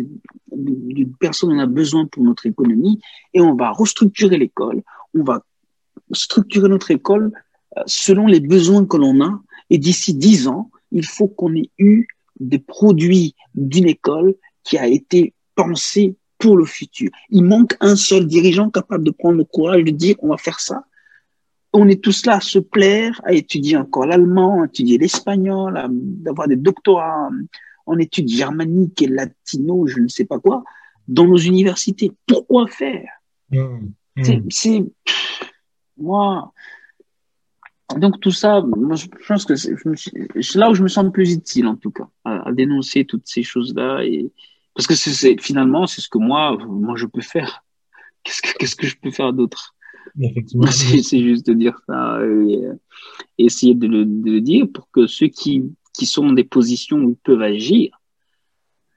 de, 0.52 1.08
personnes 1.20 1.52
on 1.52 1.60
a 1.60 1.66
besoin 1.66 2.06
pour 2.06 2.24
notre 2.24 2.46
économie, 2.46 3.00
et 3.34 3.42
on 3.42 3.56
va 3.56 3.72
restructurer 3.72 4.38
l'école, 4.38 4.82
on 5.14 5.24
va 5.24 5.44
structurer 6.12 6.70
notre 6.70 6.92
école 6.92 7.32
euh, 7.78 7.82
selon 7.86 8.26
les 8.26 8.40
besoins 8.40 8.86
que 8.86 8.98
l'on 8.98 9.22
a, 9.22 9.42
et 9.70 9.78
d'ici 9.78 10.14
dix 10.14 10.48
ans, 10.48 10.72
il 10.92 11.06
faut 11.06 11.28
qu'on 11.28 11.56
ait 11.56 11.70
eu 11.78 12.08
des 12.40 12.60
produits 12.60 13.36
d'une 13.56 13.88
école 13.88 14.36
qui 14.64 14.78
a 14.78 14.88
été 14.88 15.34
pensée 15.56 16.16
pour 16.38 16.58
le 16.58 16.66
futur. 16.66 17.10
Il 17.30 17.44
manque 17.44 17.76
un 17.82 17.96
seul 17.96 18.26
dirigeant 18.26 18.70
capable 18.70 19.04
de 19.04 19.12
prendre 19.12 19.38
le 19.38 19.44
courage 19.44 19.84
de 19.84 19.92
dire 19.92 20.16
on 20.20 20.30
va 20.30 20.38
faire 20.38 20.60
ça. 20.60 20.86
On 21.72 21.88
est 21.88 22.02
tous 22.02 22.26
là 22.26 22.38
à 22.38 22.42
se 22.42 22.58
plaire, 22.58 23.22
à 23.26 23.34
étudier 23.34 23.78
encore 23.78 24.08
l'allemand, 24.08 24.64
à 24.64 24.66
étudier 24.66 24.98
l'espagnol, 24.98 25.80
d'avoir 25.90 26.48
des 26.48 26.56
doctorats 26.56 27.30
en 27.86 27.98
études 27.98 28.30
germaniques 28.30 29.02
et 29.02 29.08
latino, 29.08 29.86
je 29.86 30.00
ne 30.00 30.08
sais 30.08 30.26
pas 30.26 30.40
quoi, 30.40 30.64
dans 31.08 31.26
nos 31.26 31.38
universités. 31.38 32.12
Pourquoi 32.26 32.68
faire? 32.68 33.10
Mmh, 33.52 33.90
mmh. 34.16 34.50
C'est 34.50 34.84
moi, 35.98 36.54
donc 37.98 38.20
tout 38.20 38.32
ça, 38.32 38.62
moi, 38.62 38.96
je 38.96 39.08
pense 39.28 39.46
que 39.46 39.56
c'est 39.56 40.56
là 40.56 40.70
où 40.70 40.76
je 40.76 40.84
me 40.84 40.88
sens 40.88 41.06
le 41.06 41.12
plus 41.12 41.34
utile 41.34 41.68
en 41.68 41.76
tout 41.76 41.92
cas, 41.92 42.08
à, 42.24 42.52
dénoncer 42.52 43.06
toutes 43.06 43.28
ces 43.28 43.44
choses-là 43.44 44.04
et 44.04 44.32
parce 44.76 44.86
que 44.88 44.96
c'est 44.96 45.42
finalement 45.42 45.88
c'est 45.88 46.02
ce 46.02 46.08
que 46.08 46.20
moi 46.20 46.58
moi 46.68 46.96
je 46.96 47.06
peux 47.06 47.22
faire. 47.22 47.64
Qu'est-ce 48.24 48.42
que 48.42 48.58
qu'est-ce 48.58 48.76
que 48.76 48.86
je 48.86 48.96
peux 49.02 49.12
faire 49.12 49.34
d'autre? 49.34 49.76
C'est 50.72 51.22
juste 51.22 51.46
de 51.48 51.54
dire 51.54 51.80
ça 51.88 52.20
et, 52.26 52.62
essayer 53.38 53.76
de 53.76 53.88
le, 53.88 54.06
de 54.06 54.32
le, 54.32 54.42
dire 54.42 54.68
pour 54.74 54.90
que 54.92 55.08
ceux 55.08 55.28
qui 55.28 55.64
qui 55.94 56.06
sont 56.06 56.26
dans 56.26 56.34
des 56.34 56.44
positions 56.44 56.98
où 56.98 57.12
ils 57.12 57.16
peuvent 57.16 57.42
agir 57.42 57.98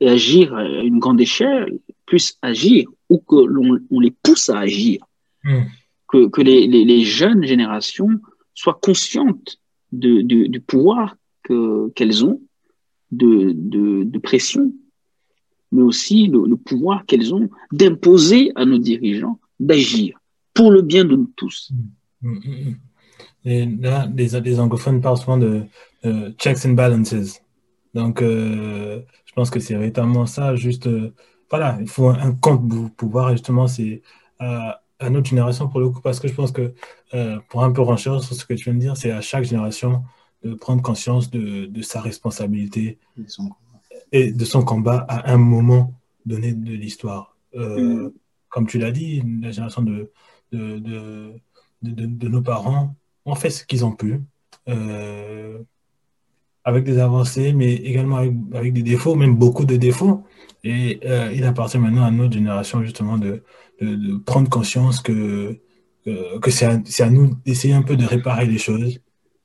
et 0.01 0.09
agir 0.09 0.55
à 0.55 0.65
une 0.65 0.99
grande 0.99 1.21
échelle 1.21 1.79
puissent 2.07 2.37
agir 2.43 2.89
ou 3.09 3.19
que 3.19 3.37
l'on 3.37 3.79
on 3.91 4.01
les 4.01 4.11
pousse 4.11 4.51
à 4.51 4.59
agir. 4.59 5.05
Hmm. 5.45 5.63
Que, 6.09 6.29
que 6.29 6.43
les, 6.43 6.67
les, 6.67 6.85
les 6.85 7.05
jeunes 7.05 7.45
générations 7.45 8.21
soient 8.55 8.79
conscientes 8.81 9.59
du 9.93 10.63
pouvoir 10.67 11.17
qu'elles 11.45 12.25
ont, 12.25 12.41
de, 13.11 14.19
pression, 14.19 14.73
mais 15.71 15.83
aussi 15.83 16.27
le, 16.27 16.57
pouvoir 16.57 17.05
qu'elles 17.07 17.35
ont 17.35 17.49
d'imposer 17.73 18.53
à 18.55 18.65
nos 18.65 18.79
dirigeants 18.79 19.39
d'agir 19.61 20.19
pour 20.55 20.71
le 20.71 20.83
bien 20.83 21.05
de 21.05 21.17
nous 21.17 21.33
tous. 21.37 21.73
Mm, 22.21 22.29
mm, 22.29 22.39
mm, 22.39 22.75
Et 23.45 23.67
là, 23.67 24.09
les, 24.15 24.61
anglophones 24.61 25.01
parlent 25.01 25.19
souvent 25.19 25.39
de 25.39 25.65
checks 26.39 26.65
and 26.67 26.73
balances. 26.73 27.43
Donc, 27.95 28.23
euh, 28.23 29.03
je 29.25 29.33
pense 29.33 29.51
que 29.51 29.61
c'est 29.61 29.75
véritablement 29.75 30.27
ça. 30.27 30.57
Juste, 30.57 30.87
euh, 30.87 31.15
voilà, 31.51 31.77
il 31.81 31.89
faut 31.89 32.09
un, 32.09 32.35
compte 32.35 32.63
pouvoir. 32.97 33.33
justement, 33.33 33.67
c'est 33.67 34.03
euh, 34.41 34.71
à 35.03 35.11
notre 35.11 35.29
génération 35.29 35.69
pour 35.69 35.81
le 35.81 35.89
coup, 35.91 36.01
parce 36.01 36.21
que 36.21 36.29
je 36.29 36.35
pense 36.35 36.53
que 36.53 36.75
euh, 37.15 37.39
pour 37.49 37.63
un 37.65 37.73
peu 37.73 37.83
renchérir 37.83 38.23
sur 38.23 38.35
ce 38.35 38.45
que 38.45 38.55
tu 38.55 38.65
viens 38.65 38.75
de 38.75 38.79
dire, 38.79 38.97
c'est 38.97 39.11
à 39.11 39.21
chaque 39.21 39.45
génération 39.45 40.05
de 40.45 40.55
prendre 40.55 40.83
conscience 40.83 41.31
de, 41.31 41.67
de 41.67 41.83
sa 41.83 42.01
responsabilité 42.01 42.99
et 44.13 44.33
de 44.33 44.45
son 44.45 44.63
combat 44.65 45.05
à 45.09 45.33
un 45.33 45.37
moment 45.37 45.95
donné 46.27 46.53
de 46.53 46.73
l'histoire. 46.73 47.37
Euh, 47.55 48.09
mm. 48.09 48.13
Comme 48.49 48.67
tu 48.67 48.79
l'as 48.79 48.93
dit, 48.93 49.23
la 49.41 49.51
génération 49.51 49.83
de, 49.83 50.11
de, 50.53 50.79
de, 50.79 51.35
de, 51.83 52.29
nos 52.29 52.43
parents 52.43 52.95
ont 53.25 53.35
fait 53.35 53.51
ce 53.51 53.65
qu'ils 53.65 53.85
ont 53.85 53.93
pu, 53.93 54.21
euh, 54.69 55.59
avec 56.65 56.85
des 56.85 56.99
avancées, 56.99 57.53
mais 57.53 57.75
également 57.75 58.17
avec, 58.17 58.35
avec, 58.53 58.73
des 58.73 58.83
défauts, 58.83 59.15
même 59.15 59.37
beaucoup 59.37 59.65
de 59.65 59.77
défauts. 59.77 60.23
Et 60.65 61.01
il 61.35 61.45
appartient 61.45 61.79
maintenant 61.79 62.05
à 62.05 62.11
notre 62.11 62.35
génération 62.35 62.83
justement 62.83 63.19
de, 63.19 63.43
de, 63.81 64.19
prendre 64.19 64.49
conscience 64.49 65.01
que, 65.01 65.59
que 66.05 66.51
c'est 66.51 66.67
à, 66.67 67.11
nous 67.11 67.35
d'essayer 67.45 67.75
un 67.75 67.83
peu 67.83 67.97
de 67.97 68.05
réparer 68.05 68.47
les 68.47 68.59
choses, 68.59 69.01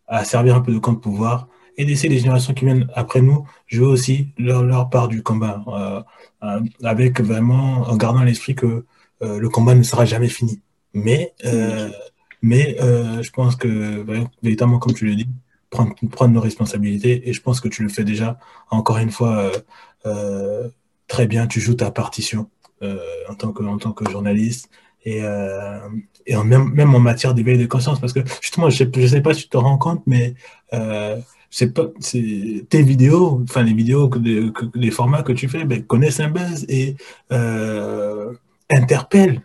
à 0.07 0.23
servir 0.23 0.55
un 0.55 0.61
peu 0.61 0.73
de 0.73 0.79
compte 0.79 1.01
pouvoir 1.01 1.47
et 1.77 1.85
d'essayer 1.85 2.09
les 2.09 2.19
générations 2.19 2.53
qui 2.53 2.65
viennent 2.65 2.87
après 2.95 3.21
nous 3.21 3.47
jouer 3.67 3.85
aussi 3.85 4.33
leur, 4.37 4.63
leur 4.63 4.89
part 4.89 5.07
du 5.07 5.21
combat, 5.21 5.63
euh, 5.67 6.01
euh, 6.43 6.59
avec 6.83 7.21
vraiment 7.21 7.83
en 7.83 7.95
gardant 7.97 8.19
à 8.19 8.25
l'esprit 8.25 8.55
que 8.55 8.85
euh, 9.21 9.39
le 9.39 9.49
combat 9.49 9.75
ne 9.75 9.83
sera 9.83 10.05
jamais 10.05 10.29
fini. 10.29 10.61
Mais, 10.93 11.33
mais 12.41 12.75
je 12.79 13.29
pense 13.31 13.55
que 13.55 14.03
véritablement, 14.41 14.79
comme 14.79 14.93
tu 14.93 15.05
le 15.05 15.15
dis, 15.15 15.29
prendre, 15.69 15.93
prendre 16.09 16.33
nos 16.33 16.41
responsabilités, 16.41 17.29
et 17.29 17.33
je 17.33 17.41
pense 17.41 17.59
que 17.59 17.67
tu 17.67 17.83
le 17.83 17.89
fais 17.89 18.03
déjà, 18.03 18.39
encore 18.71 18.97
une 18.97 19.11
fois, 19.11 19.51
très 21.07 21.27
bien, 21.27 21.45
tu 21.45 21.59
joues 21.59 21.75
ta 21.75 21.91
partition. 21.91 22.49
Euh, 22.83 22.99
en, 23.27 23.33
tant 23.33 23.51
que, 23.53 23.63
en 23.63 23.79
tant 23.79 23.91
que 23.91 24.07
journaliste 24.07 24.69
et, 25.03 25.23
euh, 25.23 25.79
et 26.27 26.35
même, 26.35 26.69
même 26.75 26.93
en 26.93 26.99
matière 26.99 27.33
d'éveil 27.33 27.57
de 27.57 27.65
conscience. 27.65 27.99
Parce 27.99 28.13
que 28.13 28.19
justement, 28.39 28.69
je 28.69 28.83
ne 28.83 29.07
sais, 29.07 29.21
pas 29.21 29.33
si 29.33 29.43
tu 29.43 29.49
te 29.49 29.57
rends 29.57 29.79
compte, 29.79 30.03
mais 30.05 30.35
euh, 30.73 31.17
c'est 31.49 31.73
pas, 31.73 31.87
tes 32.69 32.83
vidéos, 32.83 33.41
enfin 33.43 33.63
les 33.63 33.73
vidéos, 33.73 34.09
que, 34.09 34.19
les 34.75 34.91
formats 34.91 35.23
que 35.23 35.31
tu 35.31 35.47
fais 35.47 35.65
ben, 35.65 35.81
connaissent 35.83 36.19
un 36.19 36.29
buzz 36.29 36.67
et 36.69 36.95
interpellent 38.69 39.41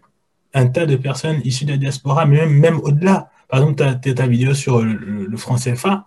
un 0.53 0.67
tas 0.67 0.85
de 0.85 0.97
personnes 0.97 1.41
issues 1.43 1.65
de 1.65 1.71
la 1.71 1.79
diaspora, 1.79 2.27
mais 2.27 2.37
même, 2.37 2.53
même 2.53 2.81
au-delà. 2.81 3.31
Par 3.49 3.61
exemple, 3.61 3.77
ta, 3.77 3.95
ta 3.95 4.27
vidéo 4.27 4.53
sur 4.53 4.83
le, 4.83 5.27
le 5.27 5.37
franc 5.39 5.57
CFA, 5.57 6.05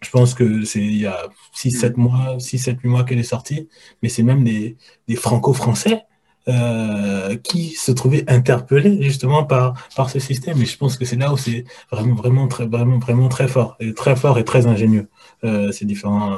je 0.00 0.10
pense 0.10 0.34
que 0.34 0.64
c'est 0.64 0.80
il 0.80 0.98
y 0.98 1.06
a 1.06 1.28
6-7 1.54 1.94
mois, 1.96 2.36
6-7-8 2.38 2.86
mois 2.86 3.04
qu'elle 3.04 3.18
est 3.18 3.22
sortie, 3.22 3.68
mais 4.02 4.08
c'est 4.08 4.22
même 4.22 4.44
des, 4.44 4.76
des 5.08 5.16
franco-français 5.16 6.04
euh, 6.48 7.36
qui 7.36 7.70
se 7.70 7.92
trouvaient 7.92 8.24
interpellés 8.30 9.02
justement 9.02 9.44
par, 9.44 9.74
par 9.94 10.08
ce 10.08 10.18
système. 10.18 10.60
Et 10.62 10.64
je 10.64 10.78
pense 10.78 10.96
que 10.96 11.04
c'est 11.04 11.16
là 11.16 11.30
où 11.32 11.36
c'est 11.36 11.64
vraiment, 11.90 12.14
vraiment, 12.14 12.48
très, 12.48 12.66
vraiment, 12.66 12.98
vraiment 12.98 13.28
très 13.28 13.48
fort, 13.48 13.76
et 13.80 13.92
très 13.92 14.16
fort 14.16 14.38
et 14.38 14.44
très 14.44 14.66
ingénieux, 14.66 15.08
euh, 15.44 15.72
ces 15.72 15.84
différents 15.84 16.32
euh, 16.32 16.36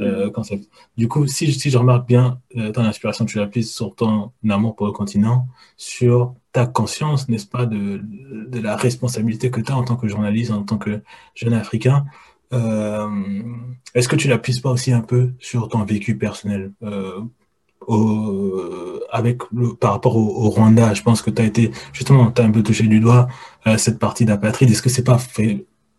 euh 0.00 0.30
concepts. 0.30 0.66
Du 0.96 1.08
coup, 1.08 1.26
si, 1.26 1.52
si 1.52 1.68
je 1.70 1.76
remarque 1.76 2.08
bien 2.08 2.40
euh, 2.56 2.72
ton 2.72 2.84
inspiration, 2.84 3.26
tu 3.26 3.36
l'as 3.38 3.46
prise 3.46 3.70
sur 3.70 3.94
ton 3.94 4.32
amour 4.48 4.76
pour 4.76 4.86
le 4.86 4.92
continent, 4.92 5.46
sur 5.76 6.34
ta 6.52 6.64
conscience, 6.64 7.28
n'est-ce 7.28 7.46
pas, 7.46 7.66
de, 7.66 8.00
de 8.48 8.60
la 8.60 8.76
responsabilité 8.76 9.50
que 9.50 9.60
tu 9.60 9.72
as 9.72 9.76
en 9.76 9.84
tant 9.84 9.96
que 9.96 10.08
journaliste, 10.08 10.52
en 10.52 10.62
tant 10.62 10.78
que 10.78 11.02
jeune 11.34 11.52
Africain. 11.52 12.06
Euh, 12.52 13.08
Est-ce 13.94 14.08
que 14.08 14.16
tu 14.16 14.28
l'appuies 14.28 14.60
pas 14.60 14.70
aussi 14.70 14.92
un 14.92 15.00
peu 15.00 15.30
sur 15.38 15.68
ton 15.68 15.84
vécu 15.84 16.16
personnel 16.16 16.72
euh, 16.82 17.20
au, 17.86 19.00
avec 19.10 19.42
par 19.80 19.92
rapport 19.92 20.16
au, 20.16 20.48
Rwanda, 20.50 20.94
je 20.94 21.02
pense 21.02 21.22
que 21.22 21.30
tu 21.30 21.42
as 21.42 21.44
été, 21.44 21.70
justement, 21.92 22.30
tu 22.30 22.40
as 22.40 22.44
un 22.44 22.50
peu 22.50 22.62
touché 22.62 22.86
du 22.86 23.00
doigt 23.00 23.28
euh, 23.66 23.76
cette 23.76 23.98
partie 23.98 24.24
d'apatride. 24.24 24.70
Est-ce 24.70 24.82
que 24.82 24.88
c'est 24.88 25.04
pas 25.04 25.18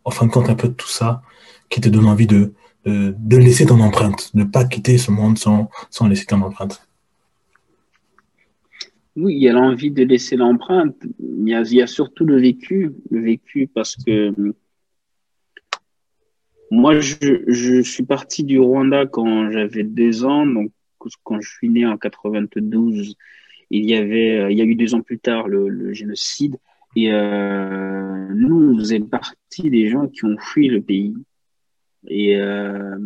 en 0.04 0.12
fin 0.12 0.26
de 0.26 0.32
compte, 0.32 0.50
un 0.50 0.56
peu 0.56 0.70
tout 0.70 0.88
ça 0.88 1.22
qui 1.70 1.82
te 1.82 1.90
donne 1.90 2.06
envie 2.06 2.28
de, 2.28 2.54
de, 2.86 3.16
de 3.18 3.38
laisser 3.38 3.66
ton 3.66 3.80
empreinte, 3.80 4.32
de 4.36 4.40
ne 4.42 4.46
pas 4.46 4.66
quitter 4.66 4.98
ce 4.98 5.12
monde 5.12 5.38
sans, 5.38 5.70
sans 5.90 6.08
laisser 6.08 6.26
ton 6.26 6.42
empreinte? 6.42 6.88
Oui, 9.16 9.36
il 9.36 9.42
y 9.42 9.50
a 9.50 9.54
l'envie 9.54 9.92
de 9.92 10.04
laisser 10.04 10.36
l'empreinte. 10.36 10.96
Il, 11.20 11.48
il, 11.48 11.74
y 11.74 11.82
a 11.82 11.88
surtout 11.88 12.26
le 12.26 12.40
vécu, 12.40 12.92
le 13.10 13.22
vécu 13.22 13.70
parce 13.74 13.96
que 13.96 14.34
moi, 16.76 17.00
je, 17.00 17.82
suis 17.84 18.04
parti 18.04 18.44
du 18.44 18.60
Rwanda 18.60 19.06
quand 19.06 19.50
j'avais 19.50 19.84
deux 19.84 20.26
ans, 20.26 20.46
donc 20.46 20.72
quand 21.24 21.40
je 21.40 21.50
suis 21.50 21.70
né 21.70 21.86
en 21.86 21.98
92, 21.98 23.16
il 23.70 23.90
y 23.90 23.96
avait, 23.96 24.38
euh, 24.40 24.52
il 24.52 24.58
y 24.58 24.62
a 24.62 24.66
eu 24.66 24.76
deux 24.76 24.94
ans 24.94 25.02
plus 25.02 25.20
tard 25.20 25.48
le, 25.48 25.94
génocide. 25.94 26.58
Et 26.98 27.14
euh, 27.14 28.28
nous, 28.34 28.74
on 28.74 28.78
faisait 28.78 29.02
des 29.64 29.88
gens 29.88 30.08
qui 30.08 30.26
ont 30.26 30.38
fui 30.38 30.68
le 30.68 30.82
pays. 30.82 31.16
Et 32.08 32.36
euh, 32.36 32.98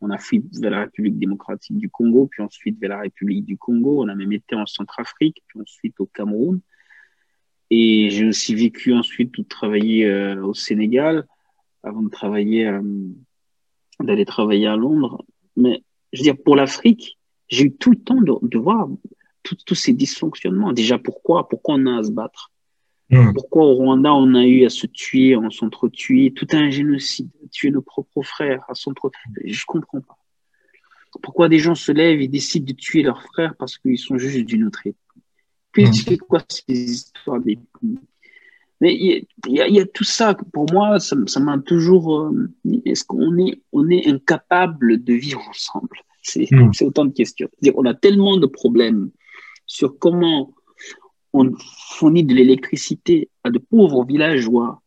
on 0.00 0.10
a 0.10 0.18
fui 0.18 0.42
vers 0.60 0.70
la 0.70 0.80
République 0.80 1.18
démocratique 1.18 1.76
du 1.76 1.90
Congo, 1.90 2.28
puis 2.30 2.42
ensuite 2.42 2.80
vers 2.80 2.90
la 2.90 3.00
République 3.00 3.44
du 3.44 3.58
Congo. 3.58 4.02
On 4.02 4.08
a 4.08 4.14
même 4.14 4.32
été 4.32 4.54
en 4.54 4.64
Centrafrique, 4.64 5.42
puis 5.46 5.60
ensuite 5.60 6.00
au 6.00 6.06
Cameroun. 6.06 6.60
Et 7.70 8.08
j'ai 8.10 8.26
aussi 8.26 8.54
vécu 8.54 8.94
ensuite 8.94 9.36
ou 9.36 9.42
travaillé 9.42 10.10
au 10.38 10.54
Sénégal 10.54 11.26
avant 11.86 12.02
de 12.02 12.10
travailler, 12.10 12.66
euh, 12.66 12.82
d'aller 14.00 14.24
travailler 14.24 14.66
à 14.66 14.76
Londres. 14.76 15.24
Mais 15.56 15.82
je 16.12 16.20
veux 16.20 16.24
dire, 16.24 16.36
pour 16.42 16.56
l'Afrique, 16.56 17.18
j'ai 17.48 17.64
eu 17.64 17.72
tout 17.72 17.90
le 17.90 17.98
temps 17.98 18.20
de, 18.20 18.32
de 18.42 18.58
voir 18.58 18.88
tous 19.42 19.74
ces 19.74 19.92
dysfonctionnements. 19.92 20.72
Déjà, 20.72 20.98
pourquoi 20.98 21.48
Pourquoi 21.48 21.76
on 21.76 21.86
a 21.86 22.00
à 22.00 22.02
se 22.02 22.10
battre? 22.10 22.50
Mmh. 23.10 23.34
Pourquoi 23.34 23.64
au 23.66 23.74
Rwanda, 23.74 24.12
on 24.12 24.34
a 24.34 24.44
eu 24.44 24.66
à 24.66 24.68
se 24.68 24.86
tuer, 24.88 25.36
on 25.36 25.48
s'entretuer, 25.50 26.32
tout 26.32 26.48
un 26.52 26.70
génocide, 26.70 27.30
tuer 27.52 27.70
nos 27.70 27.82
propres 27.82 28.22
frères, 28.22 28.64
à 28.68 28.74
s'entretuer 28.74 29.20
Je 29.44 29.64
comprends 29.64 30.00
pas. 30.00 30.18
Pourquoi 31.22 31.48
des 31.48 31.60
gens 31.60 31.76
se 31.76 31.92
lèvent 31.92 32.20
et 32.20 32.28
décident 32.28 32.66
de 32.66 32.72
tuer 32.72 33.02
leurs 33.02 33.22
frères 33.22 33.54
parce 33.56 33.78
qu'ils 33.78 33.98
sont 33.98 34.18
juste 34.18 34.38
d'une 34.44 34.64
autre 34.64 34.80
ethnie? 34.86 35.22
Puis, 35.70 35.86
c'est 35.94 36.18
quoi 36.18 36.42
ces 36.48 36.90
histoires 36.90 37.40
d'ethnie? 37.40 38.00
Mais 38.80 38.94
il 38.94 39.26
y, 39.46 39.60
a, 39.60 39.68
il 39.68 39.74
y, 39.74 39.80
a 39.80 39.86
tout 39.86 40.04
ça. 40.04 40.36
Pour 40.52 40.70
moi, 40.72 40.98
ça 40.98 41.40
m'a 41.40 41.58
toujours. 41.58 42.20
Euh, 42.20 42.52
Est-ce 42.84 43.04
qu'on 43.04 43.38
est, 43.38 43.62
on 43.72 43.88
est 43.88 44.06
incapable 44.06 45.02
de 45.02 45.14
vivre 45.14 45.42
ensemble? 45.48 45.96
Hmm. 46.50 46.72
C'est 46.72 46.84
autant 46.84 47.04
de 47.04 47.12
questions. 47.12 47.48
on 47.74 47.84
a 47.84 47.94
tellement 47.94 48.36
de 48.36 48.46
problèmes 48.46 49.10
sur 49.64 49.98
comment 49.98 50.54
on 51.32 51.52
fournit 51.90 52.24
de 52.24 52.34
l'électricité 52.34 53.30
à 53.44 53.50
de 53.50 53.58
pauvres 53.58 54.04
villageois 54.04 54.82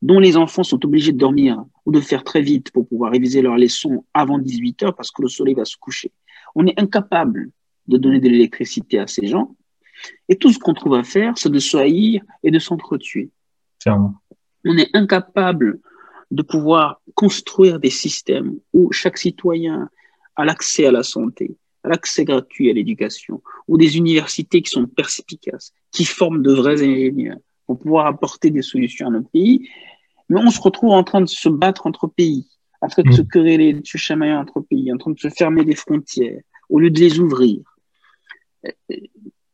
dont 0.00 0.18
les 0.18 0.36
enfants 0.36 0.62
sont 0.62 0.84
obligés 0.84 1.12
de 1.12 1.18
dormir 1.18 1.64
ou 1.84 1.92
de 1.92 2.00
faire 2.00 2.24
très 2.24 2.40
vite 2.40 2.70
pour 2.70 2.86
pouvoir 2.88 3.12
réviser 3.12 3.42
leurs 3.42 3.58
leçons 3.58 4.04
avant 4.14 4.38
18 4.38 4.82
heures 4.84 4.94
parce 4.94 5.10
que 5.10 5.22
le 5.22 5.28
soleil 5.28 5.54
va 5.54 5.64
se 5.64 5.76
coucher. 5.76 6.12
On 6.54 6.66
est 6.66 6.78
incapable 6.80 7.50
de 7.88 7.96
donner 7.96 8.20
de 8.20 8.28
l'électricité 8.28 8.98
à 8.98 9.06
ces 9.06 9.26
gens. 9.26 9.56
Et 10.28 10.36
tout 10.36 10.52
ce 10.52 10.58
qu'on 10.58 10.74
trouve 10.74 10.94
à 10.94 11.04
faire, 11.04 11.36
c'est 11.36 11.50
de 11.50 11.58
se 11.58 11.76
haïr 11.76 12.22
et 12.42 12.50
de 12.50 12.58
s'entretuer. 12.58 13.30
On 14.64 14.76
est 14.76 14.90
incapable 14.94 15.80
de 16.30 16.42
pouvoir 16.42 17.00
construire 17.14 17.78
des 17.78 17.90
systèmes 17.90 18.58
où 18.72 18.92
chaque 18.92 19.18
citoyen 19.18 19.88
à 20.36 20.44
l'accès 20.44 20.86
à 20.86 20.92
la 20.92 21.02
santé, 21.02 21.56
à 21.84 21.88
l'accès 21.88 22.24
gratuit 22.24 22.70
à 22.70 22.74
l'éducation, 22.74 23.42
ou 23.66 23.78
des 23.78 23.96
universités 23.96 24.62
qui 24.62 24.70
sont 24.70 24.86
perspicaces, 24.86 25.72
qui 25.90 26.04
forment 26.04 26.42
de 26.42 26.52
vrais 26.52 26.82
ingénieurs 26.82 27.38
pour 27.66 27.78
pouvoir 27.78 28.06
apporter 28.06 28.50
des 28.50 28.62
solutions 28.62 29.08
à 29.08 29.10
nos 29.10 29.22
pays. 29.22 29.68
Mais 30.28 30.40
on 30.40 30.50
se 30.50 30.60
retrouve 30.60 30.90
en 30.90 31.04
train 31.04 31.20
de 31.20 31.26
se 31.26 31.48
battre 31.48 31.86
entre 31.86 32.06
pays, 32.06 32.46
en 32.80 32.88
train 32.88 33.02
de 33.02 33.12
se 33.12 33.22
mmh. 33.22 33.28
quereller, 33.28 33.72
de 33.72 33.86
se 33.86 33.98
chamailler 33.98 34.34
entre 34.34 34.60
pays, 34.60 34.92
en 34.92 34.98
train 34.98 35.12
de 35.12 35.18
se 35.18 35.28
fermer 35.30 35.64
des 35.64 35.74
frontières, 35.74 36.40
au 36.68 36.78
lieu 36.78 36.90
de 36.90 37.00
les 37.00 37.18
ouvrir. 37.18 37.60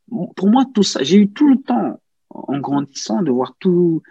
Pour 0.08 0.48
moi, 0.48 0.64
tout 0.74 0.82
ça, 0.82 1.02
j'ai 1.02 1.16
eu 1.18 1.30
tout 1.30 1.48
le 1.48 1.60
temps, 1.60 2.00
en 2.30 2.58
grandissant, 2.58 3.22
de 3.22 3.30
voir 3.30 3.54
tous 3.58 4.02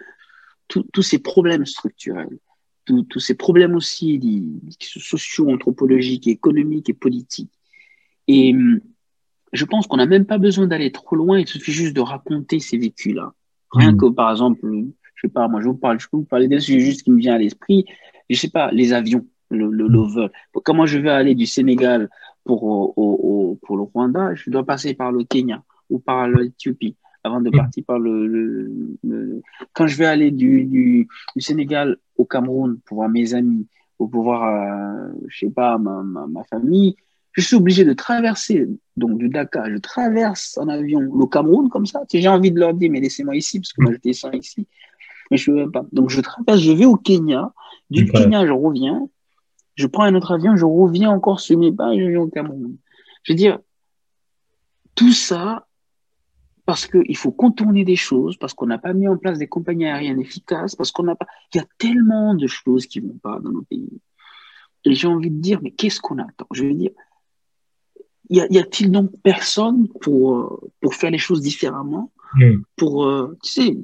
ces 1.02 1.18
problèmes 1.18 1.66
structurels 1.66 2.38
tous 2.84 3.20
ces 3.20 3.34
problèmes 3.34 3.74
aussi 3.74 4.20
sociaux, 4.80 5.50
anthropologiques, 5.50 6.26
économiques 6.26 6.90
et 6.90 6.94
politiques. 6.94 7.52
Et 8.28 8.54
hum, 8.54 8.80
je 9.52 9.64
pense 9.64 9.86
qu'on 9.86 9.96
n'a 9.96 10.06
même 10.06 10.26
pas 10.26 10.38
besoin 10.38 10.66
d'aller 10.66 10.90
trop 10.90 11.16
loin, 11.16 11.38
il 11.38 11.46
suffit 11.46 11.72
juste 11.72 11.94
de 11.94 12.00
raconter 12.00 12.58
ces 12.58 12.76
vécus-là. 12.76 13.32
Rien 13.70 13.92
mmh. 13.92 13.96
que, 13.96 14.06
par 14.06 14.30
exemple, 14.30 14.60
je 15.14 15.20
sais 15.20 15.32
pas, 15.32 15.48
moi, 15.48 15.60
je 15.60 15.66
vous 15.66 15.76
parle, 15.76 16.00
je 16.00 16.08
peux 16.08 16.16
vous 16.16 16.24
parler 16.24 16.48
d'un 16.48 16.60
sujet 16.60 16.80
juste 16.80 17.02
qui 17.02 17.10
me 17.10 17.18
vient 17.18 17.34
à 17.34 17.38
l'esprit, 17.38 17.84
je 18.28 18.36
sais 18.36 18.50
pas, 18.50 18.70
les 18.72 18.92
avions, 18.92 19.26
le, 19.50 19.70
le, 19.70 19.86
le 19.86 19.98
vol. 20.00 20.30
Comment 20.64 20.86
je 20.86 20.98
vais 20.98 21.10
aller 21.10 21.34
du 21.34 21.46
Sénégal 21.46 22.10
pour, 22.44 22.64
au, 22.64 22.92
au, 22.96 23.58
pour 23.62 23.76
le 23.76 23.82
Rwanda, 23.82 24.34
je 24.34 24.50
dois 24.50 24.64
passer 24.64 24.94
par 24.94 25.12
le 25.12 25.24
Kenya 25.24 25.62
ou 25.90 25.98
par 25.98 26.28
l'Éthiopie 26.28 26.96
avant 27.24 27.40
de 27.40 27.48
mm. 27.48 27.52
partir 27.52 27.84
par 27.86 27.98
le, 27.98 28.26
le, 29.02 29.42
quand 29.72 29.86
je 29.86 29.96
vais 29.96 30.06
aller 30.06 30.30
du, 30.30 30.64
du, 30.64 31.08
du, 31.34 31.40
Sénégal 31.40 31.96
au 32.16 32.24
Cameroun 32.24 32.78
pour 32.84 32.98
voir 32.98 33.08
mes 33.08 33.34
amis 33.34 33.66
ou 33.98 34.06
pour 34.06 34.22
voir 34.22 34.44
euh, 34.44 35.12
je 35.28 35.38
sais 35.46 35.50
pas 35.50 35.78
ma, 35.78 36.02
ma, 36.02 36.26
ma, 36.26 36.44
famille 36.44 36.96
je 37.32 37.40
suis 37.40 37.56
obligé 37.56 37.84
de 37.84 37.92
traverser 37.94 38.68
donc 38.96 39.18
du 39.18 39.28
Dakar. 39.28 39.68
Je 39.68 39.78
traverse 39.78 40.56
en 40.56 40.68
avion 40.68 41.00
le 41.00 41.26
Cameroun 41.26 41.68
comme 41.68 41.84
ça. 41.84 42.02
Si 42.08 42.22
j'ai 42.22 42.28
envie 42.28 42.52
de 42.52 42.60
leur 42.60 42.74
dire 42.74 42.90
mais 42.92 43.00
laissez-moi 43.00 43.34
ici 43.34 43.58
parce 43.58 43.72
que 43.72 43.82
moi 43.82 43.92
je 43.92 43.98
descends 43.98 44.30
ici. 44.30 44.68
Mais 45.30 45.36
je 45.36 45.50
veux 45.50 45.70
pas. 45.70 45.84
Donc 45.90 46.10
je 46.10 46.20
traverse 46.20 46.60
je 46.60 46.70
vais 46.70 46.84
au 46.84 46.96
Kenya. 46.96 47.52
Du 47.90 48.06
Kenya 48.06 48.46
je 48.46 48.52
reviens. 48.52 49.08
Je 49.74 49.88
prends 49.88 50.04
un 50.04 50.14
autre 50.14 50.30
avion 50.30 50.54
je 50.54 50.64
reviens 50.64 51.10
encore 51.10 51.40
sur 51.40 51.58
mes 51.58 51.72
pas 51.72 51.92
je 51.92 52.04
viens 52.04 52.20
au 52.20 52.28
Cameroun. 52.28 52.76
Je 53.24 53.32
veux 53.32 53.36
dire 53.36 53.58
tout 54.94 55.12
ça 55.12 55.66
parce 56.66 56.86
qu'il 56.86 57.16
faut 57.16 57.32
contourner 57.32 57.84
des 57.84 57.96
choses, 57.96 58.36
parce 58.36 58.54
qu'on 58.54 58.66
n'a 58.66 58.78
pas 58.78 58.94
mis 58.94 59.06
en 59.06 59.16
place 59.16 59.38
des 59.38 59.48
compagnies 59.48 59.86
aériennes 59.86 60.20
efficaces, 60.20 60.74
parce 60.74 60.90
qu'on 60.92 61.02
n'a 61.02 61.14
pas. 61.14 61.26
Il 61.52 61.58
y 61.58 61.60
a 61.60 61.66
tellement 61.78 62.34
de 62.34 62.46
choses 62.46 62.86
qui 62.86 63.02
ne 63.02 63.08
vont 63.08 63.18
pas 63.18 63.38
dans 63.40 63.50
nos 63.50 63.62
pays. 63.62 64.00
Et 64.84 64.94
j'ai 64.94 65.08
envie 65.08 65.30
de 65.30 65.40
dire, 65.40 65.60
mais 65.62 65.70
qu'est-ce 65.70 66.00
qu'on 66.00 66.18
attend? 66.18 66.46
Je 66.52 66.64
veux 66.64 66.74
dire, 66.74 66.90
y 68.30 68.58
a-t-il 68.58 68.90
donc 68.90 69.10
personne 69.22 69.88
pour, 70.00 70.68
pour 70.80 70.94
faire 70.94 71.10
les 71.10 71.18
choses 71.18 71.40
différemment? 71.40 72.10
Mm. 72.36 72.62
Pour, 72.76 73.06
euh, 73.06 73.36
tu 73.42 73.50
sais, 73.50 73.76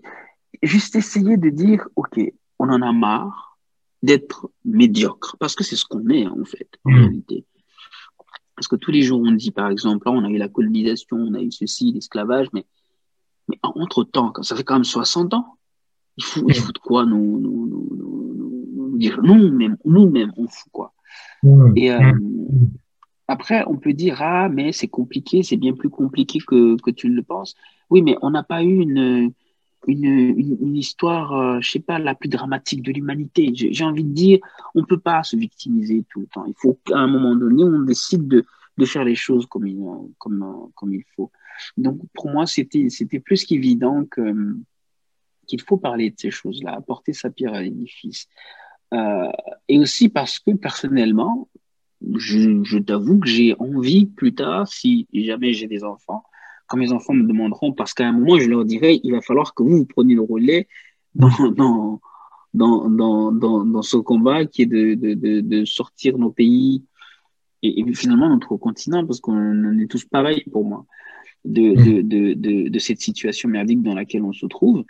juste 0.62 0.96
essayer 0.96 1.36
de 1.36 1.50
dire, 1.50 1.86
OK, 1.96 2.18
on 2.58 2.68
en 2.68 2.82
a 2.82 2.92
marre 2.92 3.58
d'être 4.02 4.50
médiocre, 4.64 5.36
parce 5.38 5.54
que 5.54 5.64
c'est 5.64 5.76
ce 5.76 5.84
qu'on 5.84 6.08
est 6.08 6.26
en 6.26 6.44
fait, 6.44 6.68
en 6.84 6.90
mm. 6.90 6.94
réalité. 6.96 7.44
Parce 8.60 8.68
que 8.68 8.76
tous 8.76 8.90
les 8.90 9.00
jours, 9.00 9.22
on 9.24 9.32
dit, 9.32 9.52
par 9.52 9.70
exemple, 9.70 10.06
on 10.10 10.22
a 10.22 10.28
eu 10.28 10.36
la 10.36 10.48
colonisation, 10.48 11.16
on 11.16 11.32
a 11.32 11.40
eu 11.40 11.50
ceci, 11.50 11.92
l'esclavage, 11.92 12.48
mais, 12.52 12.66
mais 13.48 13.58
entre-temps, 13.62 14.34
ça 14.42 14.54
fait 14.54 14.64
quand 14.64 14.74
même 14.74 14.84
60 14.84 15.32
ans, 15.32 15.56
il 16.18 16.24
faut, 16.24 16.46
il 16.46 16.54
faut 16.54 16.70
de 16.70 16.78
quoi 16.78 17.06
nous, 17.06 17.40
nous, 17.40 17.66
nous, 17.66 18.66
nous 18.76 18.98
dire 18.98 19.18
nous-mêmes, 19.22 19.78
nous-mêmes, 19.86 20.34
on 20.36 20.46
fout 20.46 20.70
quoi. 20.72 20.92
Et 21.74 21.90
euh, 21.90 22.12
après, 23.28 23.64
on 23.66 23.78
peut 23.78 23.94
dire, 23.94 24.20
ah, 24.20 24.50
mais 24.50 24.72
c'est 24.72 24.88
compliqué, 24.88 25.42
c'est 25.42 25.56
bien 25.56 25.72
plus 25.72 25.88
compliqué 25.88 26.38
que, 26.46 26.78
que 26.82 26.90
tu 26.90 27.08
ne 27.08 27.16
le 27.16 27.22
penses. 27.22 27.54
Oui, 27.88 28.02
mais 28.02 28.18
on 28.20 28.28
n'a 28.28 28.42
pas 28.42 28.62
eu 28.62 28.80
une, 28.80 29.32
une, 29.86 30.04
une, 30.04 30.76
histoire, 30.76 31.32
euh, 31.32 31.60
je 31.60 31.70
sais 31.70 31.80
pas, 31.80 31.98
la 31.98 32.14
plus 32.14 32.28
dramatique 32.28 32.82
de 32.82 32.92
l'humanité. 32.92 33.50
J'ai 33.54 33.84
envie 33.84 34.04
de 34.04 34.12
dire, 34.12 34.38
on 34.74 34.84
peut 34.84 34.98
pas 34.98 35.22
se 35.22 35.36
victimiser 35.36 36.04
tout 36.10 36.20
le 36.20 36.26
temps. 36.26 36.44
Il 36.46 36.54
faut 36.56 36.78
qu'à 36.84 36.98
un 36.98 37.06
moment 37.06 37.34
donné, 37.34 37.64
on 37.64 37.80
décide 37.80 38.28
de, 38.28 38.44
de 38.76 38.84
faire 38.84 39.04
les 39.04 39.14
choses 39.14 39.46
comme 39.46 39.66
il, 39.66 39.78
comme, 40.18 40.70
comme 40.74 40.94
il 40.94 41.04
faut. 41.16 41.30
Donc, 41.76 42.00
pour 42.14 42.30
moi, 42.30 42.46
c'était 42.46 42.88
plus 43.20 43.44
qu'évident 43.44 44.04
qu'il 44.04 45.60
faut 45.66 45.76
parler 45.76 46.10
de 46.10 46.16
ces 46.18 46.30
choses-là, 46.30 46.74
apporter 46.74 47.12
sa 47.12 47.30
pierre 47.30 47.54
à 47.54 47.62
l'édifice. 47.62 48.28
Euh, 48.92 49.30
et 49.68 49.78
aussi 49.78 50.08
parce 50.08 50.38
que 50.38 50.52
personnellement, 50.52 51.48
je, 52.16 52.62
je 52.64 52.78
t'avoue 52.78 53.20
que 53.20 53.28
j'ai 53.28 53.54
envie 53.58 54.06
plus 54.06 54.34
tard, 54.34 54.66
si 54.68 55.06
jamais 55.12 55.52
j'ai 55.52 55.66
des 55.66 55.84
enfants, 55.84 56.24
quand 56.70 56.78
mes 56.78 56.92
enfants 56.92 57.14
me 57.14 57.24
demanderont, 57.24 57.72
parce 57.72 57.92
qu'à 57.94 58.06
un 58.06 58.12
moment, 58.12 58.38
je 58.38 58.48
leur 58.48 58.64
dirai, 58.64 59.00
il 59.02 59.10
va 59.10 59.20
falloir 59.20 59.54
que 59.54 59.64
vous, 59.64 59.78
vous 59.78 59.86
preniez 59.86 60.14
le 60.14 60.22
relais 60.22 60.68
dans, 61.16 61.28
dans, 61.50 62.00
dans, 62.54 62.88
dans, 63.32 63.64
dans, 63.64 63.82
ce 63.82 63.96
combat 63.96 64.46
qui 64.46 64.62
est 64.62 64.66
de, 64.66 64.94
de, 64.94 65.40
de, 65.40 65.64
sortir 65.64 66.16
nos 66.16 66.30
pays 66.30 66.84
et, 67.64 67.84
finalement 67.92 68.28
notre 68.28 68.56
continent, 68.56 69.04
parce 69.04 69.18
qu'on 69.18 69.78
est 69.80 69.90
tous 69.90 70.04
pareils 70.04 70.44
pour 70.52 70.64
moi, 70.64 70.86
de, 71.44 71.72
mmh. 71.72 72.02
de, 72.02 72.34
de, 72.34 72.68
de, 72.68 72.78
cette 72.78 73.00
situation 73.00 73.48
merdique 73.48 73.82
dans 73.82 73.94
laquelle 73.94 74.22
on 74.22 74.32
se 74.32 74.46
trouve. 74.46 74.84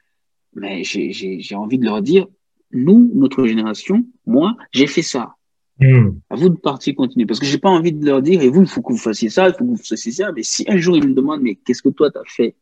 Mais 0.55 0.85
j'ai 0.85 1.55
envie 1.55 1.79
de 1.79 1.87
leur 1.87 2.03
dire, 2.03 2.27
nous, 2.73 3.11
notre 3.15 3.47
génération, 3.47 4.07
moi, 4.27 4.55
j'ai 4.71 4.87
fait 4.87 5.03
ça. 5.03 5.35
Hmm. 5.81 6.19
À 6.29 6.37
vous 6.37 6.51
de 6.51 6.59
partir 6.59 6.95
continuer. 6.95 7.25
Parce 7.25 7.41
que 7.41 7.47
j'ai 7.47 7.59
pas 7.59 7.71
envie 7.71 7.93
de 7.93 8.05
leur 8.05 8.21
dire, 8.21 8.43
et 8.43 8.49
vous, 8.49 8.63
il 8.63 8.69
faut 8.69 8.83
que 8.83 8.93
vous 8.93 8.99
fassiez 8.99 9.31
ça, 9.31 9.49
il 9.49 9.55
faut 9.55 9.65
que 9.65 9.71
vous 9.71 9.77
fassiez 9.77 10.13
ça. 10.13 10.31
Mais 10.33 10.43
si 10.43 10.65
un 10.69 10.77
jour 10.77 10.97
ils 10.97 11.09
me 11.09 11.15
demandent, 11.15 11.41
mais 11.41 11.55
qu'est-ce 11.55 11.83
que 11.83 11.89
toi 11.89 12.11
t'as 12.11 12.21
fait? 12.27 12.55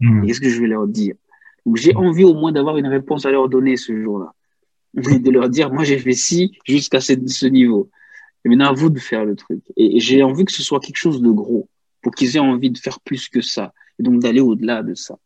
Hmm. 0.00 0.26
Qu'est-ce 0.26 0.40
que 0.40 0.50
je 0.50 0.60
vais 0.60 0.66
leur 0.66 0.86
dire? 0.86 1.14
Donc 1.64 1.76
j'ai 1.76 1.94
hmm. 1.94 1.98
envie 1.98 2.24
au 2.24 2.34
moins 2.34 2.52
d'avoir 2.52 2.76
une 2.76 2.86
réponse 2.86 3.24
à 3.24 3.30
leur 3.30 3.48
donner 3.48 3.76
ce 3.76 3.98
jour-là. 4.00 4.34
De 4.94 5.30
leur 5.30 5.48
dire, 5.48 5.72
moi 5.72 5.84
j'ai 5.84 5.98
fait 5.98 6.12
ci 6.12 6.58
jusqu'à 6.66 7.00
ce, 7.00 7.14
ce, 7.26 7.46
niveau. 7.46 7.90
Et 8.44 8.48
maintenant 8.48 8.68
à 8.68 8.72
vous 8.72 8.90
de 8.90 8.98
faire 8.98 9.24
le 9.24 9.34
truc. 9.34 9.60
Et, 9.76 10.00
j'ai 10.00 10.22
envie 10.22 10.44
que 10.44 10.52
ce 10.52 10.62
soit 10.62 10.80
quelque 10.80 10.96
chose 10.96 11.22
de 11.22 11.30
gros 11.30 11.68
pour 12.02 12.14
qu'ils 12.14 12.36
aient 12.36 12.40
envie 12.40 12.70
de 12.70 12.78
faire 12.78 13.00
plus 13.00 13.28
que 13.28 13.40
ça. 13.40 13.72
Et 13.98 14.02
donc 14.02 14.20
d'aller 14.20 14.40
au-delà 14.40 14.82
de 14.82 14.94
ça. 14.94 15.18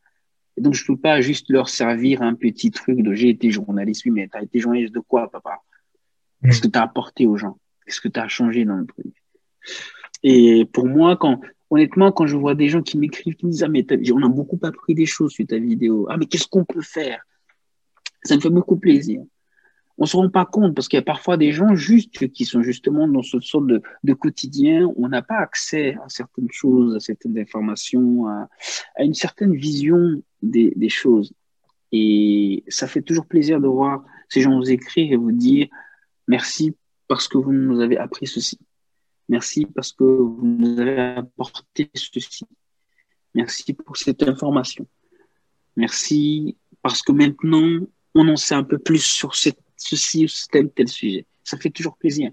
Et 0.57 0.61
donc 0.61 0.75
je 0.75 0.85
peux 0.87 0.97
pas 0.97 1.21
juste 1.21 1.49
leur 1.49 1.69
servir 1.69 2.23
un 2.23 2.35
petit 2.35 2.71
truc 2.71 3.03
de 3.03 3.15
j'ai 3.15 3.31
été 3.31 3.51
journaliste. 3.51 4.05
Oui, 4.05 4.13
mais 4.13 4.29
t'as 4.29 4.43
été 4.43 4.61
journaliste 4.61 4.95
de 4.95 5.01
quoi, 5.01 5.29
papa? 5.29 5.61
Qu'est-ce 6.43 6.61
que 6.61 6.69
tu 6.69 6.79
as 6.79 6.83
apporté 6.83 7.27
aux 7.27 7.37
gens? 7.37 7.59
Qu'est-ce 7.85 8.01
que 8.01 8.09
tu 8.09 8.21
as 8.21 8.29
changé 8.29 8.65
dans 8.65 8.77
le 8.77 8.87
truc? 8.87 9.15
Et 10.23 10.65
pour 10.73 10.87
moi, 10.87 11.17
quand 11.17 11.41
honnêtement, 11.71 12.13
quand 12.13 12.27
je 12.27 12.37
vois 12.37 12.55
des 12.55 12.69
gens 12.69 12.83
qui 12.83 12.99
m'écrivent, 12.99 13.35
qui 13.35 13.47
me 13.47 13.51
disent 13.51 13.65
Ah, 13.65 13.69
mais 13.69 13.85
on 14.13 14.23
a 14.23 14.29
beaucoup 14.29 14.59
appris 14.63 14.95
des 14.95 15.07
choses 15.07 15.33
sur 15.33 15.47
ta 15.47 15.59
vidéo. 15.59 16.07
Ah, 16.11 16.17
mais 16.17 16.27
qu'est-ce 16.27 16.47
qu'on 16.47 16.65
peut 16.65 16.83
faire? 16.83 17.23
Ça 18.25 18.37
me 18.37 18.41
fait 18.41 18.51
beaucoup 18.51 18.77
plaisir. 18.77 19.23
On 19.99 20.07
se 20.07 20.17
rend 20.17 20.31
pas 20.31 20.47
compte 20.47 20.75
parce 20.75 20.89
qu'il 20.89 20.97
y 20.97 21.01
a 21.01 21.05
parfois 21.05 21.37
des 21.37 21.53
gens 21.53 21.75
juste 21.75 22.33
qui 22.33 22.45
sont 22.45 22.63
justement 22.63 23.07
dans 23.09 23.23
ce 23.23 23.41
sorte 23.41 23.67
de, 23.67 23.83
de 24.05 24.13
quotidien. 24.15 24.91
On 24.97 25.09
n'a 25.09 25.23
pas 25.23 25.39
accès 25.39 25.97
à 26.05 26.09
certaines 26.09 26.51
choses, 26.51 26.97
à 26.97 27.01
certaines 27.01 27.39
informations, 27.39 28.27
à, 28.27 28.49
à 28.97 29.05
une 29.05 29.15
certaine 29.15 29.55
vision 29.55 30.23
des, 30.41 30.73
des, 30.77 30.89
choses. 30.89 31.33
Et 31.93 32.65
ça 32.69 32.87
fait 32.87 33.03
toujours 33.03 33.27
plaisir 33.27 33.61
de 33.61 33.69
voir 33.69 34.03
ces 34.29 34.41
gens 34.41 34.57
vous 34.57 34.71
écrire 34.71 35.13
et 35.13 35.17
vous 35.17 35.33
dire 35.33 35.69
Merci 36.33 36.75
parce 37.09 37.29
que 37.29 37.37
vous 37.37 37.53
nous 37.53 37.79
avez 37.81 37.99
appris 37.99 38.27
ceci. 38.27 38.59
Merci 39.29 39.67
parce 39.67 39.93
que 39.93 40.03
vous 40.03 40.47
nous 40.63 40.81
avez 40.81 40.99
apporté 40.99 41.91
ceci. 41.93 42.47
Merci 43.35 43.75
pour 43.75 43.99
cette 43.99 44.23
information. 44.23 44.87
Merci 45.77 46.57
parce 46.81 47.03
que 47.03 47.13
maintenant, 47.13 47.87
on 48.15 48.27
en 48.29 48.37
sait 48.37 48.55
un 48.55 48.65
peu 48.65 48.79
plus 48.79 49.05
sur 49.05 49.35
ceci 49.35 50.25
ou 50.25 50.29
tel 50.51 50.71
tel 50.71 50.89
sujet. 50.89 51.27
Ça 51.45 51.59
fait 51.59 51.69
toujours 51.69 51.99
plaisir. 51.99 52.31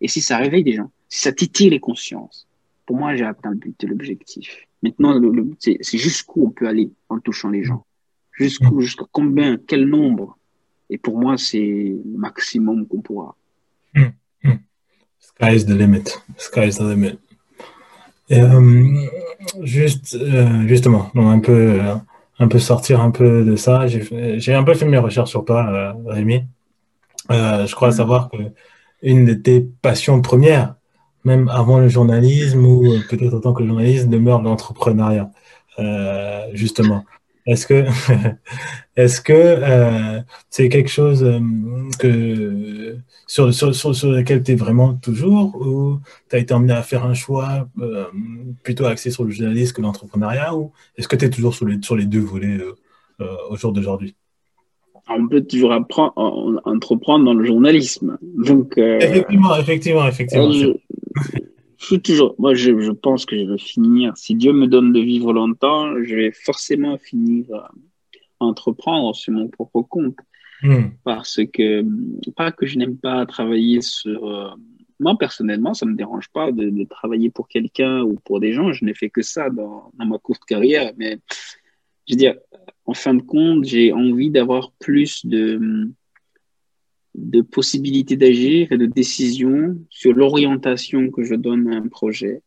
Et 0.00 0.06
si 0.06 0.20
ça 0.20 0.36
réveille 0.36 0.62
des 0.62 0.74
gens, 0.74 0.92
si 1.08 1.18
ça 1.18 1.32
titille 1.32 1.70
les 1.70 1.80
consciences, 1.80 2.46
pour 2.86 2.96
moi, 2.96 3.16
j'ai 3.16 3.24
atteint 3.24 3.50
le 3.50 3.56
but 3.56 3.82
et 3.82 3.88
l'objectif. 3.88 4.68
Maintenant, 4.84 5.20
c'est 5.58 5.98
jusqu'où 6.06 6.46
on 6.46 6.50
peut 6.50 6.68
aller 6.68 6.92
en 7.08 7.18
touchant 7.18 7.50
les 7.50 7.64
gens? 7.64 7.84
Jusqu'où, 8.30 8.80
jusqu'à 8.80 9.06
combien, 9.10 9.56
quel 9.56 9.86
nombre? 9.86 10.38
Et 10.92 10.98
pour 10.98 11.18
moi, 11.18 11.38
c'est 11.38 11.58
le 11.58 12.18
maximum 12.18 12.86
qu'on 12.86 13.00
pourra. 13.00 13.34
Hmm. 13.94 14.12
Hmm. 14.44 14.58
Sky 15.18 15.56
is 15.56 15.64
the 15.64 15.70
limit. 15.70 16.20
Sky 16.36 16.68
is 16.68 16.76
the 16.76 16.82
limit. 16.82 17.18
Euh, 18.30 19.06
juste, 19.62 20.14
euh, 20.20 20.68
justement, 20.68 21.10
un 21.14 21.38
peu, 21.40 21.80
un 22.38 22.48
peu 22.48 22.58
sortir 22.58 23.00
un 23.00 23.10
peu 23.10 23.42
de 23.42 23.56
ça. 23.56 23.86
J'ai 23.86 24.54
un 24.54 24.62
peu 24.64 24.74
fait 24.74 24.84
mes 24.84 24.98
recherches 24.98 25.30
sur 25.30 25.46
toi, 25.46 25.66
euh, 25.66 25.92
Rémi. 26.06 26.44
je 27.30 27.74
crois 27.74 27.88
hmm. 27.88 27.92
savoir 27.92 28.28
que 28.30 28.36
une 29.02 29.24
de 29.24 29.32
tes 29.32 29.62
passions 29.80 30.20
premières, 30.20 30.74
même 31.24 31.48
avant 31.48 31.78
le 31.78 31.88
journalisme 31.88 32.66
ou 32.66 32.84
peut-être 33.08 33.32
autant 33.32 33.54
que 33.54 33.62
le 33.62 33.68
journalisme, 33.68 34.10
demeure 34.10 34.42
l'entrepreneuriat, 34.42 35.30
justement. 36.52 37.06
Est-ce 37.46 37.66
que, 37.66 37.84
est-ce 38.96 39.20
que 39.20 39.32
euh, 39.32 40.20
c'est 40.48 40.68
quelque 40.68 40.90
chose 40.90 41.24
euh, 41.24 41.40
que, 41.98 42.96
sur, 43.26 43.52
sur, 43.52 43.74
sur, 43.74 44.10
lequel 44.12 44.42
tu 44.42 44.52
es 44.52 44.54
vraiment 44.54 44.94
toujours 44.94 45.56
ou 45.56 45.98
tu 46.30 46.36
as 46.36 46.38
été 46.38 46.54
emmené 46.54 46.72
à 46.72 46.82
faire 46.82 47.04
un 47.04 47.14
choix 47.14 47.68
euh, 47.80 48.04
plutôt 48.62 48.86
axé 48.86 49.10
sur 49.10 49.24
le 49.24 49.30
journalisme 49.30 49.74
que 49.74 49.82
l'entrepreneuriat 49.82 50.54
ou 50.54 50.72
est-ce 50.96 51.08
que 51.08 51.16
tu 51.16 51.24
es 51.24 51.30
toujours 51.30 51.54
sur 51.54 51.66
les, 51.66 51.82
sur 51.82 51.96
les 51.96 52.06
deux 52.06 52.20
volets 52.20 52.58
au 53.50 53.56
jour 53.56 53.72
d'aujourd'hui? 53.72 54.14
On 55.08 55.28
peut 55.28 55.42
toujours 55.42 55.72
apprendre, 55.72 56.60
entreprendre 56.64 57.24
dans 57.24 57.34
le 57.34 57.44
journalisme. 57.44 58.18
Donc, 58.22 58.78
effectivement, 58.78 59.56
effectivement, 59.56 60.06
effectivement 60.06 60.52
je 60.52 60.72
toujours, 62.02 62.34
moi, 62.38 62.54
je, 62.54 62.78
je, 62.80 62.90
pense 62.90 63.26
que 63.26 63.38
je 63.38 63.44
vais 63.44 63.58
finir. 63.58 64.16
Si 64.16 64.34
Dieu 64.34 64.52
me 64.52 64.66
donne 64.66 64.92
de 64.92 65.00
vivre 65.00 65.32
longtemps, 65.32 66.02
je 66.02 66.14
vais 66.14 66.32
forcément 66.32 66.98
finir 66.98 67.46
à 67.54 67.70
entreprendre 68.40 69.14
sur 69.14 69.32
mon 69.32 69.48
propre 69.48 69.82
compte. 69.82 70.16
Hmm. 70.62 70.90
Parce 71.04 71.40
que, 71.52 71.84
pas 72.36 72.52
que 72.52 72.66
je 72.66 72.78
n'aime 72.78 72.96
pas 72.96 73.26
travailler 73.26 73.80
sur. 73.80 74.28
Euh, 74.28 74.50
moi, 75.00 75.16
personnellement, 75.18 75.74
ça 75.74 75.86
me 75.86 75.96
dérange 75.96 76.28
pas 76.28 76.52
de, 76.52 76.70
de 76.70 76.84
travailler 76.84 77.30
pour 77.30 77.48
quelqu'un 77.48 78.02
ou 78.02 78.14
pour 78.24 78.38
des 78.38 78.52
gens. 78.52 78.72
Je 78.72 78.84
n'ai 78.84 78.94
fait 78.94 79.10
que 79.10 79.22
ça 79.22 79.50
dans, 79.50 79.90
dans 79.94 80.06
ma 80.06 80.18
courte 80.18 80.44
carrière. 80.44 80.92
Mais, 80.96 81.18
je 82.06 82.14
veux 82.14 82.18
dire, 82.18 82.36
en 82.84 82.94
fin 82.94 83.14
de 83.14 83.22
compte, 83.22 83.64
j'ai 83.64 83.92
envie 83.92 84.30
d'avoir 84.30 84.72
plus 84.78 85.26
de 85.26 85.90
de 87.14 87.42
possibilités 87.42 88.16
d'agir 88.16 88.72
et 88.72 88.78
de 88.78 88.86
décision 88.86 89.78
sur 89.90 90.12
l'orientation 90.12 91.10
que 91.10 91.24
je 91.24 91.34
donne 91.34 91.72
à 91.72 91.76
un 91.76 91.88
projet 91.88 92.42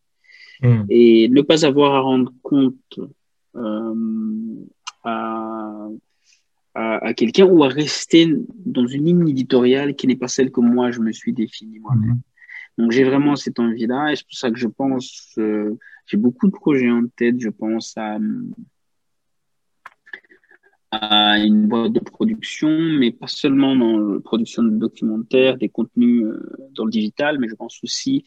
hmm. 0.61 0.83
et 0.89 1.29
ne 1.29 1.41
pas 1.41 1.65
avoir 1.65 1.93
à 1.95 1.99
rendre 1.99 2.33
compte 2.41 2.99
euh, 3.55 3.93
à, 5.03 5.87
à, 6.73 7.13
quelqu'un 7.13 7.45
ou 7.45 7.63
à 7.63 7.67
rester 7.67 8.33
dans 8.65 8.87
une 8.87 9.05
ligne 9.05 9.29
éditoriale 9.29 9.95
qui 9.95 10.07
n'est 10.07 10.15
pas 10.15 10.27
celle 10.27 10.51
que 10.51 10.61
moi 10.61 10.91
je 10.91 10.99
me 10.99 11.11
suis 11.11 11.31
définie 11.31 11.79
moi-même. 11.79 12.11
Hmm. 12.11 12.21
Donc 12.77 12.91
j'ai 12.91 13.03
vraiment 13.03 13.35
cette 13.35 13.59
envie-là 13.59 14.11
et 14.11 14.15
c'est 14.15 14.25
pour 14.25 14.37
ça 14.37 14.51
que 14.51 14.57
je 14.57 14.67
pense, 14.67 15.33
euh, 15.37 15.77
j'ai 16.07 16.17
beaucoup 16.17 16.47
de 16.47 16.51
projets 16.51 16.91
en 16.91 17.03
tête, 17.15 17.39
je 17.39 17.49
pense 17.49 17.95
à 17.97 18.17
à 20.91 21.39
une 21.39 21.67
boîte 21.67 21.93
de 21.93 21.99
production, 21.99 22.69
mais 22.69 23.11
pas 23.11 23.27
seulement 23.27 23.75
dans 23.75 23.97
la 23.97 24.19
production 24.19 24.63
de 24.63 24.77
documentaires, 24.77 25.57
des 25.57 25.69
contenus 25.69 26.23
euh, 26.23 26.69
dans 26.71 26.85
le 26.85 26.91
digital, 26.91 27.39
mais 27.39 27.47
je 27.47 27.55
pense 27.55 27.79
aussi 27.83 28.25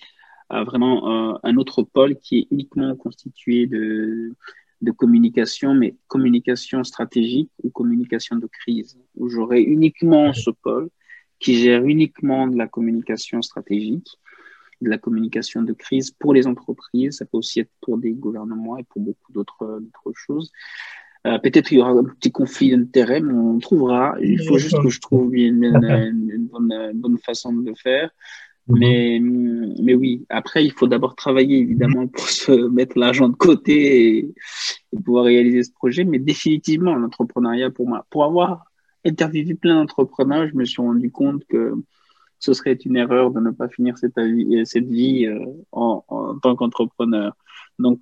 à 0.48 0.64
vraiment 0.64 1.32
euh, 1.32 1.38
un 1.42 1.56
autre 1.56 1.82
pôle 1.82 2.16
qui 2.16 2.38
est 2.38 2.46
uniquement 2.50 2.94
constitué 2.96 3.66
de, 3.66 4.34
de 4.80 4.90
communication, 4.90 5.74
mais 5.74 5.96
communication 6.08 6.84
stratégique 6.84 7.50
ou 7.62 7.70
communication 7.70 8.36
de 8.36 8.46
crise, 8.46 8.98
où 9.16 9.28
j'aurai 9.28 9.60
uniquement 9.62 10.32
ce 10.32 10.50
pôle 10.50 10.88
qui 11.38 11.56
gère 11.58 11.84
uniquement 11.84 12.48
de 12.48 12.56
la 12.56 12.66
communication 12.66 13.42
stratégique, 13.42 14.08
de 14.80 14.90
la 14.90 14.98
communication 14.98 15.62
de 15.62 15.72
crise 15.72 16.10
pour 16.10 16.34
les 16.34 16.46
entreprises, 16.46 17.18
ça 17.18 17.24
peut 17.24 17.38
aussi 17.38 17.60
être 17.60 17.70
pour 17.80 17.98
des 17.98 18.12
gouvernements 18.12 18.76
et 18.78 18.84
pour 18.84 19.02
beaucoup 19.02 19.32
d'autres 19.32 19.82
choses. 20.14 20.52
Euh, 21.26 21.38
peut-être 21.38 21.68
qu'il 21.68 21.78
y 21.78 21.80
aura 21.80 21.90
un 21.90 22.04
petit 22.04 22.30
conflit 22.30 22.70
d'intérêts, 22.70 23.20
mais 23.20 23.32
on 23.32 23.58
trouvera. 23.58 24.16
Il 24.20 24.42
faut 24.46 24.58
juste 24.58 24.80
que 24.80 24.88
je 24.88 25.00
trouve 25.00 25.34
une, 25.34 25.64
une, 25.64 26.48
bonne, 26.48 27.18
façon 27.18 27.52
de 27.52 27.68
le 27.68 27.74
faire. 27.74 28.10
Mhm. 28.68 28.78
Mais, 28.78 29.20
mais 29.82 29.94
oui, 29.94 30.24
après, 30.28 30.64
il 30.64 30.72
faut 30.72 30.86
d'abord 30.86 31.16
travailler, 31.16 31.58
évidemment, 31.58 32.06
pour 32.06 32.28
se 32.28 32.52
mettre 32.68 32.98
l'argent 32.98 33.28
de 33.28 33.36
côté 33.36 34.18
et, 34.18 34.34
pouvoir 35.04 35.24
réaliser 35.24 35.64
ce 35.64 35.72
projet. 35.72 36.04
Mais 36.04 36.18
définitivement, 36.18 36.94
l'entrepreneuriat, 36.94 37.70
pour 37.70 37.88
moi, 37.88 38.06
pour 38.10 38.24
avoir 38.24 38.64
interviewé 39.04 39.54
plein 39.54 39.74
d'entrepreneurs, 39.74 40.48
je 40.48 40.54
me 40.54 40.64
suis 40.64 40.82
rendu 40.82 41.10
compte 41.10 41.44
que 41.46 41.74
ce 42.38 42.52
serait 42.52 42.74
une 42.74 42.96
erreur 42.96 43.32
de 43.32 43.40
ne 43.40 43.50
pas 43.50 43.68
finir 43.68 43.98
cette, 43.98 44.18
vie, 44.18 44.64
cette 44.64 44.86
vie 44.86 45.26
euh, 45.26 45.44
en, 45.72 46.04
en, 46.08 46.38
tant 46.38 46.54
qu'entrepreneur. 46.54 47.34
Donc, 47.78 48.00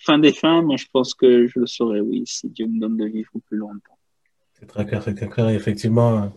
fin 0.00 0.18
des 0.18 0.32
fins, 0.32 0.62
moi, 0.62 0.76
je 0.76 0.86
pense 0.92 1.14
que 1.14 1.46
je 1.46 1.58
le 1.58 1.66
saurais, 1.66 2.00
oui, 2.00 2.24
si 2.26 2.48
Dieu 2.50 2.66
me 2.66 2.78
donne 2.78 2.96
de 2.96 3.06
vivre 3.06 3.30
plus 3.48 3.56
longtemps. 3.56 3.98
C'est 4.52 4.66
très 4.66 4.86
clair, 4.86 5.02
c'est 5.02 5.14
très 5.14 5.28
clair. 5.28 5.48
effectivement, 5.48 6.30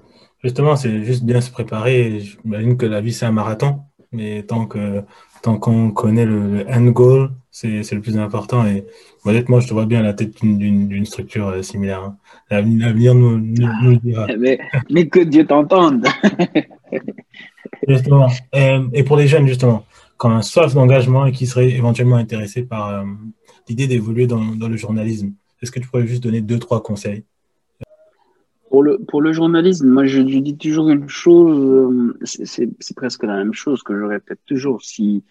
justement, 0.43 0.75
c'est 0.75 1.03
juste 1.03 1.23
bien 1.23 1.41
se 1.41 1.51
préparer. 1.51 2.21
J'imagine 2.21 2.77
que 2.77 2.85
la 2.85 3.01
vie, 3.01 3.13
c'est 3.13 3.25
un 3.25 3.31
marathon, 3.31 3.81
mais 4.11 4.43
tant 4.43 4.65
que 4.65 5.03
tant 5.43 5.59
qu'on 5.59 5.91
connaît 5.91 6.25
le, 6.25 6.65
end 6.67 6.85
goal, 6.85 7.29
c'est 7.51 7.91
le 7.91 8.01
plus 8.01 8.17
important. 8.17 8.65
Et 8.65 8.83
honnêtement, 9.25 9.59
je 9.59 9.67
te 9.67 9.73
vois 9.73 9.85
bien 9.85 9.99
à 9.99 10.03
la 10.03 10.13
tête 10.13 10.33
d'une 10.41 11.05
structure 11.05 11.49
euh, 11.49 11.61
similaire. 11.61 12.01
Hein. 12.01 12.17
L'avenir 12.49 13.13
nous, 13.13 13.37
nous, 13.37 13.67
nous, 13.83 13.91
le 13.91 13.97
dira. 13.97 14.27
Mais, 14.39 14.57
mais 14.89 15.07
que 15.07 15.19
Dieu 15.19 15.45
t'entende. 15.45 16.07
justement. 17.87 18.27
Et, 18.53 19.03
pour 19.03 19.17
les 19.17 19.27
jeunes, 19.27 19.47
justement, 19.47 19.85
quand 20.17 20.31
un 20.31 20.41
soif 20.41 20.73
d'engagement 20.73 21.25
et 21.25 21.31
qui 21.31 21.45
serait 21.45 21.69
éventuellement 21.69 22.15
intéressé 22.15 22.63
par 22.63 22.89
euh, 22.89 23.03
l'idée 23.67 23.87
d'évoluer 23.87 24.27
dans, 24.27 24.55
dans, 24.55 24.67
le 24.67 24.77
journalisme, 24.77 25.33
est-ce 25.61 25.71
que 25.71 25.79
tu 25.79 25.87
pourrais 25.87 26.07
juste 26.07 26.23
donner 26.23 26.41
deux, 26.41 26.59
trois 26.59 26.81
conseils? 26.81 27.23
Pour 28.69 28.83
le, 28.83 28.97
pour 28.97 29.21
le 29.21 29.31
journalisme, 29.31 29.87
moi 29.87 30.05
je, 30.05 30.27
je 30.27 30.39
dis 30.39 30.57
toujours 30.57 30.89
une 30.89 31.07
chose, 31.07 31.59
euh, 31.59 32.17
c'est 32.23 32.95
presque 32.95 33.23
la 33.23 33.37
même 33.37 33.53
chose 33.53 33.83
que 33.83 33.97
je 33.97 34.03
répète 34.03 34.39
toujours. 34.45 34.81
Si, 34.81 35.23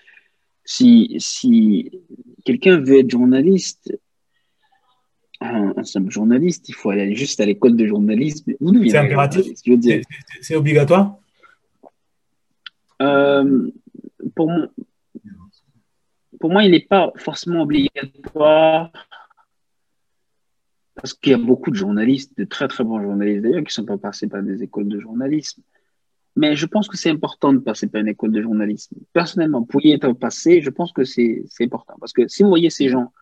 si, 0.64 1.16
si 1.18 1.90
quelqu'un 2.44 2.80
veut 2.80 3.00
être 3.00 3.10
journaliste, 3.10 3.92
un, 5.40 5.84
simple 5.84 6.10
journaliste, 6.10 6.68
il 6.68 6.74
faut 6.74 6.90
aller 6.90 7.14
juste 7.14 7.40
à 7.40 7.46
l'école 7.46 7.76
de 7.76 7.86
journalisme. 7.86 8.52
C'est 8.88 8.96
impératif. 8.96 9.44
C'est 10.40 10.56
obligatoire? 10.56 11.16
Euh, 13.02 13.70
pour, 14.34 14.50
moi, 16.42 16.64
il 16.64 16.70
n'est 16.70 16.80
pas 16.80 17.12
forcément 17.16 17.62
obligatoire 17.62 18.92
parce 20.94 21.12
qu'il 21.12 21.32
y 21.32 21.34
a 21.34 21.38
beaucoup 21.38 21.70
de 21.70 21.76
journalistes, 21.76 22.36
de 22.38 22.44
très 22.44 22.68
très 22.68 22.84
bons 22.84 23.02
journalistes 23.02 23.42
d'ailleurs, 23.42 23.60
qui 23.60 23.68
ne 23.68 23.70
sont 23.70 23.84
pas 23.84 23.98
passés 23.98 24.28
par 24.28 24.42
des 24.42 24.62
écoles 24.62 24.88
de 24.88 25.00
journalisme. 25.00 25.62
Mais 26.36 26.56
je 26.56 26.66
pense 26.66 26.88
que 26.88 26.96
c'est 26.96 27.10
important 27.10 27.52
de 27.52 27.58
passer 27.58 27.86
par 27.88 28.00
une 28.00 28.08
école 28.08 28.32
de 28.32 28.42
journalisme. 28.42 28.96
Personnellement, 29.12 29.62
pour 29.62 29.84
y 29.84 29.92
être 29.92 30.12
passé, 30.12 30.60
je 30.62 30.70
pense 30.70 30.92
que 30.92 31.04
c'est 31.04 31.44
important. 31.60 31.94
Parce 32.00 32.12
que 32.12 32.26
si 32.28 32.42
vous 32.42 32.48
voyez 32.48 32.70
ces 32.70 32.88
gens 32.88 33.12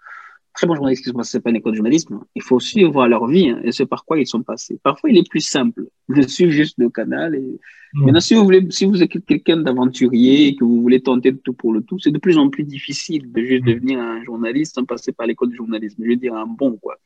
très 0.54 0.66
bons 0.66 0.74
journalistes 0.74 1.04
qui 1.04 1.10
sont 1.10 1.16
passés 1.16 1.40
par 1.40 1.50
une 1.50 1.56
école 1.56 1.72
de 1.72 1.76
journalisme, 1.76 2.20
il 2.34 2.42
faut 2.42 2.60
suivre 2.60 3.06
leur 3.06 3.26
vie 3.26 3.50
hein, 3.50 3.60
et 3.64 3.72
ce 3.72 3.82
par 3.82 4.04
quoi 4.04 4.18
ils 4.18 4.26
sont 4.26 4.42
passés. 4.42 4.78
Parfois, 4.82 5.10
il 5.10 5.18
est 5.18 5.28
plus 5.28 5.40
simple 5.40 5.86
de 6.08 6.22
suivre 6.22 6.50
juste 6.50 6.76
le 6.78 6.90
canal. 6.90 7.34
Et... 7.34 7.60
Mmh. 7.94 8.04
Maintenant, 8.04 8.20
si 8.20 8.34
vous 8.34 8.44
voulez, 8.44 8.66
si 8.70 8.84
vous 8.84 9.02
êtes 9.02 9.24
quelqu'un 9.24 9.58
d'aventurier 9.58 10.48
et 10.48 10.56
que 10.56 10.64
vous 10.64 10.80
voulez 10.80 11.00
tenter 11.00 11.32
de 11.32 11.38
tout 11.38 11.54
pour 11.54 11.72
le 11.72 11.82
tout, 11.82 11.98
c'est 11.98 12.10
de 12.10 12.18
plus 12.18 12.38
en 12.38 12.50
plus 12.50 12.64
difficile 12.64 13.32
de 13.32 13.42
juste 13.42 13.64
mmh. 13.64 13.66
devenir 13.66 14.00
un 14.00 14.22
journaliste 14.24 14.74
sans 14.74 14.84
passer 14.84 15.12
par 15.12 15.26
l'école 15.26 15.50
de 15.50 15.56
journalisme. 15.56 16.02
Je 16.04 16.10
veux 16.10 16.16
dire 16.16 16.34
un 16.34 16.46
bon, 16.46 16.76
quoi. 16.76 16.96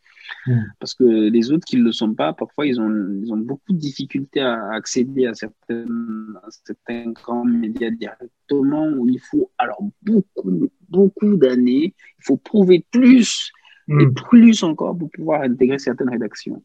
Mmh. 0.47 0.61
Parce 0.81 0.95
que 0.95 1.05
les 1.05 1.53
autres 1.53 1.65
qui 1.65 1.77
ne 1.77 1.85
le 1.85 1.93
sont 1.93 2.15
pas, 2.15 2.33
parfois, 2.33 2.67
ils 2.67 2.81
ont, 2.81 2.91
ils 3.23 3.33
ont 3.33 3.37
beaucoup 3.37 3.73
de 3.73 3.79
difficultés 3.79 4.41
à 4.41 4.73
accéder 4.73 5.27
à, 5.27 5.35
certaines, 5.35 6.35
à 6.43 6.49
certains 6.51 7.11
grands 7.13 7.45
médias 7.45 7.91
directement 7.91 8.89
où 8.89 9.09
il 9.09 9.21
faut 9.21 9.51
alors 9.59 9.83
beaucoup, 10.03 10.69
beaucoup 10.89 11.37
d'années. 11.37 11.95
Il 12.19 12.25
faut 12.25 12.37
prouver 12.37 12.85
plus 12.91 13.53
et 13.89 13.93
hmm. 14.07 14.15
plus 14.15 14.63
encore 14.65 14.97
pour 14.99 15.11
pouvoir 15.11 15.43
intégrer 15.43 15.79
certaines 15.79 16.11
rédactions 16.11 16.63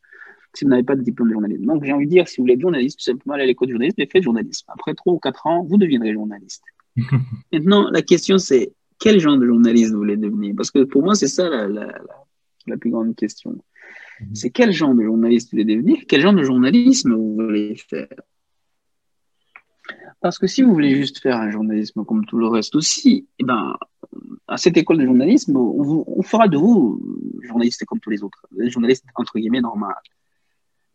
si 0.53 0.65
vous 0.65 0.69
n'avez 0.69 0.83
pas 0.83 0.95
de 0.95 1.01
diplôme 1.01 1.29
de 1.29 1.33
journalisme. 1.33 1.65
Donc, 1.65 1.83
j'ai 1.83 1.93
envie 1.93 2.05
de 2.05 2.11
dire, 2.11 2.27
si 2.27 2.37
vous 2.37 2.43
voulez 2.43 2.53
être 2.55 2.61
journaliste, 2.61 2.99
tout 2.99 3.05
simplement 3.05 3.35
allez 3.35 3.43
à 3.43 3.47
l'école 3.47 3.67
de 3.67 3.73
journalisme 3.73 4.01
et 4.01 4.05
faites 4.05 4.23
journalisme. 4.23 4.65
Après 4.69 4.93
trois 4.93 5.13
ou 5.13 5.19
quatre 5.19 5.47
ans, 5.47 5.63
vous 5.63 5.77
deviendrez 5.77 6.13
journaliste. 6.13 6.63
Maintenant, 7.53 7.89
la 7.89 8.01
question, 8.01 8.37
c'est 8.37 8.73
quel 8.99 9.19
genre 9.19 9.37
de 9.37 9.45
journaliste 9.45 9.91
vous 9.91 9.99
voulez 9.99 10.17
devenir? 10.17 10.53
Parce 10.55 10.71
que 10.71 10.83
pour 10.83 11.03
moi, 11.03 11.15
c'est 11.15 11.27
ça 11.27 11.49
la, 11.49 11.67
la, 11.67 12.01
la, 12.67 12.77
plus 12.77 12.91
grande 12.91 13.15
question. 13.15 13.51
Hmm. 13.51 14.25
C'est 14.35 14.49
quel 14.49 14.71
genre 14.71 14.93
de 14.93 15.03
journaliste 15.03 15.51
vous 15.51 15.57
voulez 15.57 15.75
devenir? 15.75 15.99
Quel 16.07 16.21
genre 16.21 16.33
de 16.33 16.43
journalisme 16.43 17.13
vous 17.13 17.35
voulez 17.35 17.75
faire? 17.75 18.07
Parce 20.21 20.37
que 20.37 20.45
si 20.45 20.61
vous 20.61 20.71
voulez 20.71 20.95
juste 20.95 21.19
faire 21.19 21.37
un 21.37 21.49
journalisme 21.49 22.05
comme 22.05 22.25
tout 22.25 22.37
le 22.37 22.47
reste 22.47 22.75
aussi, 22.75 23.27
eh 23.39 23.43
ben, 23.43 23.75
à 24.47 24.57
cette 24.57 24.77
école 24.77 24.99
de 24.99 25.05
journalisme, 25.05 25.57
on, 25.57 26.21
fera 26.21 26.47
de 26.47 26.57
vous 26.57 27.01
journaliste 27.41 27.83
comme 27.85 27.99
tous 27.99 28.11
les 28.11 28.23
autres, 28.23 28.45
journaliste 28.67 29.03
entre 29.15 29.39
guillemets 29.39 29.61
normal. 29.61 29.95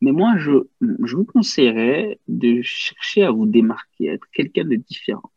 Mais 0.00 0.12
moi, 0.12 0.36
je, 0.36 0.52
je 0.80 1.16
vous 1.16 1.24
conseillerais 1.24 2.20
de 2.28 2.62
chercher 2.62 3.24
à 3.24 3.32
vous 3.32 3.46
démarquer, 3.46 4.10
à 4.10 4.12
être 4.12 4.26
quelqu'un 4.32 4.64
de 4.64 4.76
différent. 4.76 5.32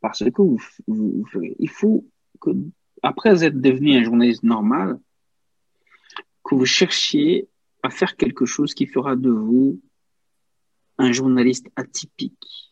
Parce 0.00 0.22
que 0.22 0.42
vous, 0.42 0.60
vous, 0.86 1.24
ferez. 1.32 1.56
Il 1.58 1.70
faut 1.70 2.04
que, 2.40 2.50
après 3.02 3.44
être 3.44 3.60
devenu 3.60 3.96
un 3.96 4.04
journaliste 4.04 4.42
normal, 4.42 4.98
que 6.44 6.54
vous 6.54 6.66
cherchiez 6.66 7.48
à 7.82 7.90
faire 7.90 8.16
quelque 8.16 8.44
chose 8.44 8.74
qui 8.74 8.86
fera 8.86 9.16
de 9.16 9.30
vous 9.30 9.80
un 10.98 11.12
journaliste 11.12 11.68
atypique 11.76 12.65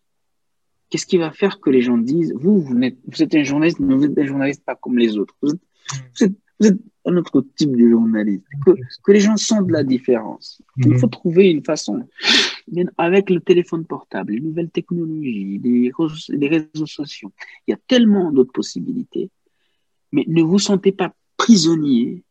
qu'est-ce 0.94 1.06
qui 1.06 1.18
va 1.18 1.32
faire 1.32 1.58
que 1.58 1.70
les 1.70 1.80
gens 1.80 1.98
disent, 1.98 2.32
vous, 2.36 2.60
vous 2.60 2.78
êtes, 2.78 2.96
vous 3.08 3.20
êtes 3.20 3.34
un 3.34 3.42
journaliste, 3.42 3.80
mais 3.80 3.96
vous 3.96 4.04
êtes 4.04 4.16
un 4.16 4.26
journaliste 4.26 4.62
pas 4.64 4.76
comme 4.76 4.96
les 4.96 5.18
autres. 5.18 5.34
Vous 5.42 5.50
êtes, 6.20 6.32
vous 6.60 6.68
êtes, 6.68 6.78
un 7.04 7.16
autre 7.16 7.44
type 7.56 7.74
de 7.76 7.90
journaliste. 7.90 8.44
Que, 8.64 8.70
que, 9.02 9.10
les 9.10 9.18
gens 9.18 9.36
sentent 9.36 9.72
la 9.72 9.82
différence. 9.82 10.62
Il 10.76 10.90
mhm. 10.90 10.98
faut 10.98 11.08
trouver 11.08 11.50
une 11.50 11.64
façon. 11.64 12.08
Avec 12.96 13.28
le 13.28 13.40
téléphone 13.40 13.84
portable, 13.84 14.34
les 14.34 14.40
nouvelles 14.40 14.70
technologies, 14.70 15.60
les, 15.64 15.90
les 16.28 16.48
réseaux 16.48 16.86
sociaux, 16.86 17.32
il 17.66 17.72
y 17.72 17.74
a 17.74 17.78
tellement 17.88 18.30
d'autres 18.30 18.52
possibilités. 18.52 19.30
Mais 20.12 20.24
ne 20.28 20.44
vous 20.44 20.60
sentez 20.60 20.92
pas 20.92 21.12
prisonnier 21.36 22.22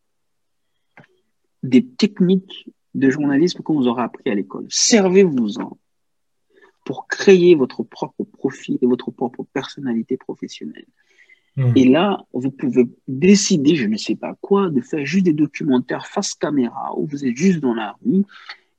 des 1.64 1.86
techniques 1.86 2.70
de 2.94 3.10
journalisme 3.10 3.62
qu'on 3.62 3.74
vous 3.74 3.88
aura 3.88 4.06
appris 4.06 4.30
à 4.30 4.36
l'école. 4.36 4.68
Servez-vous-en 4.70 5.78
pour 6.84 7.08
créer 7.08 7.56
votre 7.56 7.84
propre 7.84 8.24
profil 8.24 8.78
et 8.82 8.86
votre 8.86 9.12
propre 9.12 9.44
personnalité 9.54 10.18
professionnelle. 10.18 10.86
Hmm. 11.56 11.72
Et 11.76 11.86
là, 11.86 12.26
vous 12.34 12.52
pouvez 12.52 12.90
décider, 13.08 13.76
je 13.76 13.88
ne 13.88 13.98
sais 13.98 14.16
pas 14.16 14.36
quoi, 14.42 14.70
de 14.70 14.82
faire 14.82 15.06
juste 15.06 15.26
des 15.26 15.34
documentaires 15.34 16.08
face 16.08 16.34
caméra 16.34 16.98
où 16.98 17.06
vous 17.06 17.26
êtes 17.26 17.36
juste 17.36 17.60
dans 17.60 17.76
la 17.76 17.96
rue 18.04 18.24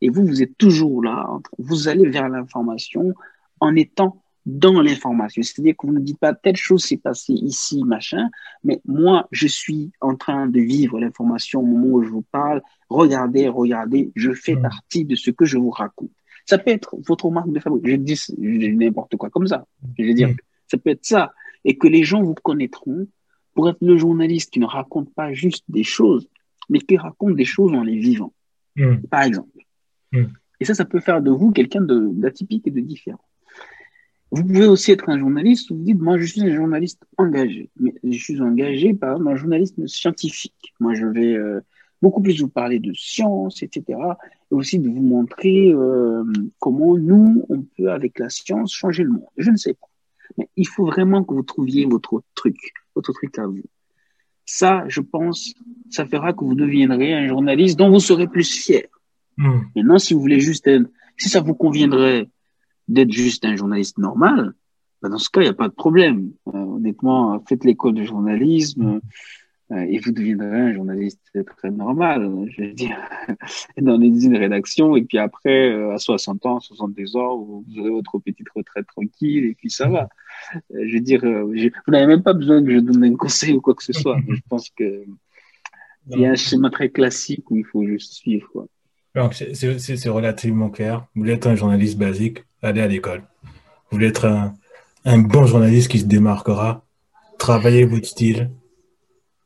et 0.00 0.10
vous, 0.10 0.26
vous 0.26 0.42
êtes 0.42 0.58
toujours 0.58 1.02
là. 1.02 1.28
Vous 1.58 1.88
allez 1.88 2.08
vers 2.08 2.28
l'information 2.28 3.14
en 3.60 3.76
étant 3.76 4.22
dans 4.44 4.82
l'information. 4.82 5.42
C'est-à-dire 5.42 5.74
que 5.78 5.86
vous 5.86 5.94
ne 5.94 6.00
dites 6.00 6.18
pas 6.18 6.34
telle 6.34 6.56
chose 6.56 6.84
s'est 6.84 6.98
passée 6.98 7.32
ici, 7.32 7.82
machin, 7.84 8.28
mais 8.62 8.80
moi, 8.84 9.26
je 9.30 9.46
suis 9.46 9.90
en 10.00 10.16
train 10.16 10.46
de 10.46 10.60
vivre 10.60 10.98
l'information 11.00 11.60
au 11.60 11.66
moment 11.66 11.94
où 11.94 12.02
je 12.02 12.10
vous 12.10 12.24
parle. 12.30 12.60
Regardez, 12.90 13.48
regardez, 13.48 14.12
je 14.14 14.32
fais 14.32 14.56
hmm. 14.56 14.62
partie 14.62 15.04
de 15.04 15.14
ce 15.14 15.30
que 15.30 15.44
je 15.44 15.58
vous 15.58 15.70
raconte. 15.70 16.10
Ça 16.46 16.58
peut 16.58 16.70
être 16.70 16.96
votre 17.06 17.30
marque 17.30 17.50
de 17.50 17.58
fabrique. 17.60 17.86
Je 17.86 17.96
dis 17.96 18.20
n'importe 18.38 19.16
quoi 19.16 19.30
comme 19.30 19.46
ça. 19.46 19.66
Je 19.98 20.04
veux 20.04 20.14
dire, 20.14 20.28
mm. 20.28 20.36
ça 20.68 20.78
peut 20.78 20.90
être 20.90 21.04
ça. 21.04 21.32
Et 21.64 21.78
que 21.78 21.88
les 21.88 22.04
gens 22.04 22.22
vous 22.22 22.34
connaîtront 22.34 23.06
pour 23.54 23.70
être 23.70 23.78
le 23.80 23.96
journaliste 23.96 24.50
qui 24.52 24.60
ne 24.60 24.66
raconte 24.66 25.12
pas 25.14 25.32
juste 25.32 25.64
des 25.68 25.84
choses, 25.84 26.28
mais 26.68 26.80
qui 26.80 26.96
raconte 26.96 27.36
des 27.36 27.44
choses 27.44 27.72
en 27.72 27.82
les 27.82 27.98
vivant. 27.98 28.34
Mm. 28.76 28.96
Par 29.10 29.22
exemple. 29.22 29.58
Mm. 30.12 30.24
Et 30.60 30.64
ça, 30.64 30.74
ça 30.74 30.84
peut 30.84 31.00
faire 31.00 31.22
de 31.22 31.30
vous 31.30 31.50
quelqu'un 31.52 31.80
d'atypique 31.82 32.66
et 32.66 32.70
de 32.70 32.80
différent. 32.80 33.24
Vous 34.30 34.42
pouvez 34.42 34.66
aussi 34.66 34.90
être 34.90 35.08
un 35.08 35.18
journaliste 35.18 35.70
où 35.70 35.76
vous 35.76 35.84
dites, 35.84 36.00
moi, 36.00 36.18
je 36.18 36.24
suis 36.24 36.42
un 36.42 36.54
journaliste 36.54 37.04
engagé. 37.18 37.70
Mais 37.78 37.94
je 38.02 38.18
suis 38.18 38.40
engagé 38.40 38.92
par 38.92 39.20
un 39.20 39.36
journalisme 39.36 39.86
scientifique. 39.86 40.74
Moi, 40.80 40.94
je 40.94 41.06
vais 41.06 41.34
euh, 41.34 41.60
beaucoup 42.02 42.20
plus 42.20 42.40
vous 42.40 42.48
parler 42.48 42.80
de 42.80 42.92
science, 42.94 43.62
etc. 43.62 43.98
Et 44.54 44.56
aussi 44.56 44.78
de 44.78 44.88
vous 44.88 45.02
montrer 45.02 45.72
euh, 45.72 46.22
comment 46.60 46.96
nous, 46.96 47.44
on 47.48 47.62
peut, 47.62 47.90
avec 47.90 48.20
la 48.20 48.28
science, 48.28 48.72
changer 48.72 49.02
le 49.02 49.10
monde. 49.10 49.26
Je 49.36 49.50
ne 49.50 49.56
sais 49.56 49.74
pas. 49.74 49.88
Mais 50.38 50.48
il 50.56 50.68
faut 50.68 50.86
vraiment 50.86 51.24
que 51.24 51.34
vous 51.34 51.42
trouviez 51.42 51.86
votre 51.86 52.22
truc, 52.34 52.56
votre 52.94 53.12
truc 53.12 53.36
à 53.38 53.46
vous. 53.46 53.62
Ça, 54.46 54.84
je 54.88 55.00
pense, 55.00 55.54
ça 55.90 56.06
fera 56.06 56.32
que 56.32 56.44
vous 56.44 56.54
deviendrez 56.54 57.14
un 57.14 57.26
journaliste 57.26 57.78
dont 57.78 57.90
vous 57.90 58.00
serez 58.00 58.28
plus 58.28 58.48
fier. 58.48 58.86
Hmm. 59.38 59.62
Maintenant, 59.74 59.98
si 59.98 60.14
vous 60.14 60.20
voulez 60.20 60.40
juste 60.40 60.66
être, 60.68 60.88
si 61.16 61.28
ça 61.28 61.40
vous 61.40 61.54
conviendrait 61.54 62.28
d'être 62.86 63.10
juste 63.10 63.44
un 63.44 63.56
journaliste 63.56 63.98
normal, 63.98 64.54
ben 65.02 65.08
dans 65.08 65.18
ce 65.18 65.30
cas, 65.30 65.40
il 65.40 65.44
n'y 65.44 65.50
a 65.50 65.54
pas 65.54 65.68
de 65.68 65.74
problème. 65.74 66.32
Euh, 66.48 66.58
honnêtement, 66.58 67.42
faites 67.48 67.64
l'école 67.64 67.94
de 67.94 68.04
journalisme, 68.04 69.00
et 69.82 69.98
vous 69.98 70.12
deviendrez 70.12 70.60
un 70.60 70.74
journaliste 70.74 71.20
très 71.56 71.70
normal, 71.70 72.30
je 72.48 72.62
veux 72.62 72.72
dire, 72.72 72.96
dans 73.80 74.00
une 74.00 74.36
rédaction, 74.36 74.96
et 74.96 75.02
puis 75.02 75.18
après, 75.18 75.70
euh, 75.70 75.94
à 75.94 75.98
60 75.98 76.46
ans, 76.46 76.60
62 76.60 77.16
ans, 77.16 77.36
vous 77.36 77.64
aurez 77.78 77.90
votre 77.90 78.18
petite 78.18 78.48
retraite 78.54 78.86
tranquille, 78.86 79.44
et 79.44 79.54
puis 79.54 79.70
ça 79.70 79.88
va. 79.88 80.08
Euh, 80.72 80.84
je 80.86 80.94
veux 80.94 81.00
dire, 81.00 81.20
vous 81.24 81.92
n'avez 81.92 82.06
même 82.06 82.22
pas 82.22 82.34
besoin 82.34 82.62
que 82.62 82.70
je 82.70 82.78
donne 82.78 83.04
un 83.04 83.16
conseil 83.16 83.54
ou 83.54 83.60
quoi 83.60 83.74
que 83.74 83.84
ce 83.84 83.92
soit. 83.92 84.18
Je 84.28 84.40
pense 84.48 84.70
que 84.70 85.04
il 86.10 86.20
y 86.20 86.26
a 86.26 86.32
un 86.32 86.34
schéma 86.34 86.68
très 86.68 86.90
classique 86.90 87.50
où 87.50 87.56
il 87.56 87.64
faut 87.64 87.86
juste 87.86 88.12
suivre. 88.12 88.66
C'est 89.32 90.08
relativement 90.08 90.68
clair. 90.68 91.06
Vous 91.14 91.26
êtes 91.30 91.46
un 91.46 91.54
journaliste 91.54 91.96
basique, 91.96 92.44
allez 92.60 92.82
à 92.82 92.88
l'école. 92.88 93.22
Vous 93.42 93.96
voulez 93.96 94.08
être 94.08 94.26
un, 94.26 94.54
un 95.04 95.18
bon 95.18 95.46
journaliste 95.46 95.90
qui 95.90 95.98
se 95.98 96.06
démarquera, 96.06 96.84
travailler 97.38 97.84
votre 97.84 98.06
style. 98.06 98.50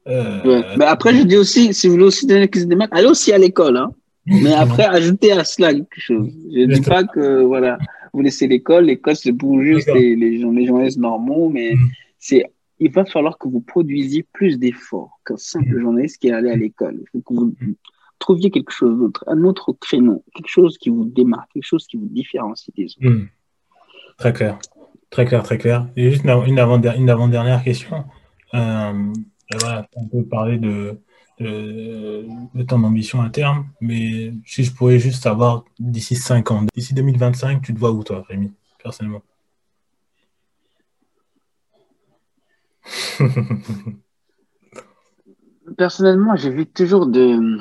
Euh, 0.09 0.63
Mais 0.79 0.85
après, 0.85 1.15
je 1.15 1.23
dis 1.23 1.37
aussi, 1.37 1.75
si 1.75 1.87
vous 1.87 1.95
voulez 1.95 2.07
aussi 2.07 2.27
donner 2.27 2.49
se 2.53 2.65
démarque, 2.65 2.91
allez 2.95 3.09
aussi 3.09 3.33
à 3.33 3.39
l'école. 3.39 3.77
Hein. 3.77 3.93
Mais 4.27 4.53
après, 4.53 4.85
ajoutez 4.85 5.33
à 5.33 5.45
cela 5.45 5.73
quelque 5.73 6.01
chose. 6.01 6.31
Je 6.53 6.61
ne 6.61 6.75
dis 6.75 6.81
pas 6.81 7.05
que 7.05 7.43
voilà, 7.43 7.79
vous 8.13 8.21
laissez 8.21 8.47
l'école, 8.47 8.87
l'école 8.87 9.17
c'est 9.17 9.33
pour 9.33 9.61
juste 9.63 9.89
les, 9.93 10.17
les, 10.17 10.39
les 10.39 10.67
journalistes 10.67 10.99
normaux, 10.99 11.49
mais 11.49 11.75
mm. 11.75 11.89
c'est 12.19 12.45
il 12.81 12.93
va 12.93 13.05
falloir 13.05 13.39
que 13.39 13.49
vous 13.49 13.61
produisiez 13.61 14.25
plus 14.33 14.59
d'efforts 14.59 15.19
qu'un 15.25 15.37
simple 15.37 15.77
mm. 15.77 15.81
journaliste 15.81 16.21
qui 16.21 16.29
est 16.29 16.33
allé 16.33 16.51
à 16.51 16.57
l'école. 16.57 16.99
Il 17.01 17.09
faut 17.11 17.21
que 17.21 17.35
vous 17.35 17.55
mm. 17.61 17.75
trouviez 18.19 18.51
quelque 18.51 18.73
chose 18.73 18.99
d'autre, 18.99 19.25
un 19.27 19.45
autre 19.45 19.73
créneau, 19.73 20.25
quelque 20.35 20.49
chose 20.49 20.79
qui 20.79 20.91
vous 20.91 21.05
démarque, 21.05 21.51
quelque 21.55 21.65
chose 21.65 21.87
qui 21.87 21.97
vous 21.97 22.09
différencie 22.09 22.75
des 22.77 22.87
autres. 23.01 23.27
Très 24.19 24.33
clair. 24.33 24.59
Très 25.11 25.25
clair, 25.25 25.43
très 25.43 25.59
clair. 25.59 25.89
Et 25.97 26.11
juste 26.11 26.25
une 26.25 26.59
avant-dernière 26.61 27.65
question. 27.65 28.05
Euh, 28.55 29.13
voilà, 29.57 29.89
on 29.97 30.07
peut 30.07 30.25
parler 30.25 30.59
de, 30.59 30.99
de, 31.41 32.63
ton 32.67 32.83
ambition 32.85 33.23
à 33.23 33.31
terme, 33.31 33.69
mais 33.81 34.33
si 34.45 34.65
je 34.65 34.75
pourrais 34.75 34.99
juste 34.99 35.23
savoir 35.23 35.65
d'ici 35.79 36.17
5 36.17 36.51
ans, 36.51 36.67
d'ici 36.75 36.95
2025, 36.95 37.63
tu 37.63 37.73
te 37.73 37.79
vois 37.79 37.93
où 37.93 38.03
toi, 38.03 38.25
Rémi, 38.29 38.53
personnellement? 38.83 39.23
Personnellement, 45.77 46.35
j'évite 46.35 46.73
toujours 46.73 47.07
de, 47.07 47.59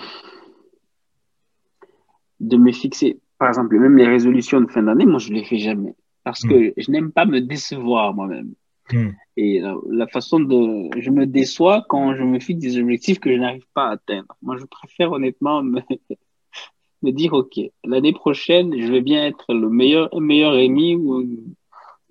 de 2.40 2.58
me 2.58 2.72
fixer. 2.72 3.20
Par 3.38 3.50
exemple, 3.50 3.78
même 3.78 3.98
les 3.98 4.08
résolutions 4.08 4.62
de 4.62 4.72
fin 4.72 4.84
d'année, 4.84 5.06
moi, 5.06 5.20
je 5.20 5.30
ne 5.30 5.36
les 5.36 5.44
fais 5.44 5.58
jamais 5.58 5.94
parce 6.28 6.44
hmm. 6.44 6.50
que 6.50 6.74
je 6.76 6.92
n'aime 6.92 7.12
pas 7.12 7.26
me 7.26 7.40
décevoir 7.40 8.14
moi-même. 8.14 8.54
Hmm. 8.92 9.10
Et 9.36 9.62
la, 9.90 10.08
façon 10.08 10.40
de... 10.40 11.00
Je 11.00 11.10
me 11.12 11.26
déçois 11.26 11.86
quand 11.90 12.16
je 12.16 12.24
me 12.24 12.40
fixe 12.40 12.60
des 12.60 12.80
objectifs 12.80 13.20
que 13.20 13.32
je 13.32 13.38
n'arrive 13.38 13.66
pas 13.74 13.88
à 13.88 13.92
atteindre. 13.92 14.36
Moi, 14.42 14.58
je 14.58 14.66
préfère 14.66 15.12
honnêtement 15.12 15.62
me, 15.62 15.82
me 17.04 17.12
dire, 17.12 17.34
OK, 17.34 17.60
l'année 17.84 18.14
prochaine, 18.14 18.74
je 18.80 18.92
vais 18.92 19.02
bien 19.02 19.26
être 19.26 19.54
le 19.54 19.70
meilleur, 19.70 20.10
meilleur 20.20 20.54
Rémi 20.54 20.96
ou 20.96 21.26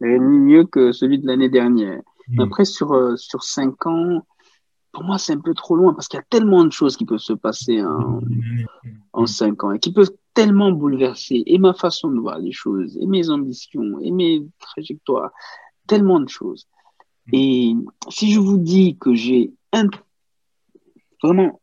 Rémi 0.00 0.38
mieux 0.38 0.64
que 0.64 0.92
celui 0.92 1.18
de 1.18 1.26
l'année 1.26 1.48
dernière. 1.48 2.00
Hmm. 2.28 2.40
Après, 2.40 2.64
sur, 2.64 2.92
euh, 2.92 3.16
sur 3.16 3.42
cinq 3.42 3.86
ans, 3.86 4.22
pour 4.92 5.04
moi, 5.04 5.18
c'est 5.18 5.34
un 5.34 5.40
peu 5.40 5.54
trop 5.54 5.76
loin 5.76 5.92
parce 5.94 6.08
qu'il 6.08 6.18
y 6.18 6.20
a 6.20 6.26
tellement 6.28 6.64
de 6.64 6.72
choses 6.72 6.96
qui 6.96 7.04
peuvent 7.04 7.18
se 7.18 7.34
passer 7.34 7.82
en, 7.82 8.20
en 9.12 9.26
cinq 9.26 9.62
ans 9.64 9.72
et 9.72 9.78
qui 9.78 9.92
peuvent 9.92 10.10
tellement 10.36 10.70
bouleverser 10.70 11.42
et 11.46 11.58
ma 11.58 11.72
façon 11.72 12.10
de 12.10 12.20
voir 12.20 12.38
les 12.38 12.52
choses, 12.52 12.96
et 13.00 13.06
mes 13.06 13.30
ambitions, 13.30 13.98
et 14.00 14.10
mes 14.10 14.46
trajectoires, 14.58 15.32
tellement 15.86 16.20
de 16.20 16.28
choses. 16.28 16.68
Et 17.32 17.74
si 18.08 18.32
je 18.32 18.38
vous 18.38 18.58
dis 18.58 18.96
que 18.98 19.14
j'ai 19.14 19.52
un, 19.72 19.88
vraiment 21.22 21.60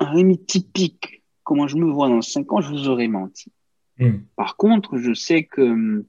un 0.00 0.10
Rémi 0.10 0.38
typique, 0.38 1.22
comment 1.44 1.66
je 1.66 1.76
me 1.76 1.90
vois 1.90 2.08
dans 2.08 2.20
cinq 2.20 2.52
ans, 2.52 2.60
je 2.60 2.70
vous 2.70 2.88
aurais 2.88 3.08
menti. 3.08 3.50
Hmm. 3.98 4.18
Par 4.36 4.56
contre, 4.56 4.98
je 4.98 5.14
sais 5.14 5.44
que 5.44 5.62
hum, 5.62 6.04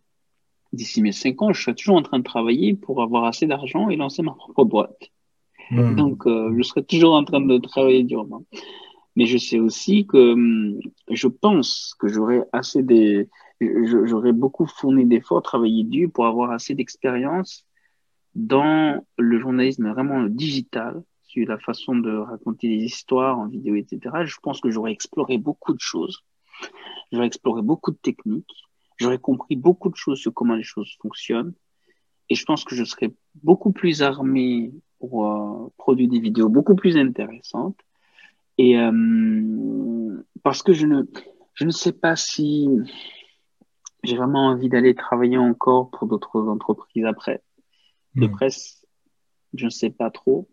d'ici 0.73 1.01
mes 1.01 1.11
cinq 1.11 1.41
ans, 1.41 1.53
je 1.53 1.61
serai 1.61 1.75
toujours 1.75 1.95
en 1.95 2.01
train 2.01 2.19
de 2.19 2.23
travailler 2.23 2.73
pour 2.73 3.01
avoir 3.01 3.25
assez 3.25 3.47
d'argent 3.47 3.89
et 3.89 3.95
lancer 3.95 4.21
ma 4.21 4.33
propre 4.33 4.65
boîte. 4.65 5.11
Hmm. 5.71 5.95
Donc, 5.95 6.27
euh, 6.27 6.53
je 6.57 6.63
serai 6.63 6.83
toujours 6.83 7.13
en 7.13 7.23
train 7.23 7.41
de 7.41 7.57
travailler 7.57 8.03
durement 8.03 8.43
mais 9.15 9.25
je 9.25 9.37
sais 9.37 9.59
aussi 9.59 10.05
que 10.05 10.33
hum, 10.33 10.79
je 11.09 11.27
pense 11.27 11.95
que 11.99 12.07
j'aurais 12.07 12.41
assez 12.51 12.83
des, 12.83 13.29
j'aurais 14.05 14.33
beaucoup 14.33 14.65
fourni 14.65 15.05
d'efforts, 15.05 15.41
travaillé 15.41 15.83
dur 15.83 16.09
pour 16.11 16.25
avoir 16.25 16.51
assez 16.51 16.75
d'expérience 16.75 17.65
dans 18.35 19.05
le 19.17 19.39
journalisme 19.39 19.89
vraiment 19.89 20.23
digital, 20.23 21.03
sur 21.23 21.47
la 21.47 21.57
façon 21.57 21.95
de 21.95 22.15
raconter 22.15 22.67
des 22.67 22.83
histoires 22.83 23.39
en 23.39 23.47
vidéo, 23.47 23.75
etc. 23.75 23.99
Je 24.25 24.37
pense 24.41 24.61
que 24.61 24.69
j'aurais 24.69 24.91
exploré 24.91 25.37
beaucoup 25.37 25.73
de 25.73 25.79
choses. 25.79 26.23
J'aurais 27.11 27.27
exploré 27.27 27.61
beaucoup 27.61 27.91
de 27.91 27.97
techniques. 27.97 28.65
J'aurais 28.97 29.17
compris 29.17 29.55
beaucoup 29.55 29.89
de 29.89 29.95
choses 29.95 30.19
sur 30.19 30.33
comment 30.33 30.55
les 30.55 30.63
choses 30.63 30.95
fonctionnent. 31.01 31.53
Et 32.29 32.35
je 32.35 32.45
pense 32.45 32.63
que 32.63 32.75
je 32.75 32.83
serais 32.83 33.11
beaucoup 33.43 33.71
plus 33.71 34.01
armé 34.01 34.71
pour 34.99 35.27
euh, 35.27 35.69
produire 35.77 36.09
des 36.09 36.19
vidéos 36.19 36.49
beaucoup 36.49 36.75
plus 36.75 36.97
intéressantes 36.97 37.79
et 38.57 38.77
euh, 38.77 40.23
parce 40.43 40.61
que 40.61 40.73
je 40.73 40.85
ne, 40.85 41.03
je 41.53 41.65
ne 41.65 41.71
sais 41.71 41.91
pas 41.91 42.15
si 42.15 42.67
j'ai 44.03 44.17
vraiment 44.17 44.47
envie 44.47 44.69
d'aller 44.69 44.95
travailler 44.95 45.37
encore 45.37 45.89
pour 45.89 46.07
d'autres 46.07 46.47
entreprises 46.47 47.05
après. 47.05 47.41
De 48.15 48.27
hmm. 48.27 48.31
presse, 48.31 48.85
je 49.53 49.65
ne 49.65 49.69
sais 49.69 49.89
pas 49.89 50.11
trop. 50.11 50.49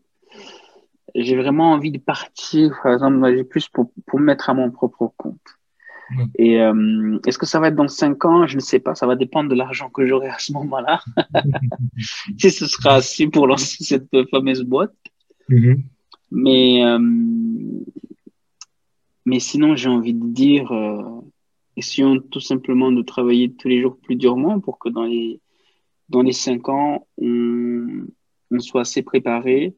J'ai 1.14 1.36
vraiment 1.36 1.72
envie 1.72 1.90
de 1.90 1.98
partir, 1.98 2.78
par 2.82 2.94
exemple, 2.94 3.36
j'ai 3.36 3.44
plus 3.44 3.68
pour, 3.68 3.92
pour 4.07 4.20
mettre 4.20 4.48
à 4.48 4.55
mon 4.55 4.70
propre 4.70 5.12
compte. 5.16 5.40
Hmm. 6.11 6.26
Et 6.36 6.61
euh, 6.61 7.18
est-ce 7.26 7.38
que 7.38 7.46
ça 7.46 7.61
va 7.61 7.68
être 7.68 7.74
dans 7.74 7.88
cinq 7.88 8.24
ans? 8.24 8.46
Je 8.46 8.57
ne 8.57 8.61
sais 8.61 8.78
pas. 8.78 8.94
Ça 8.94 9.07
va 9.07 9.16
dépendre 9.16 9.51
de 9.51 9.55
l'argent 9.55 9.90
que 9.90 10.07
j'aurai 10.07 10.28
à 10.28 10.38
ce 10.38 10.53
moment-là. 10.53 11.03
si 12.38 12.51
ce 12.51 12.66
sera 12.66 12.94
assez 12.96 13.26
pour 13.26 13.46
lancer 13.46 13.84
cette 13.84 14.11
fameuse 14.30 14.62
boîte. 14.62 14.94
Hmm. 15.48 15.74
Mais, 16.30 16.84
euh, 16.84 16.98
mais 19.26 19.40
sinon, 19.40 19.74
j'ai 19.74 19.88
envie 19.88 20.14
de 20.14 20.26
dire, 20.26 20.70
euh, 20.72 21.03
essayons 21.76 22.20
tout 22.20 22.40
simplement 22.40 22.92
de 22.92 23.02
travailler 23.02 23.52
tous 23.52 23.68
les 23.68 23.80
jours 23.80 23.96
plus 23.98 24.16
durement 24.16 24.60
pour 24.60 24.78
que 24.78 24.88
dans 24.88 25.04
les, 25.04 25.40
dans 26.08 26.22
les 26.22 26.32
cinq 26.32 26.68
ans, 26.68 27.06
on, 27.18 28.06
on 28.50 28.58
soit 28.58 28.82
assez 28.82 29.02
préparé 29.02 29.74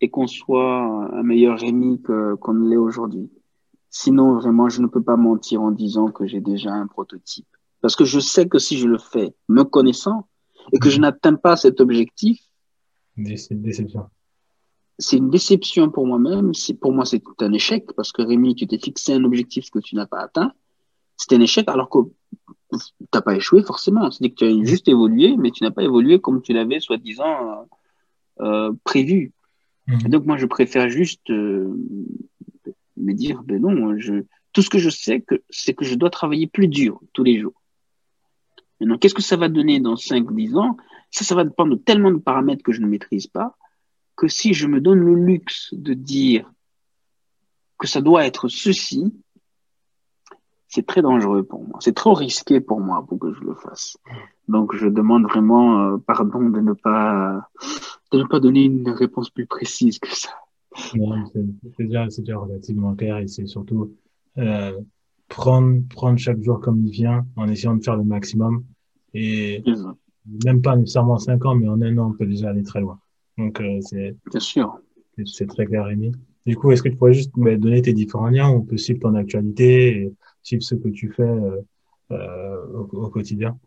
et 0.00 0.10
qu'on 0.10 0.26
soit 0.26 1.10
un 1.12 1.22
meilleur 1.22 1.58
Rémi 1.58 2.00
qu'on 2.02 2.52
l'est 2.54 2.76
aujourd'hui. 2.76 3.30
Sinon, 3.90 4.34
vraiment, 4.34 4.68
je 4.68 4.80
ne 4.80 4.86
peux 4.86 5.02
pas 5.02 5.16
mentir 5.16 5.62
en 5.62 5.72
disant 5.72 6.10
que 6.10 6.26
j'ai 6.26 6.40
déjà 6.40 6.72
un 6.72 6.86
prototype. 6.86 7.48
Parce 7.80 7.96
que 7.96 8.04
je 8.04 8.20
sais 8.20 8.48
que 8.48 8.58
si 8.58 8.78
je 8.78 8.86
le 8.86 8.98
fais, 8.98 9.34
me 9.48 9.64
connaissant, 9.64 10.28
et 10.72 10.78
que 10.78 10.90
je 10.90 10.96
mhm. 10.96 11.02
n'atteins 11.02 11.34
pas 11.34 11.56
cet 11.56 11.80
objectif, 11.80 12.40
c'est 13.36 13.60
déception 13.60 14.06
c'est 15.00 15.16
une 15.16 15.30
déception 15.30 15.90
pour 15.90 16.06
moi-même. 16.06 16.52
Pour 16.80 16.92
moi, 16.92 17.04
c'est 17.04 17.22
un 17.40 17.52
échec 17.52 17.86
parce 17.96 18.12
que 18.12 18.22
Rémi, 18.22 18.54
tu 18.54 18.66
t'es 18.66 18.78
fixé 18.78 19.14
un 19.14 19.24
objectif 19.24 19.70
que 19.70 19.78
tu 19.78 19.96
n'as 19.96 20.06
pas 20.06 20.20
atteint. 20.20 20.52
C'est 21.20 21.34
un 21.34 21.40
échec 21.40 21.68
alors 21.68 21.90
que 21.90 21.98
tu 22.72 22.78
n'as 23.12 23.20
pas 23.20 23.36
échoué 23.36 23.62
forcément. 23.62 24.10
C'est-à-dire 24.10 24.34
que 24.34 24.38
tu 24.38 24.44
as 24.46 24.64
juste 24.64 24.88
évolué, 24.88 25.36
mais 25.36 25.50
tu 25.50 25.62
n'as 25.62 25.70
pas 25.70 25.82
évolué 25.82 26.18
comme 26.18 26.40
tu 26.40 26.54
l'avais 26.54 26.80
soi-disant 26.80 27.66
euh, 28.40 28.70
euh 28.70 28.72
prévu. 28.84 29.32
Mmh. 29.86 30.08
Donc 30.08 30.24
moi, 30.24 30.38
je 30.38 30.46
préfère 30.46 30.88
juste 30.88 31.28
euh, 31.28 31.76
me 32.96 33.12
dire, 33.12 33.42
ben 33.42 33.60
non, 33.60 33.98
je, 33.98 34.24
tout 34.54 34.62
ce 34.62 34.70
que 34.70 34.78
je 34.78 34.88
sais, 34.88 35.22
c'est 35.50 35.74
que 35.74 35.84
je 35.84 35.94
dois 35.94 36.08
travailler 36.08 36.46
plus 36.46 36.68
dur 36.68 37.00
tous 37.12 37.22
les 37.22 37.38
jours. 37.38 37.60
Maintenant, 38.80 38.96
qu'est-ce 38.96 39.14
que 39.14 39.22
ça 39.22 39.36
va 39.36 39.50
donner 39.50 39.78
dans 39.78 39.96
5 39.96 40.34
10 40.34 40.56
ans? 40.56 40.78
Ça, 41.10 41.24
ça 41.24 41.34
va 41.34 41.44
dépendre 41.44 41.76
de 41.76 41.82
tellement 41.82 42.12
de 42.12 42.16
paramètres 42.16 42.62
que 42.62 42.72
je 42.72 42.80
ne 42.80 42.86
maîtrise 42.86 43.26
pas 43.26 43.58
que 44.16 44.26
si 44.26 44.54
je 44.54 44.66
me 44.66 44.80
donne 44.80 45.00
le 45.00 45.14
luxe 45.14 45.68
de 45.72 45.92
dire 45.92 46.50
que 47.78 47.86
ça 47.86 48.00
doit 48.00 48.26
être 48.26 48.48
ceci, 48.48 49.12
c'est 50.70 50.86
très 50.86 51.02
dangereux 51.02 51.42
pour 51.42 51.66
moi. 51.66 51.78
C'est 51.80 51.94
trop 51.94 52.14
risqué 52.14 52.60
pour 52.60 52.80
moi 52.80 53.04
pour 53.06 53.18
que 53.18 53.32
je 53.34 53.40
le 53.40 53.54
fasse. 53.54 53.98
Donc, 54.48 54.74
je 54.74 54.86
demande 54.86 55.24
vraiment 55.24 55.80
euh, 55.80 55.98
pardon 55.98 56.48
de 56.48 56.60
ne 56.60 56.72
pas 56.72 57.48
de 58.12 58.18
ne 58.18 58.24
pas 58.24 58.40
donner 58.40 58.64
une 58.64 58.88
réponse 58.88 59.30
plus 59.30 59.46
précise 59.46 59.98
que 59.98 60.08
ça. 60.14 60.30
c'est 60.74 61.86
déjà, 61.86 62.06
déjà, 62.06 62.38
relativement 62.38 62.94
clair 62.94 63.18
et 63.18 63.26
c'est 63.26 63.46
surtout 63.46 63.92
euh, 64.38 64.80
prendre 65.28 65.82
prendre 65.88 66.18
chaque 66.18 66.40
jour 66.42 66.60
comme 66.60 66.86
il 66.86 66.92
vient 66.92 67.26
en 67.36 67.48
essayant 67.48 67.76
de 67.76 67.82
faire 67.82 67.96
le 67.96 68.04
maximum 68.04 68.64
et 69.12 69.62
même 70.44 70.62
pas 70.62 70.76
nécessairement 70.76 71.18
cinq 71.18 71.44
ans, 71.44 71.56
mais 71.56 71.68
en 71.68 71.82
un 71.82 71.98
an, 71.98 72.10
on 72.10 72.12
peut 72.12 72.26
déjà 72.26 72.50
aller 72.50 72.62
très 72.62 72.80
loin. 72.80 73.00
Donc, 73.38 73.60
euh, 73.60 73.80
c'est. 73.80 74.14
Bien 74.30 74.40
sûr. 74.40 74.78
C'est 75.24 75.46
très 75.46 75.66
clair, 75.66 75.84
Rémi. 75.84 76.12
Du 76.46 76.56
coup, 76.56 76.70
est-ce 76.70 76.82
que 76.82 76.88
tu 76.88 76.96
pourrais 76.96 77.12
juste 77.12 77.36
me 77.36 77.56
donner 77.56 77.82
tes 77.82 77.92
différents 77.92 78.28
liens 78.28 78.48
où 78.48 78.54
on 78.54 78.60
peut 78.62 78.78
suivre 78.78 79.00
ton 79.00 79.14
actualité 79.14 80.02
et 80.02 80.12
suivre 80.42 80.62
ce 80.62 80.74
que 80.74 80.88
tu 80.88 81.12
fais 81.12 81.22
euh, 81.22 81.60
euh, 82.10 82.66
au, 82.92 83.08
quotidien 83.08 83.58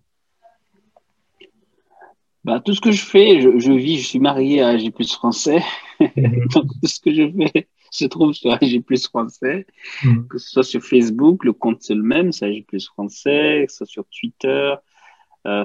bah, 2.44 2.60
tout 2.60 2.74
ce 2.74 2.82
que 2.82 2.92
je 2.92 3.02
fais, 3.02 3.40
je, 3.40 3.72
vis, 3.72 4.00
je 4.00 4.06
suis 4.06 4.20
marié 4.20 4.62
à 4.62 4.78
G 4.78 4.92
français. 5.08 5.64
Mhm. 6.02 6.48
Donc, 6.54 6.66
tout 6.82 6.88
ce 6.88 7.00
que 7.00 7.14
je 7.14 7.32
fais 7.32 7.70
se 7.90 8.04
trouve 8.04 8.34
sur 8.34 8.52
AG 8.52 8.84
français. 9.10 9.66
Mhm. 10.04 10.28
Que 10.28 10.38
ce 10.38 10.50
soit 10.50 10.64
sur 10.64 10.84
Facebook, 10.84 11.46
le 11.46 11.54
compte 11.54 11.82
c'est 11.82 11.96
le 11.96 12.04
même, 12.04 12.34
c'est 12.34 12.46
AG 12.46 12.66
français, 12.82 13.64
que 13.66 13.72
ce 13.72 13.78
soit 13.78 13.88
sur 13.88 14.06
Twitter, 14.08 14.76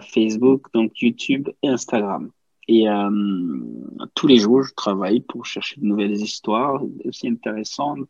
Facebook, 0.02 0.72
donc 0.72 1.00
YouTube 1.00 1.48
et 1.62 1.68
Instagram. 1.68 2.30
Et 2.68 2.86
euh, 2.86 3.10
tous 4.14 4.26
les 4.26 4.36
jours, 4.36 4.62
je 4.62 4.74
travaille 4.74 5.20
pour 5.20 5.46
chercher 5.46 5.80
de 5.80 5.86
nouvelles 5.86 6.12
histoires 6.12 6.82
aussi 7.06 7.26
intéressantes, 7.26 8.06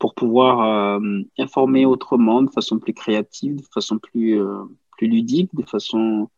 pour 0.00 0.14
pouvoir 0.14 0.98
euh, 0.98 1.20
informer 1.38 1.84
autrement 1.84 2.42
de 2.42 2.50
façon 2.50 2.80
plus 2.80 2.94
créative, 2.94 3.58
de 3.58 3.66
façon 3.72 3.98
plus, 3.98 4.40
euh, 4.40 4.64
plus 4.96 5.06
ludique, 5.06 5.54
de 5.54 5.62
façon 5.62 6.28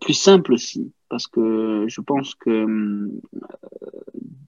plus 0.00 0.14
simple 0.14 0.52
aussi, 0.52 0.92
parce 1.08 1.26
que 1.26 1.86
je 1.88 2.00
pense 2.02 2.34
que 2.34 2.50
euh, 2.50 3.20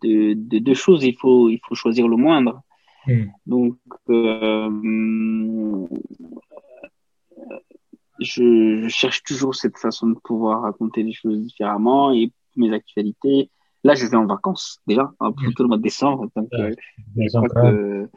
de, 0.03 0.59
deux 0.59 0.75
choses, 0.75 1.03
il 1.03 1.17
faut, 1.17 1.49
il 1.49 1.59
faut 1.67 1.75
choisir 1.75 2.07
le 2.07 2.17
moindre. 2.17 2.63
Hmm. 3.07 3.25
Donc, 3.47 3.79
euh, 4.11 4.71
je, 8.21 8.87
cherche 8.89 9.23
toujours 9.25 9.55
cette 9.55 9.79
façon 9.79 10.09
de 10.09 10.19
pouvoir 10.23 10.63
raconter 10.63 11.03
les 11.03 11.15
choses 11.15 11.41
différemment 11.41 12.13
et 12.13 12.31
mes 12.57 12.73
actualités. 12.73 13.51
Là, 13.85 13.95
je 13.95 14.07
vais 14.07 14.17
en 14.17 14.27
vacances 14.27 14.81
déjà, 14.87 15.13
hein, 15.19 15.33
plutôt 15.33 15.65
le 15.65 15.69
mois 15.69 15.77
de 15.77 15.83
décembre. 15.83 16.29
Donc, 16.37 16.49
euh, 16.55 16.73
je 17.17 17.37
crois 17.37 17.49
que 17.49 18.09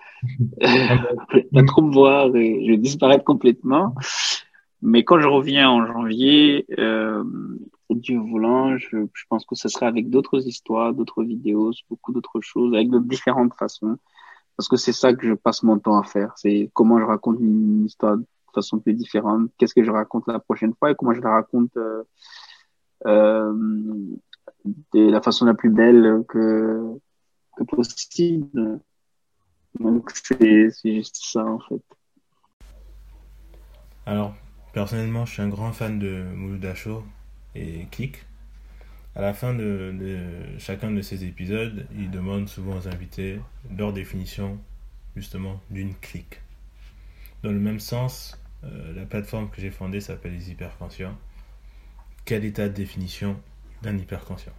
pas 1.53 1.63
trop 1.63 1.81
me 1.81 1.91
voir 1.91 2.35
et 2.35 2.65
je 2.65 2.71
vais 2.71 2.77
disparaître 2.77 3.23
complètement. 3.23 3.95
Mais 4.81 5.03
quand 5.03 5.19
je 5.19 5.27
reviens 5.27 5.69
en 5.69 5.85
janvier, 5.87 6.65
euh, 6.77 7.23
du 7.89 8.17
volant, 8.17 8.77
je, 8.77 8.97
je, 9.13 9.23
pense 9.29 9.45
que 9.45 9.55
ce 9.55 9.67
sera 9.67 9.87
avec 9.87 10.09
d'autres 10.09 10.47
histoires, 10.47 10.93
d'autres 10.93 11.23
vidéos, 11.23 11.71
beaucoup 11.89 12.13
d'autres 12.13 12.41
choses, 12.41 12.73
avec 12.75 12.89
de 12.89 12.99
différentes 12.99 13.53
façons. 13.55 13.97
Parce 14.57 14.69
que 14.69 14.77
c'est 14.77 14.93
ça 14.93 15.13
que 15.13 15.27
je 15.27 15.33
passe 15.33 15.63
mon 15.63 15.79
temps 15.79 15.97
à 15.97 16.03
faire. 16.03 16.33
C'est 16.37 16.69
comment 16.73 16.99
je 16.99 17.05
raconte 17.05 17.39
une 17.39 17.85
histoire 17.85 18.17
de 18.17 18.25
façon 18.53 18.79
plus 18.79 18.93
différente. 18.93 19.49
Qu'est-ce 19.57 19.73
que 19.73 19.83
je 19.83 19.91
raconte 19.91 20.27
la 20.27 20.39
prochaine 20.39 20.73
fois 20.79 20.91
et 20.91 20.95
comment 20.95 21.13
je 21.13 21.21
la 21.21 21.31
raconte 21.31 21.75
euh, 21.77 22.03
euh, 23.05 23.53
de 24.93 25.09
la 25.09 25.21
façon 25.21 25.45
la 25.45 25.53
plus 25.53 25.69
belle 25.69 26.23
que, 26.27 26.99
que 27.57 27.63
possible. 27.63 28.79
Donc 29.79 30.11
c'est 30.11 30.71
juste 30.83 31.17
ça 31.17 31.45
en 31.45 31.59
fait. 31.59 31.81
Alors, 34.05 34.35
personnellement, 34.73 35.25
je 35.25 35.33
suis 35.33 35.41
un 35.41 35.49
grand 35.49 35.73
fan 35.73 35.97
de 35.97 36.23
Mouloud 36.35 36.65
et 37.55 37.87
Click. 37.91 38.25
À 39.15 39.21
la 39.21 39.33
fin 39.33 39.53
de, 39.53 39.93
chacun 40.59 40.91
de 40.91 41.01
ces 41.01 41.23
épisodes, 41.23 41.87
il 41.97 42.11
demande 42.11 42.49
souvent 42.49 42.77
aux 42.77 42.87
invités 42.87 43.39
leur 43.75 43.93
définition 43.93 44.59
justement 45.15 45.61
d'une 45.71 45.95
clique. 45.95 46.41
Dans 47.41 47.51
le 47.51 47.59
même 47.59 47.79
sens, 47.79 48.37
euh, 48.65 48.93
la 48.93 49.05
plateforme 49.05 49.49
que 49.49 49.61
j'ai 49.61 49.71
fondée 49.71 50.01
s'appelle 50.01 50.33
les 50.33 50.51
hyperconscients. 50.51 51.17
Quel 52.25 52.43
état 52.43 52.67
de 52.67 52.73
définition 52.73 53.39
d'un 53.85 53.97
hyperconscient. 53.97 54.51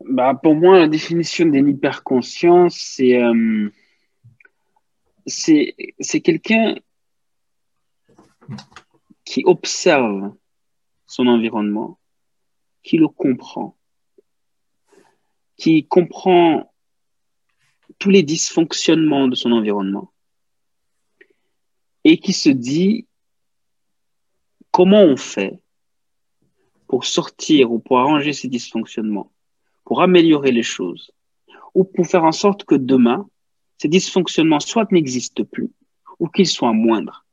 Bah, 0.00 0.34
Pour 0.40 0.54
moi, 0.54 0.78
la 0.78 0.88
définition 0.88 1.46
d'un 1.46 1.66
hyperconscient, 1.66 2.68
c'est 2.70 3.20
euh, 3.20 3.70
c'est 5.26 6.20
quelqu'un 6.22 6.76
qui 9.24 9.42
observe 9.44 10.34
son 11.06 11.26
environnement, 11.26 11.98
qui 12.82 12.96
le 12.96 13.08
comprend, 13.08 13.76
qui 15.56 15.84
comprend 15.86 16.72
tous 17.98 18.10
les 18.10 18.22
dysfonctionnements 18.22 19.26
de 19.26 19.34
son 19.34 19.50
environnement 19.50 20.12
et 22.04 22.18
qui 22.18 22.32
se 22.32 22.48
dit 22.48 23.07
comment 24.78 25.02
on 25.02 25.16
fait 25.16 25.58
pour 26.86 27.04
sortir 27.04 27.72
ou 27.72 27.80
pour 27.80 27.98
arranger 27.98 28.32
ces 28.32 28.46
dysfonctionnements, 28.46 29.32
pour 29.84 30.02
améliorer 30.02 30.52
les 30.52 30.62
choses 30.62 31.10
ou 31.74 31.82
pour 31.82 32.06
faire 32.06 32.22
en 32.22 32.30
sorte 32.30 32.62
que 32.62 32.76
demain, 32.76 33.28
ces 33.78 33.88
dysfonctionnements 33.88 34.60
soit 34.60 34.92
n'existent 34.92 35.42
plus 35.42 35.72
ou 36.20 36.28
qu'ils 36.28 36.46
soient 36.46 36.72
moindres? 36.72 37.26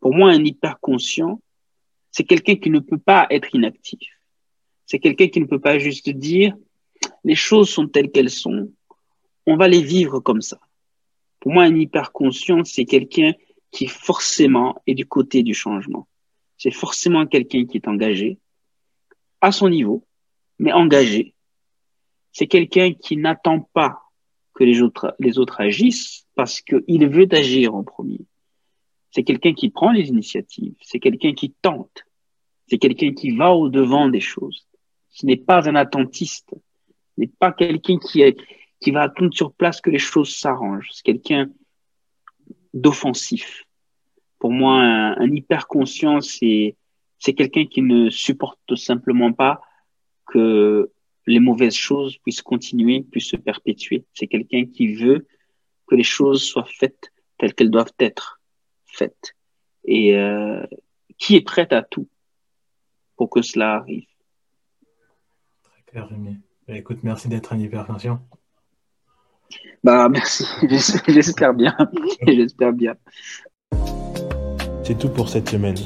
Pour 0.00 0.14
moi, 0.14 0.30
un 0.30 0.42
hyperconscient, 0.42 1.42
c'est 2.10 2.24
quelqu'un 2.24 2.56
qui 2.56 2.70
ne 2.70 2.78
peut 2.78 2.96
pas 2.96 3.26
être 3.28 3.54
inactif. 3.54 4.08
C'est 4.86 4.98
quelqu'un 4.98 5.28
qui 5.28 5.42
ne 5.42 5.46
peut 5.46 5.60
pas 5.60 5.78
juste 5.78 6.08
dire 6.08 6.56
les 7.22 7.34
choses 7.34 7.68
sont 7.68 7.86
telles 7.86 8.10
qu'elles 8.10 8.30
sont, 8.30 8.72
on 9.44 9.58
va 9.58 9.68
les 9.68 9.82
vivre 9.82 10.20
comme 10.20 10.40
ça. 10.40 10.58
Pour 11.38 11.52
moi, 11.52 11.64
un 11.64 11.76
hyperconscient, 11.76 12.64
c'est 12.64 12.86
quelqu'un 12.86 13.34
qui 13.72 13.88
forcément 13.88 14.80
est 14.86 14.94
du 14.94 15.04
côté 15.04 15.42
du 15.42 15.52
changement. 15.52 16.08
C'est 16.58 16.72
forcément 16.72 17.26
quelqu'un 17.26 17.64
qui 17.66 17.78
est 17.78 17.88
engagé, 17.88 18.38
à 19.40 19.52
son 19.52 19.68
niveau, 19.68 20.04
mais 20.58 20.72
engagé. 20.72 21.34
C'est 22.32 22.48
quelqu'un 22.48 22.92
qui 22.92 23.16
n'attend 23.16 23.60
pas 23.72 24.02
que 24.54 24.64
les 24.64 24.82
autres, 24.82 25.60
agissent 25.60 26.26
parce 26.34 26.60
qu'il 26.60 27.08
veut 27.08 27.28
agir 27.30 27.76
en 27.76 27.84
premier. 27.84 28.20
C'est 29.12 29.22
quelqu'un 29.22 29.54
qui 29.54 29.70
prend 29.70 29.92
les 29.92 30.08
initiatives, 30.08 30.74
c'est 30.82 30.98
quelqu'un 30.98 31.32
qui 31.32 31.52
tente, 31.62 32.04
c'est 32.66 32.78
quelqu'un 32.78 33.14
qui 33.14 33.30
va 33.30 33.54
au 33.54 33.68
devant 33.68 34.08
des 34.08 34.20
choses. 34.20 34.66
Ce 35.10 35.24
n'est 35.26 35.36
pas 35.36 35.68
un 35.68 35.76
attentiste, 35.76 36.50
ce 36.50 37.20
n'est 37.20 37.28
pas 37.28 37.52
quelqu'un 37.52 37.98
qui, 37.98 38.22
qui 38.80 38.90
va 38.90 39.02
attendre 39.02 39.32
sur 39.32 39.52
place 39.52 39.80
que 39.80 39.90
les 39.90 39.98
choses 39.98 40.34
s'arrangent. 40.34 40.90
C'est 40.92 41.04
quelqu'un 41.04 41.48
d'offensif. 42.74 43.64
Pour 44.38 44.52
moi, 44.52 44.74
un, 44.74 45.16
un 45.18 45.34
hyper 45.34 45.66
conscient, 45.66 46.20
c'est 46.20 46.76
c'est 47.18 47.34
quelqu'un 47.34 47.66
qui 47.66 47.82
ne 47.82 48.10
supporte 48.10 48.76
simplement 48.76 49.32
pas 49.32 49.60
que 50.26 50.92
les 51.26 51.40
mauvaises 51.40 51.74
choses 51.74 52.16
puissent 52.18 52.42
continuer, 52.42 53.02
puissent 53.02 53.30
se 53.30 53.36
perpétuer. 53.36 54.04
C'est 54.14 54.28
quelqu'un 54.28 54.66
qui 54.66 54.94
veut 54.94 55.26
que 55.86 55.94
les 55.94 56.04
choses 56.04 56.42
soient 56.42 56.68
faites 56.78 57.12
telles 57.38 57.54
qu'elles 57.54 57.70
doivent 57.70 57.92
être 57.98 58.40
fait 58.86 59.34
et 59.84 60.16
euh, 60.16 60.64
qui 61.18 61.36
est 61.36 61.40
prête 61.40 61.72
à 61.72 61.82
tout 61.82 62.08
pour 63.16 63.30
que 63.30 63.42
cela 63.42 63.74
arrive? 63.74 64.06
Très 65.64 65.82
clair, 65.86 66.08
Rémi. 66.08 66.36
Bah, 66.66 66.76
écoute, 66.76 66.98
merci 67.02 67.28
d'être 67.28 67.52
un 67.52 67.58
hypertension. 67.58 68.20
Bah 69.82 70.08
merci, 70.10 70.44
j'espère 71.08 71.54
bien, 71.54 71.74
j'espère 72.26 72.72
bien. 72.72 72.94
C'est 74.88 74.96
tout 74.96 75.10
pour 75.10 75.28
cette 75.28 75.50
semaine. 75.50 75.76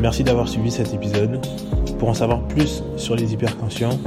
Merci 0.00 0.22
d'avoir 0.22 0.48
suivi 0.48 0.70
cet 0.70 0.94
épisode. 0.94 1.44
Pour 1.98 2.08
en 2.08 2.14
savoir 2.14 2.46
plus 2.46 2.84
sur 2.96 3.16
les 3.16 3.32
hyperconscients, 3.32 3.98